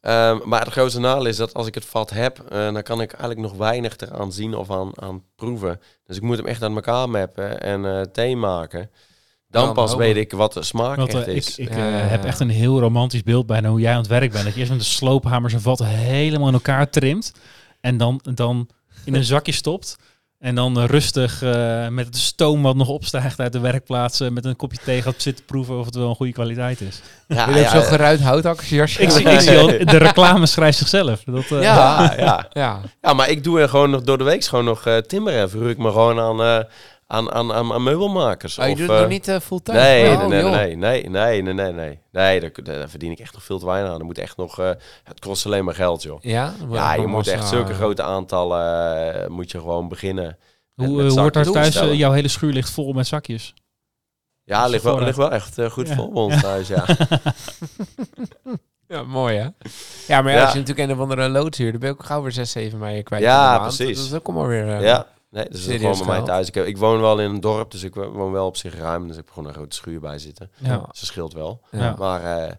[0.00, 3.00] Ehm, maar het grootste nadeel is dat als ik het vat heb, eh, dan kan
[3.00, 5.80] ik eigenlijk nog weinig eraan zien of aan, aan proeven.
[6.04, 8.90] Dus ik moet hem echt aan elkaar mappen en eh thee maken.
[9.50, 11.58] Dan pas weet ik wat de smaak echt eh, is.
[11.58, 13.98] ik ik Ja, eh, ja, heb echt een heel romantisch beeld bijna hoe jij aan
[13.98, 14.44] het werk bent.
[14.44, 17.32] Dat je eerst met de sloophamer zijn vat helemaal in elkaar trimt.
[17.80, 18.68] En dan, dan
[19.04, 19.96] in een zakje stopt.
[20.40, 24.20] En dan eh, rustig eh, met het stoom wat nog opstijgt uit de werkplaats...
[24.20, 27.00] eh, met een kopje thee gaat zitten proeven of het wel een goede kwaliteit is.
[27.28, 29.02] ja, je ook ja, zo'n geruit houthakkersjasje?
[29.02, 31.22] Ik zie, ik zie al, de reclame schrijft zichzelf.
[31.24, 32.46] Dat, eh, ja, ja.
[32.52, 32.80] Ja.
[33.00, 35.50] ja, maar ik doe er gewoon nog door de week gewoon nog eh timmeren.
[35.50, 36.64] Verhuur ik me gewoon aan, eh,
[37.10, 38.58] aan, aan, aan, aan meubelmakers.
[38.58, 39.78] Oh, je Of, doet het eh, nog niet eh, fulltime?
[39.78, 41.98] Nee, Oh, nee, nee, nee, nee, nee, nee, nee, nee.
[42.12, 43.96] Nee, daar, daar verdien ik echt nog veel te weinig aan.
[43.98, 44.70] Dat moet echt nog, eh,
[45.04, 46.18] het kost alleen maar geld, joh.
[46.22, 50.38] Ja, Ja, je moet echt zulke grote aantallen, moet je gewoon beginnen.
[50.74, 51.74] Hoe, wordt daar thuis?
[51.74, 53.54] jouw hele schuur ligt vol met zakjes.
[54.44, 55.94] Ja, ligt wel, ligt wel echt goed Ja.
[55.94, 56.84] vol bij ons thuis, ja.
[58.88, 59.48] Ja, mooi hè?
[60.06, 60.44] Ja, maar ja, Ja.
[60.44, 62.50] als je natuurlijk een of andere loods huurt, dan ben je ook gauw weer 6,
[62.50, 63.22] 7 mei kwijt.
[63.22, 63.96] Ja, precies.
[63.96, 64.80] Dat is ook allemaal weer...
[64.82, 65.06] ja.
[65.30, 66.48] Nee, dus dat is gewoon bij mij thuis.
[66.48, 68.74] Ik, heb- ik woon wel in een dorp, dus ik wo- woon wel op zich
[68.78, 69.02] ruim.
[69.06, 70.50] Dus ik heb gewoon een grote schuur bij zitten.
[70.58, 70.76] Ja.
[70.76, 71.60] Dus dat scheelt wel.
[71.70, 71.94] Ja.
[71.98, 72.52] Maar eh,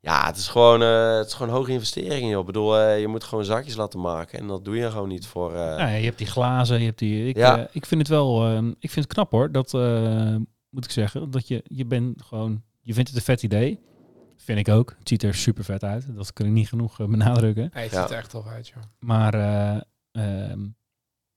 [0.00, 2.40] ja, het is gewoon, eh, het is gewoon hoge investeringen, joh.
[2.40, 4.38] Ik bedoel, eh, je moet gewoon zakjes laten maken.
[4.38, 5.50] En dat doe je gewoon niet voor...
[5.54, 7.28] eh, Ja, je hebt die glazen, je hebt die.
[7.28, 7.58] Ik, Ja.
[7.58, 8.46] eh, ik vind het wel.
[8.46, 9.52] eh, ik vind het knap hoor.
[9.52, 10.36] Dat eh,
[10.70, 11.30] moet ik zeggen.
[11.30, 12.62] Dat je, je bent gewoon.
[12.80, 13.80] Je vindt het een vet idee.
[14.36, 14.94] Vind ik ook.
[14.98, 16.16] Het ziet er super vet uit.
[16.16, 17.68] Dat kan ik niet genoeg benadrukken.
[17.72, 18.08] Hij ziet Ja.
[18.08, 18.82] er echt tof uit, joh.
[18.98, 19.80] Maar eh,
[20.12, 20.60] ehm,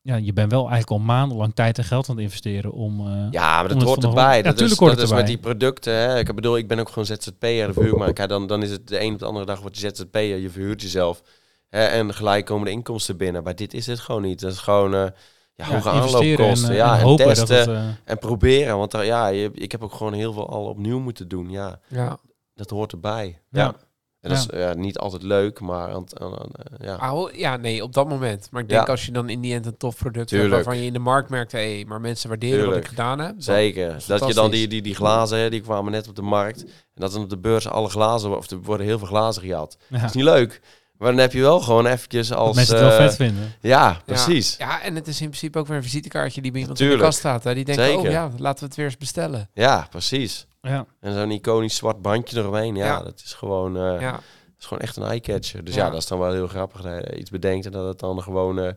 [0.03, 2.99] ja, je bent wel eigenlijk al maandenlang tijd en geld aan het investeren om.
[3.07, 4.37] eh, Ja, maar dat het hoort erbij.
[4.37, 5.93] Ja, dat is, dat is met die producten.
[5.93, 6.19] Hè.
[6.19, 8.27] Ik bedoel, ik ben ook gewoon ZZP'er, de verhuurmaker.
[8.27, 10.81] Dan, dan is het de een op de andere dag wordt je ZZP'er, je verhuurt
[10.81, 11.21] jezelf.
[11.69, 13.43] Hè, en gelijk komen de inkomsten binnen.
[13.43, 14.39] Maar dit is het gewoon niet.
[14.39, 15.09] Dat is gewoon eh, ja,
[15.55, 16.67] ja, hoge investeren aanloopkosten.
[16.69, 17.75] En, eh, ja, en en, hopen testen dat het.
[17.75, 18.77] eh, en proberen.
[18.77, 21.49] Want ja, je, ik heb ook gewoon heel veel al opnieuw moeten doen.
[21.49, 22.17] Ja, Ja.
[22.55, 23.39] dat hoort erbij.
[23.49, 23.61] Ja.
[23.63, 23.75] Ja.
[24.23, 26.93] En dat is ja, niet altijd leuk, maar aan, het- aan, aan, eh, ja.
[26.95, 28.47] Ah, ja, nee, op dat moment.
[28.51, 28.91] Maar ik denk Ja.
[28.91, 30.53] als je dan in die end een tof product hebt Tuurlijk.
[30.53, 32.83] waarvan je in de markt merkt, hé, maar mensen waarderen wat Tuurlijk.
[32.85, 33.35] ik gedaan heb.
[33.37, 34.03] Zeker.
[34.07, 36.61] Dat je dan die, die, die glazen, hè, die kwamen net op de markt.
[36.63, 36.69] En
[37.01, 39.77] dat dan op de beurs alle glazen, of er worden heel veel glazen gehad.
[39.89, 40.61] ja, Dat is niet leuk.
[40.97, 42.55] Maar dan heb je wel gewoon eventjes dat als...
[42.55, 43.53] mensen het wel eh, vet vinden.
[43.61, 44.55] Ja, precies.
[44.57, 46.91] Ja, en het is in principe ook weer een visitekaartje die bij iemand in de
[46.91, 47.09] Tuurlijk.
[47.09, 47.43] kast staat.
[47.43, 47.53] Hè?
[47.53, 47.99] Die denkt, Zeker.
[47.99, 49.49] oh ja, laten we het weer eens bestellen.
[49.53, 50.47] Ja, precies.
[50.67, 50.85] Ja.
[50.99, 52.75] En zo'n iconisch zwart bandje eromheen.
[52.75, 52.99] Ja, Ja.
[53.03, 54.21] dat is gewoon, eh, Ja, dat
[54.59, 55.63] is gewoon echt een eye-catcher.
[55.63, 55.83] Dus Ja.
[55.85, 55.89] ja.
[55.89, 58.59] dat is dan wel heel grappig dat je iets bedenkt en dat het dan gewoon
[58.59, 58.71] eh,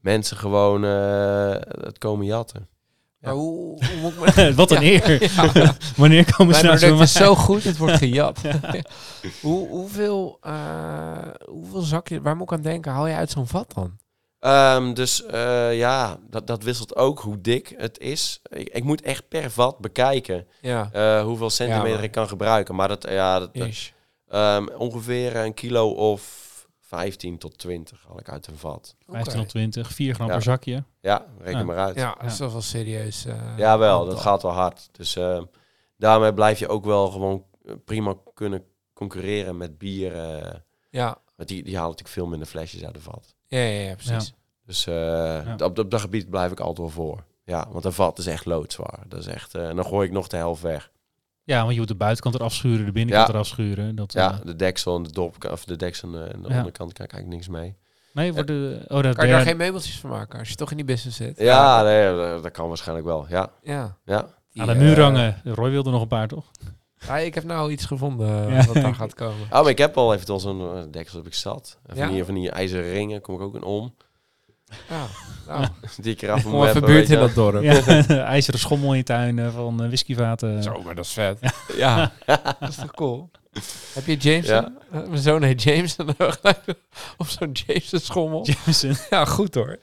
[0.00, 1.50] mensen gewoon eh,
[1.84, 2.68] het komen jatten.
[3.20, 4.54] maar hoe, hoe moet ik me...
[4.54, 5.32] Wat een eer.
[5.96, 8.40] Wanneer komen ze nou zo is zo goed, het wordt gejat.
[9.42, 13.72] Hoe, hoeveel, eh, hoeveel zakje, waar moet ik aan denken, haal je uit zo'n vat
[13.74, 13.96] dan?
[14.46, 18.40] Ehm, dus eh, ja, dat, dat wisselt ook hoe dik het is.
[18.48, 22.74] Ik, ik moet echt per vat bekijken Ja, eh, hoeveel centimeter maar- ik kan gebruiken.
[22.74, 23.90] Maar dat, ja, dat, dat- ish.
[24.28, 26.44] ehm, ongeveer een kilo of
[26.80, 28.96] 15 tot 20 haal ik uit een vat.
[29.08, 30.32] 15 tot 20, 4 gram Ja.
[30.32, 30.84] per zakje.
[31.00, 31.64] Ja, reken Ja.
[31.64, 31.94] maar uit.
[31.96, 33.24] Ja, dat is toch wel serieus.
[33.24, 34.88] eh, Ja, wel, dat gaat wel hard.
[34.92, 35.42] Dus eh,
[35.96, 40.14] daarmee blijf je ook wel gewoon eh, prima kunnen concurreren met bier.
[40.16, 40.54] eh,
[40.90, 43.34] Ja, want die, die halen natuurlijk veel minder flesjes uit de vat.
[43.48, 44.34] Ja, ja, ja, precies.
[44.66, 47.24] Dus eh, op, op dat gebied blijf ik altijd wel voor.
[47.44, 48.98] Ja, want een vat is echt loodzwaar.
[49.08, 50.90] Dat is echt, eh, en dan gooi ik nog de helft weg.
[51.44, 53.32] Ja, want je moet de buitenkant eraf schuren, de binnenkant Ja.
[53.34, 53.94] eraf schuren.
[53.94, 56.48] Dat, Ja, eh, de deksel en de dop, of de deksel en de, en de
[56.48, 56.56] Ja.
[56.56, 57.76] onderkant kan ik eigenlijk niks mee.
[58.12, 58.84] nee, voor de...
[58.88, 61.16] Oh, dat Kan je daar geen meubeltjes van maken als je toch in die business
[61.16, 61.38] zit?
[61.38, 63.26] Ja, nee, dat, dat kan waarschijnlijk wel.
[63.28, 63.96] Ja, Ja.
[64.04, 64.26] ja.
[64.56, 65.40] Aan de muur hangen.
[65.44, 66.50] Roy wilde nog een paar, toch?
[66.98, 68.64] Ja, ik heb nou iets gevonden Ja.
[68.66, 69.42] wat daar gaat komen.
[69.42, 71.78] Oh, maar ik heb al eventueel zo'n eh, deksel heb ik zat.
[71.86, 72.12] En van, Ja?
[72.12, 73.94] die, van die ijzeren ringen kom ik ook in om.
[74.88, 75.06] Ja,
[75.46, 75.66] nou,
[76.00, 77.62] Die keer af en kom even toe buurt in dat dorp.
[77.62, 80.62] Ja, ijzeren schommel in je tuin eh, van eh, whiskyvaten.
[80.62, 81.38] Zo, maar dat is vet.
[81.76, 82.12] Ja,
[82.60, 83.30] dat is toch cool?
[83.94, 84.46] Heb je James?
[84.46, 84.72] Ja.
[84.90, 85.96] eh, Mijn zoon heet James.
[85.96, 86.62] en dan gelijk
[87.16, 88.46] Op zo'n James schommel.
[88.46, 88.94] Jameson.
[89.10, 89.78] Ja, goed hoor.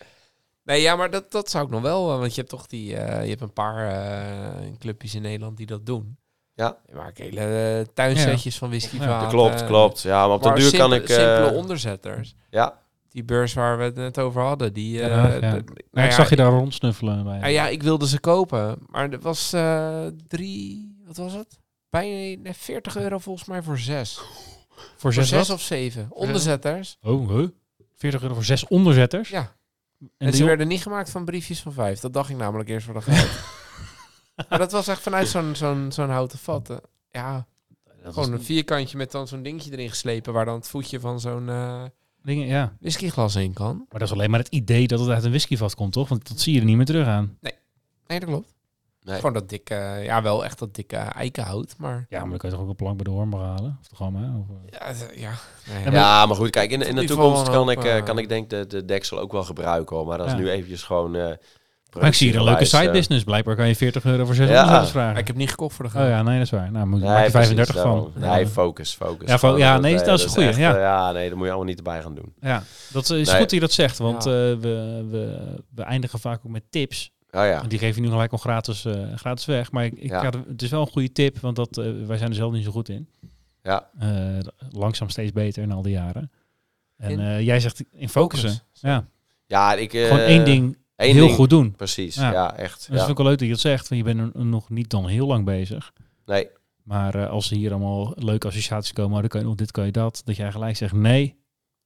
[0.64, 2.12] Nee, ja, maar dat, dat zou ik nog wel.
[2.12, 2.96] eh, Want je hebt toch die...
[2.96, 6.18] eh, je hebt een paar eh, clubjes in Nederland die dat doen.
[6.56, 6.78] Ja.
[6.86, 7.40] Die maken hele
[7.80, 9.20] eh, tuinsetjes van whiskyvaten.
[9.22, 10.02] Dat klopt, klopt.
[10.02, 11.10] Ja, maar op de duur kan simpele- ik...
[11.10, 12.36] eh, Simpele onderzetters.
[12.50, 12.80] ja,
[13.10, 14.74] Die beurs waar we het net over hadden.
[14.74, 15.34] Die, eh, Ja, ja.
[15.34, 17.40] Ja, nou ik ja, zag je daar rondsnuffelen bij.
[17.40, 18.78] Nou ja, ik wilde ze kopen.
[18.90, 20.92] Maar dat was eh, drie...
[21.08, 21.60] Wat was het?
[21.90, 24.14] Bijna nee, 40 euro volgens mij voor zes.
[24.16, 24.34] voor
[25.14, 26.08] Voor zes, of zeven.
[26.10, 26.98] Onderzetters.
[27.02, 27.48] Oh, huh?
[27.96, 29.30] 40 euro voor zes onderzetters?
[29.30, 29.40] Ja.
[30.00, 32.00] En, En, die ze werden niet gemaakt van briefjes van vijf.
[32.00, 33.28] Dat dacht ik namelijk eerst voor de geld.
[34.50, 36.82] maar dat was echt vanuit zo'n zo'n zo'n houten vat.
[37.12, 37.46] Ja,
[38.04, 40.34] dat gewoon een vierkantje met dan zo'n dingetje erin geslepen...
[40.34, 41.84] waar dan het voetje van zo'n eh
[42.24, 42.74] dingen, ja.
[42.80, 43.76] whiskyglas in kan.
[43.78, 46.10] Maar dat is alleen maar het idee dat het uit een whiskyvat komt, toch?
[46.10, 47.38] Want dat zie je er niet meer terug aan.
[47.42, 48.54] Nee, dat klopt.
[49.02, 49.16] nee.
[49.16, 50.00] Gewoon dat dikke...
[50.04, 52.06] Ja, wel echt dat dikke eikenhout, maar...
[52.10, 53.78] Ja, maar dan kan je toch ook een plank bij de hoorn halen?
[53.82, 55.34] Of toch Of, eh, Ja, het- ja.
[55.74, 57.98] Nee, Ja, Ja, maar goed, kijk, in, in de toekomst kan een ik, hoop, eh,
[57.98, 60.06] eh, kan ik denk de, de deksel ook wel gebruiken hoor.
[60.06, 60.40] Maar dat is Ja.
[60.40, 61.16] nu eventjes gewoon...
[61.16, 61.34] eh
[62.00, 63.24] maar ik zie hier een leuke side business.
[63.24, 64.54] Blijkbaar kan je 40 euro voor zes Ja.
[64.56, 65.20] onderzetters Maar vragen.
[65.22, 66.10] ik heb niet gekocht voor de Oh geld.
[66.10, 66.72] ja, nee, dat is waar.
[66.72, 68.12] Nou, moet je Nee, maak je precies, 35 daarom.
[68.14, 68.22] van.
[68.22, 69.28] Nee, focus, focus.
[69.30, 70.74] Ja, fo- ja, dat, nee, eh, dat is echt, ja.
[70.76, 72.34] eh, ja, nee, daar moet je allemaal niet erbij gaan doen.
[72.42, 73.26] Ja, dat is Nee.
[73.26, 73.98] goed dat je dat zegt.
[73.98, 74.30] Want Ja.
[74.32, 75.38] eh, we, we,
[75.76, 77.12] we eindigen vaak ook met tips.
[77.32, 77.62] Oh ja.
[77.62, 79.72] En die geef je nu gelijk al gratis, eh, gratis weg.
[79.72, 80.30] Maar ik, ik Ja.
[80.48, 82.72] het is wel een goede tip, want dat, eh, wij zijn er zelf niet zo
[82.72, 83.08] goed in.
[83.64, 84.10] Ja, Eh,
[84.72, 86.32] langzaam steeds beter in al die jaren.
[86.98, 88.50] En In- eh, jij zegt in focussen.
[88.50, 88.82] Focus.
[88.82, 89.06] Ja,
[89.48, 89.94] ja ik...
[89.94, 90.78] eh, gewoon één ding
[91.12, 91.76] heel ding, goed doen.
[91.76, 92.32] Precies, Ja.
[92.32, 92.76] ja, echt.
[92.78, 92.98] Dus dat Ja.
[92.98, 93.88] vind ik wel leuk dat je dat zegt.
[93.90, 95.92] Want je bent er nog niet dan heel lang bezig.
[96.26, 96.48] Nee,
[96.84, 99.72] Maar eh, als er hier allemaal leuke associaties komen, oh, dan kan je nog dit,
[99.72, 100.22] kan je dat.
[100.26, 101.42] Dat jij gelijk zegt, nee,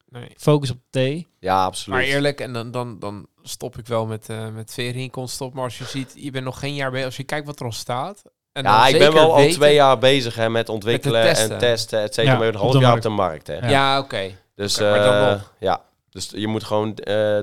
[0.09, 0.29] Nee.
[0.37, 1.27] focus op thee.
[1.39, 1.99] ja, absoluut.
[1.99, 5.53] Maar eerlijk, en dan, dan, dan stop ik wel met, eh met verinkomst op.
[5.53, 7.05] Maar als je ziet, je bent nog geen jaar bezig.
[7.05, 8.21] Als je kijkt wat er al staat.
[8.51, 11.51] En dan ja, ik ben wel al twee jaar bezig hè, met ontwikkelen testen.
[11.51, 12.33] en testen, et cetera.
[12.33, 13.03] Ja, maar een op half de jaar op markt.
[13.03, 13.47] de markt.
[13.47, 13.55] Hè.
[13.55, 13.69] Ja.
[13.69, 14.31] Ja, oké.
[14.55, 15.81] Dus, eh, ja.
[16.09, 17.39] dus je moet gewoon eh,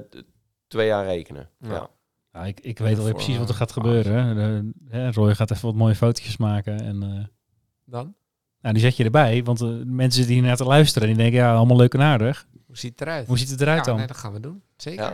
[0.74, 1.48] twee jaar rekenen.
[1.60, 1.68] Ja.
[1.72, 1.88] Ja.
[2.32, 4.26] Ja, ik, ik weet alweer Voor, precies wat er eh, gaat gebeuren.
[4.26, 4.34] hè.
[4.34, 6.80] De- hè, Roy gaat even wat mooie fotootjes maken.
[6.80, 7.24] En eh,
[7.84, 8.14] Dan?
[8.60, 9.42] nou, die zet je erbij.
[9.44, 11.08] Want eh, mensen zitten hier naar te luisteren.
[11.08, 12.46] En die denken, ja, allemaal leuk en aardig.
[12.66, 13.26] Hoe ziet het eruit?
[13.26, 13.96] Hoe ziet het eruit ja, dan?
[13.96, 14.62] Nee, dat gaan we doen.
[14.76, 15.04] Zeker.
[15.04, 15.10] Ja.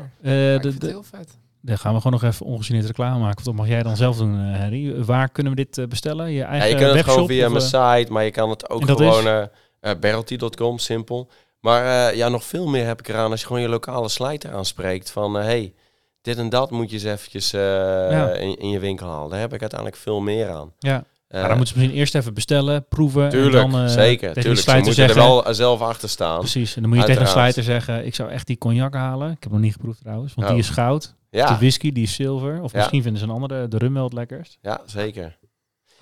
[0.56, 1.38] Eh, de- heel vet.
[1.62, 3.34] Dan gaan we gewoon nog even ongegeneerd reclame maken.
[3.34, 5.04] Want dat mag jij dan zelf doen, eh, Harry.
[5.04, 6.26] Waar kunnen we dit eh, bestellen?
[6.30, 7.12] Je Ja, eigen je kunt het webshop?
[7.14, 9.24] gewoon via of, mijn eh, site, maar je kan het ook En gewoon is?
[9.24, 9.42] eh
[9.80, 11.30] eh, barrelty.com, simpel.
[11.60, 14.52] Maar eh, ja, nog veel meer heb ik eraan als je gewoon je lokale slijter
[14.52, 15.74] aanspreekt van eh, hey,
[16.22, 17.60] dit en dat moet je eens eventjes eh,
[18.10, 18.32] Ja.
[18.32, 19.30] in, in je winkel halen.
[19.30, 20.72] Daar heb ik uiteindelijk veel meer aan.
[20.78, 23.28] Ja, maar dan moeten ze misschien eerst even bestellen, proeven.
[23.28, 24.32] tuurlijk, en dan, zeker.
[24.32, 26.38] tegen Tuurlijk, ze moeten er wel zelf achter staan.
[26.38, 29.30] Precies, en dan moet je tegen een slijter zeggen, ik zou echt die cognac halen.
[29.30, 30.52] Ik heb nog niet geproefd trouwens, want Oh.
[30.54, 31.14] die is goud.
[31.30, 32.62] De Ja, whisky, die is zilver.
[32.62, 34.58] Of misschien vinden ze een andere, de rum wel het lekkerst.
[34.62, 35.36] ja, zeker.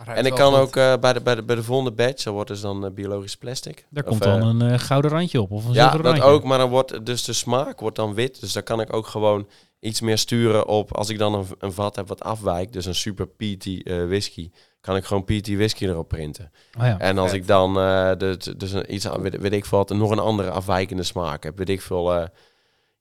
[0.07, 0.61] En ik kan goed.
[0.61, 2.91] ook eh, bij, de, bij, de, bij de volgende batch, dat wordt dus dan eh,
[2.91, 3.87] biologisch plastic.
[3.91, 6.31] Daar Of, komt dan een eh, gouden randje op, of een Ja, zilveren dat randje.
[6.31, 8.41] ook, maar dan wordt dus de smaak wordt dan wit.
[8.41, 9.49] Dus dan kan ik ook gewoon
[9.81, 12.95] iets meer sturen op, als ik dan een, een vat heb wat afwijkt, dus een
[12.95, 16.51] super peaty eh, whisky, kan ik gewoon peaty whisky erop printen.
[16.79, 16.99] Oh ja.
[16.99, 17.41] En als vet.
[17.41, 20.51] ik dan eh, de, dus een, iets, weet, weet ik veel wat, nog een andere
[20.51, 22.27] afwijkende smaak heb, weet ik veel, eh,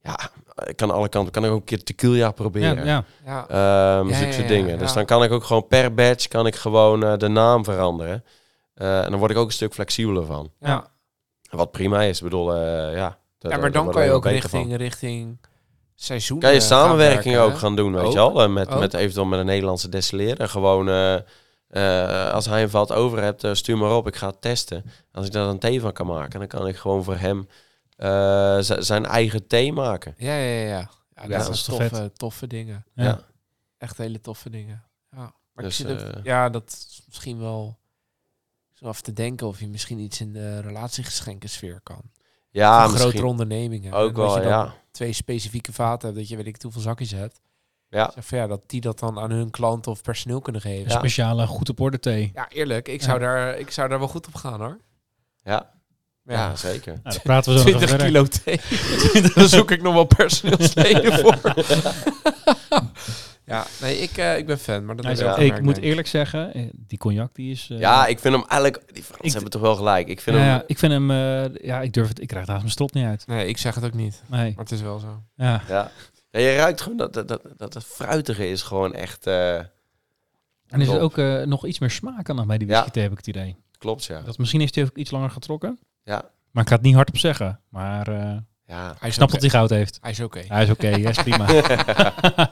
[0.03, 0.19] ja,
[0.65, 2.85] ik kan alle kanten, kan ik ook een keer tequila proberen.
[2.85, 3.45] ja, ja.
[3.47, 3.47] Ja.
[3.99, 4.77] Ehm Ja, zulke ja, soort ja, dingen.
[4.77, 8.23] Dus dan kan ik ook gewoon per batch kan ik gewoon eh, de naam veranderen.
[8.73, 10.51] Eh, en dan word ik ook een stuk flexibeler van.
[10.59, 10.87] Ja.
[11.49, 12.17] Wat prima is.
[12.17, 13.17] Ik bedoel, eh, ja.
[13.39, 14.31] dat- ja, maar dan kan je ook van.
[14.31, 15.37] richting, richting
[15.95, 18.11] seizoen Kan je samenwerking gaan ook gaan doen, weet Ook?
[18.11, 18.41] je wel?
[18.41, 18.79] Eh, Met, Ook?
[18.79, 20.49] met eventueel met een Nederlandse destilleerder.
[20.49, 20.87] Gewoon,
[22.31, 24.07] als hij een vat over hebt, stuur maar op.
[24.07, 24.83] Ik ga het testen.
[25.11, 27.47] Als ik daar een thee van kan maken, dan kan ik gewoon voor hem
[27.97, 30.13] eh, z- zijn eigen thee maken.
[30.17, 30.67] Ja, ja, ja.
[30.67, 30.77] ja.
[30.77, 32.85] ja dat Ja, zijn is toch toffe, toffe dingen.
[32.93, 33.03] Ja.
[33.03, 33.19] Ja.
[33.77, 34.83] Echt hele toffe dingen.
[35.11, 35.33] Ja.
[35.53, 37.77] Maar Dus, ik zit ook, eh, ja, dat is misschien wel
[38.73, 42.01] zo af te denken of je misschien iets in de relatiegeschenkensfeer kan.
[42.49, 43.93] Ja, Voor misschien grotere ondernemingen.
[43.93, 44.73] ook wel, je dan ja.
[44.91, 47.41] twee specifieke vaten hebt, dat je weet ik hoeveel zakjes hebt.
[47.89, 48.11] Ja.
[48.13, 50.91] Zeg van, ja, dat die dat dan aan hun klanten of personeel kunnen geven.
[50.91, 52.31] Ja, Speciale goed op orde thee.
[52.49, 53.05] eerlijk, ik Ja.
[53.05, 54.79] zou, daar, ik zou daar wel goed op gaan hoor.
[55.43, 55.73] Ja,
[56.27, 56.91] Ja, ja, zeker.
[56.91, 58.07] Nou, daar praten we zo nog over 20 verder.
[58.07, 59.31] kilo thee.
[59.35, 61.39] Daar zoek ik nog wel personeelsleden voor.
[63.45, 64.85] ja, nee, ik, eh, ik ben fan.
[64.85, 67.67] Maar dat Hij je ook ik moet eerlijk zeggen, eh, die cognac die is...
[67.71, 68.93] eh, Ja, ik vind hem eigenlijk...
[68.93, 70.07] Die Fransen hebben toch wel gelijk.
[70.07, 70.51] Ik vind ja, hem...
[70.51, 71.11] ja, ik vind hem...
[71.11, 72.21] eh, ja, ik durf het...
[72.21, 73.27] Ik krijg daar mijn strot niet uit.
[73.27, 74.21] Nee, ik zeg het ook niet.
[74.25, 74.49] Nee.
[74.55, 75.23] Maar het is wel zo.
[75.35, 75.61] Ja.
[75.67, 75.91] Ja.
[76.31, 79.27] ja, je ruikt gewoon dat, dat, dat, dat het fruitige is gewoon echt...
[79.27, 79.67] eh, En
[80.67, 80.99] er is Top.
[80.99, 82.73] ook eh, nog iets meer smaak aan dan bij die Ja.
[82.73, 83.55] whisky thee, heb ik het idee.
[83.77, 84.21] klopt, ja.
[84.21, 85.79] Dat misschien is die ook iets langer getrokken.
[86.07, 87.59] Ja, Maar ik ga het niet hardop zeggen.
[87.69, 88.83] Maar eh ja.
[88.85, 89.31] Hij ik is snap oké.
[89.39, 89.97] dat hij goud heeft.
[90.01, 90.39] Hij is oké.
[90.47, 91.45] Hij is oké, hij is prima.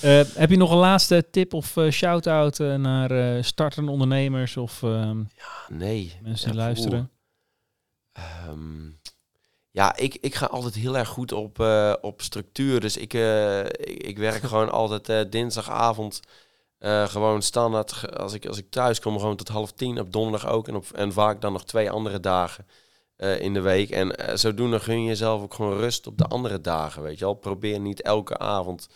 [0.00, 4.82] Eh, heb je nog een laatste tip of eh, shout-out naar eh startende ondernemers of
[4.82, 5.22] ehm,
[5.68, 6.16] Nee.
[6.22, 7.10] mensen die Ja, luisteren?
[8.12, 8.90] Ehm,
[9.70, 12.80] ja, ik, ik ga altijd heel erg goed op, eh, op structuur.
[12.80, 16.20] Dus ik, eh, ik, ik werk gewoon altijd eh, dinsdagavond
[16.78, 18.16] eh, gewoon standaard.
[18.16, 20.00] Als ik, als ik thuis kom, gewoon tot half tien.
[20.00, 20.68] Op donderdag ook.
[20.68, 22.66] En, op, en vaak dan nog twee andere dagen
[23.16, 23.90] eh, in de week.
[23.90, 27.02] En eh, zodoende gun je jezelf ook gewoon rust op de andere dagen.
[27.02, 27.34] Weet je wel.
[27.34, 28.88] Probeer niet elke avond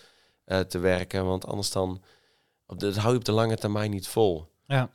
[0.69, 1.27] te werken.
[1.27, 2.03] Want anders dan...
[2.67, 4.49] Op de, dat hou je op de lange termijn niet vol.
[4.67, 4.91] Ja.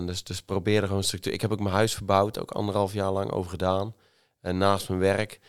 [0.00, 1.32] Dus, dus probeer er gewoon structuur.
[1.32, 3.94] Ik heb ook mijn huis verbouwd, ook anderhalf jaar lang over gedaan.
[4.40, 5.40] En naast mijn werk.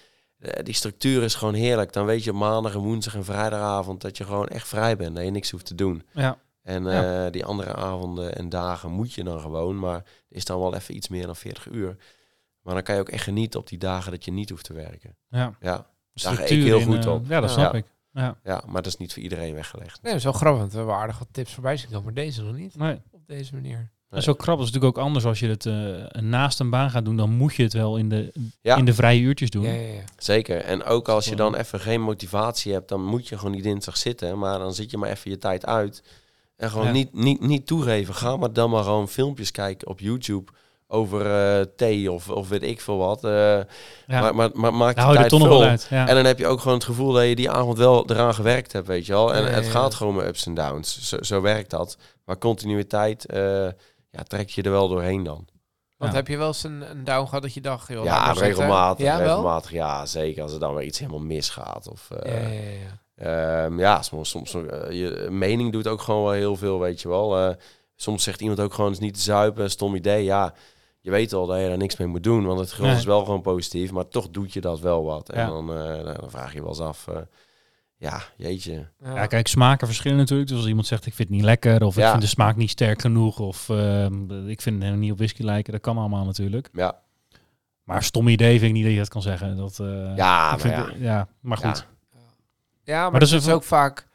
[0.63, 1.93] Die structuur is gewoon heerlijk.
[1.93, 5.15] Dan weet je op maandag en woensdag en vrijdagavond dat je gewoon echt vrij bent.
[5.15, 6.03] Dat je niks hoeft te doen.
[6.11, 6.37] Ja.
[6.63, 7.25] En Ja.
[7.25, 9.79] eh, die andere avonden en dagen moet je dan gewoon.
[9.79, 11.95] Maar het is dan wel even iets meer dan 40 uur.
[12.61, 14.73] Maar dan kan je ook echt genieten op die dagen dat je niet hoeft te
[14.73, 15.15] werken.
[15.29, 15.39] ja.
[15.39, 17.25] Ja, Daar ga ik Structuur heel in, goed eh, op.
[17.27, 17.77] Ja, dat snap Ja.
[17.79, 17.85] ik.
[18.11, 18.37] Ja.
[18.43, 20.01] ja, maar dat is niet voor iedereen weggelegd.
[20.01, 20.59] Nee, dat is wel grappig.
[20.59, 22.75] want We hebben aardig wat tips voorbij zien komen, maar deze nog niet.
[22.75, 23.01] Nee.
[23.11, 23.91] Op deze manier.
[24.09, 24.65] Dat is ook grappig.
[24.65, 27.17] Dat is natuurlijk ook anders als je het eh, naast een baan gaat doen.
[27.17, 28.75] Dan moet je het wel in de, Ja.
[28.75, 29.63] in de vrije uurtjes doen.
[29.63, 30.01] Ja, ja, ja.
[30.17, 30.61] Zeker.
[30.61, 33.97] En ook als je dan even geen motivatie hebt, dan moet je gewoon die dinsdag
[33.97, 34.39] zitten.
[34.39, 36.03] Maar dan zit je maar even je tijd uit.
[36.63, 36.91] En gewoon Ja.
[36.91, 38.13] niet, niet, niet toegeven.
[38.15, 40.51] Ga maar dan maar gewoon filmpjes kijken op YouTube
[40.87, 43.23] over eh, thee of, of weet ik veel wat.
[43.23, 43.65] Eh, Ja.
[44.07, 45.63] maar, maar, maar maak je tijd vol.
[45.63, 45.87] uit.
[45.89, 46.07] Ja.
[46.07, 48.71] En dan heb je ook gewoon het gevoel dat je die avond wel eraan gewerkt
[48.71, 49.33] hebt, weet je wel.
[49.33, 49.71] En het ja.
[49.71, 51.07] gaat gewoon met ups en downs.
[51.09, 51.97] Zo, zo werkt dat.
[52.25, 53.41] Maar continuïteit, eh,
[54.11, 55.45] ja, trek je er wel doorheen dan.
[55.97, 56.17] Want Ja.
[56.17, 57.87] heb je wel eens een, een down gehad dat je dacht...
[57.87, 59.05] Joh, Ja, regelmatig.
[59.05, 59.25] Ja, wel?
[59.27, 59.71] regelmatig.
[59.71, 60.43] Ja, zeker.
[60.43, 61.87] Als er dan weer iets helemaal misgaat.
[61.87, 63.63] Of, eh, Ja, ja, ja, ja.
[63.65, 67.07] Ehm, ja, soms, soms eh, je mening doet ook gewoon wel heel veel, weet je
[67.07, 67.37] wel.
[67.37, 67.55] Eh,
[67.95, 70.23] soms zegt iemand ook gewoon, het is niet te zuipen, stom idee.
[70.23, 70.53] Ja,
[70.99, 72.95] je weet al dat je daar niks mee moet doen, want het gros Nee.
[72.95, 73.91] is wel gewoon positief.
[73.91, 75.29] Maar toch doet je dat wel wat.
[75.29, 75.47] En Ja.
[75.47, 77.17] dan, eh, nou, dan vraag je wel eens af, eh,
[77.97, 78.87] ja, jeetje.
[79.03, 79.25] Ja.
[79.25, 80.49] Kijk, smaken verschillen natuurlijk.
[80.49, 82.69] Dus als iemand zegt, ik vind het niet lekker, of ik vind de smaak niet
[82.69, 86.69] sterk genoeg, of ehm, ik vind het niet op whisky lijken, dat kan allemaal natuurlijk.
[86.73, 87.01] Ja,
[87.83, 89.57] Maar stom idee vind ik niet dat je dat kan zeggen.
[89.57, 91.87] Dat, eh, ja maar vind- ja, maar goed.
[92.83, 92.93] Ja.
[92.93, 94.07] Ja, maar, Maar dat dat is ook vaak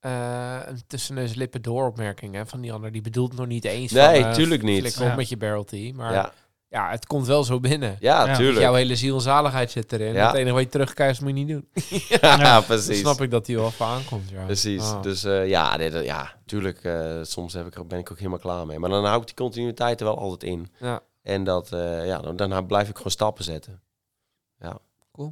[0.00, 2.92] eh, een tussenneus lippen door opmerking hè, van die ander.
[2.92, 4.96] Die bedoelt nog niet eens Nee, van, eh, tuurlijk niet.
[5.00, 5.14] op Ja.
[5.14, 5.94] met je barrel tea.
[5.94, 6.32] Maar ja.
[6.68, 7.96] Ja, het komt wel zo binnen.
[8.00, 8.36] ja, Ja.
[8.36, 8.60] tuurlijk.
[8.60, 10.12] Jouw hele ziel en zaligheid zit erin.
[10.12, 10.26] Ja.
[10.26, 11.68] Het enige wat je terugkijkt moet je niet doen.
[12.08, 12.98] ja, Ja, Dan precies.
[12.98, 14.28] snap ik dat die wel even aankomt.
[14.30, 14.44] Ja.
[14.44, 14.82] Precies.
[14.82, 15.02] Ah.
[15.02, 16.84] Dus eh, ja, nee, dat- ja, tuurlijk.
[16.84, 18.78] eh, soms heb ik, ben ik ook helemaal klaar mee.
[18.78, 20.70] Maar dan hou ik die continuïteit er wel altijd in.
[20.78, 21.00] Ja.
[21.22, 23.80] En dat, eh, ja, dan, dan blijf ik gewoon stappen zetten.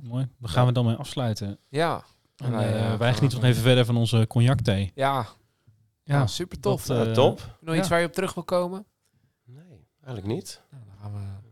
[0.03, 0.29] Mooi.
[0.39, 1.59] Dan gaan we dan mee afsluiten.
[1.69, 2.05] Ja.
[2.37, 4.93] En, wij, eh, eh, wij gaan genieten nog even verder van onze cognac thee.
[4.95, 5.27] Ja.
[6.05, 6.85] Ja, Ja, super tof.
[6.87, 7.57] dat, Ja, eh, top.
[7.61, 7.81] Nog ja.
[7.81, 8.87] iets waar je op terug wil komen?
[9.45, 10.63] Nee, eigenlijk niet.
[10.71, 11.43] Nou, dan gaan we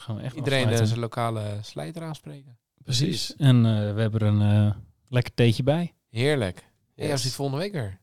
[0.00, 0.88] Gaan we echt iedereen eh, afsluiten.
[0.88, 2.58] zijn lokale slijter aanspreken.
[2.84, 3.36] Precies.
[3.36, 4.74] En eh, we hebben er een eh,
[5.08, 5.94] lekker theetje bij.
[6.10, 6.56] Heerlijk.
[6.58, 6.64] En
[6.94, 7.06] Yes.
[7.06, 7.98] jij ziet volgende week weer.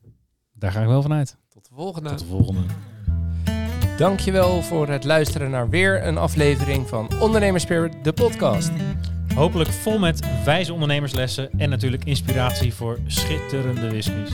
[0.52, 1.36] Daar ga ik wel vanuit.
[1.48, 2.08] Tot de volgende.
[2.08, 2.62] Tot de volgende.
[3.98, 8.70] Dankjewel voor het luisteren naar weer een aflevering van Ondernemerspirit, de podcast.
[9.36, 14.30] Hopelijk vol met wijze ondernemerslessen en natuurlijk inspiratie voor schitterende whiskies.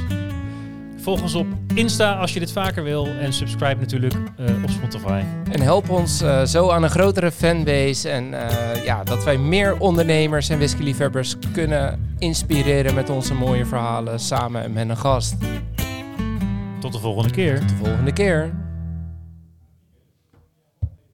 [0.96, 5.22] Volg ons op Insta als je dit vaker wil en subscribe natuurlijk eh, op Spotify.
[5.50, 9.78] En help ons eh, zo aan een grotere fanbase en eh, ja, dat wij meer
[9.78, 15.36] ondernemers en whiskyliefhebbers kunnen inspireren met onze mooie verhalen samen met een gast.
[16.80, 17.58] Tot de volgende keer.
[17.58, 18.61] Tot de volgende keer.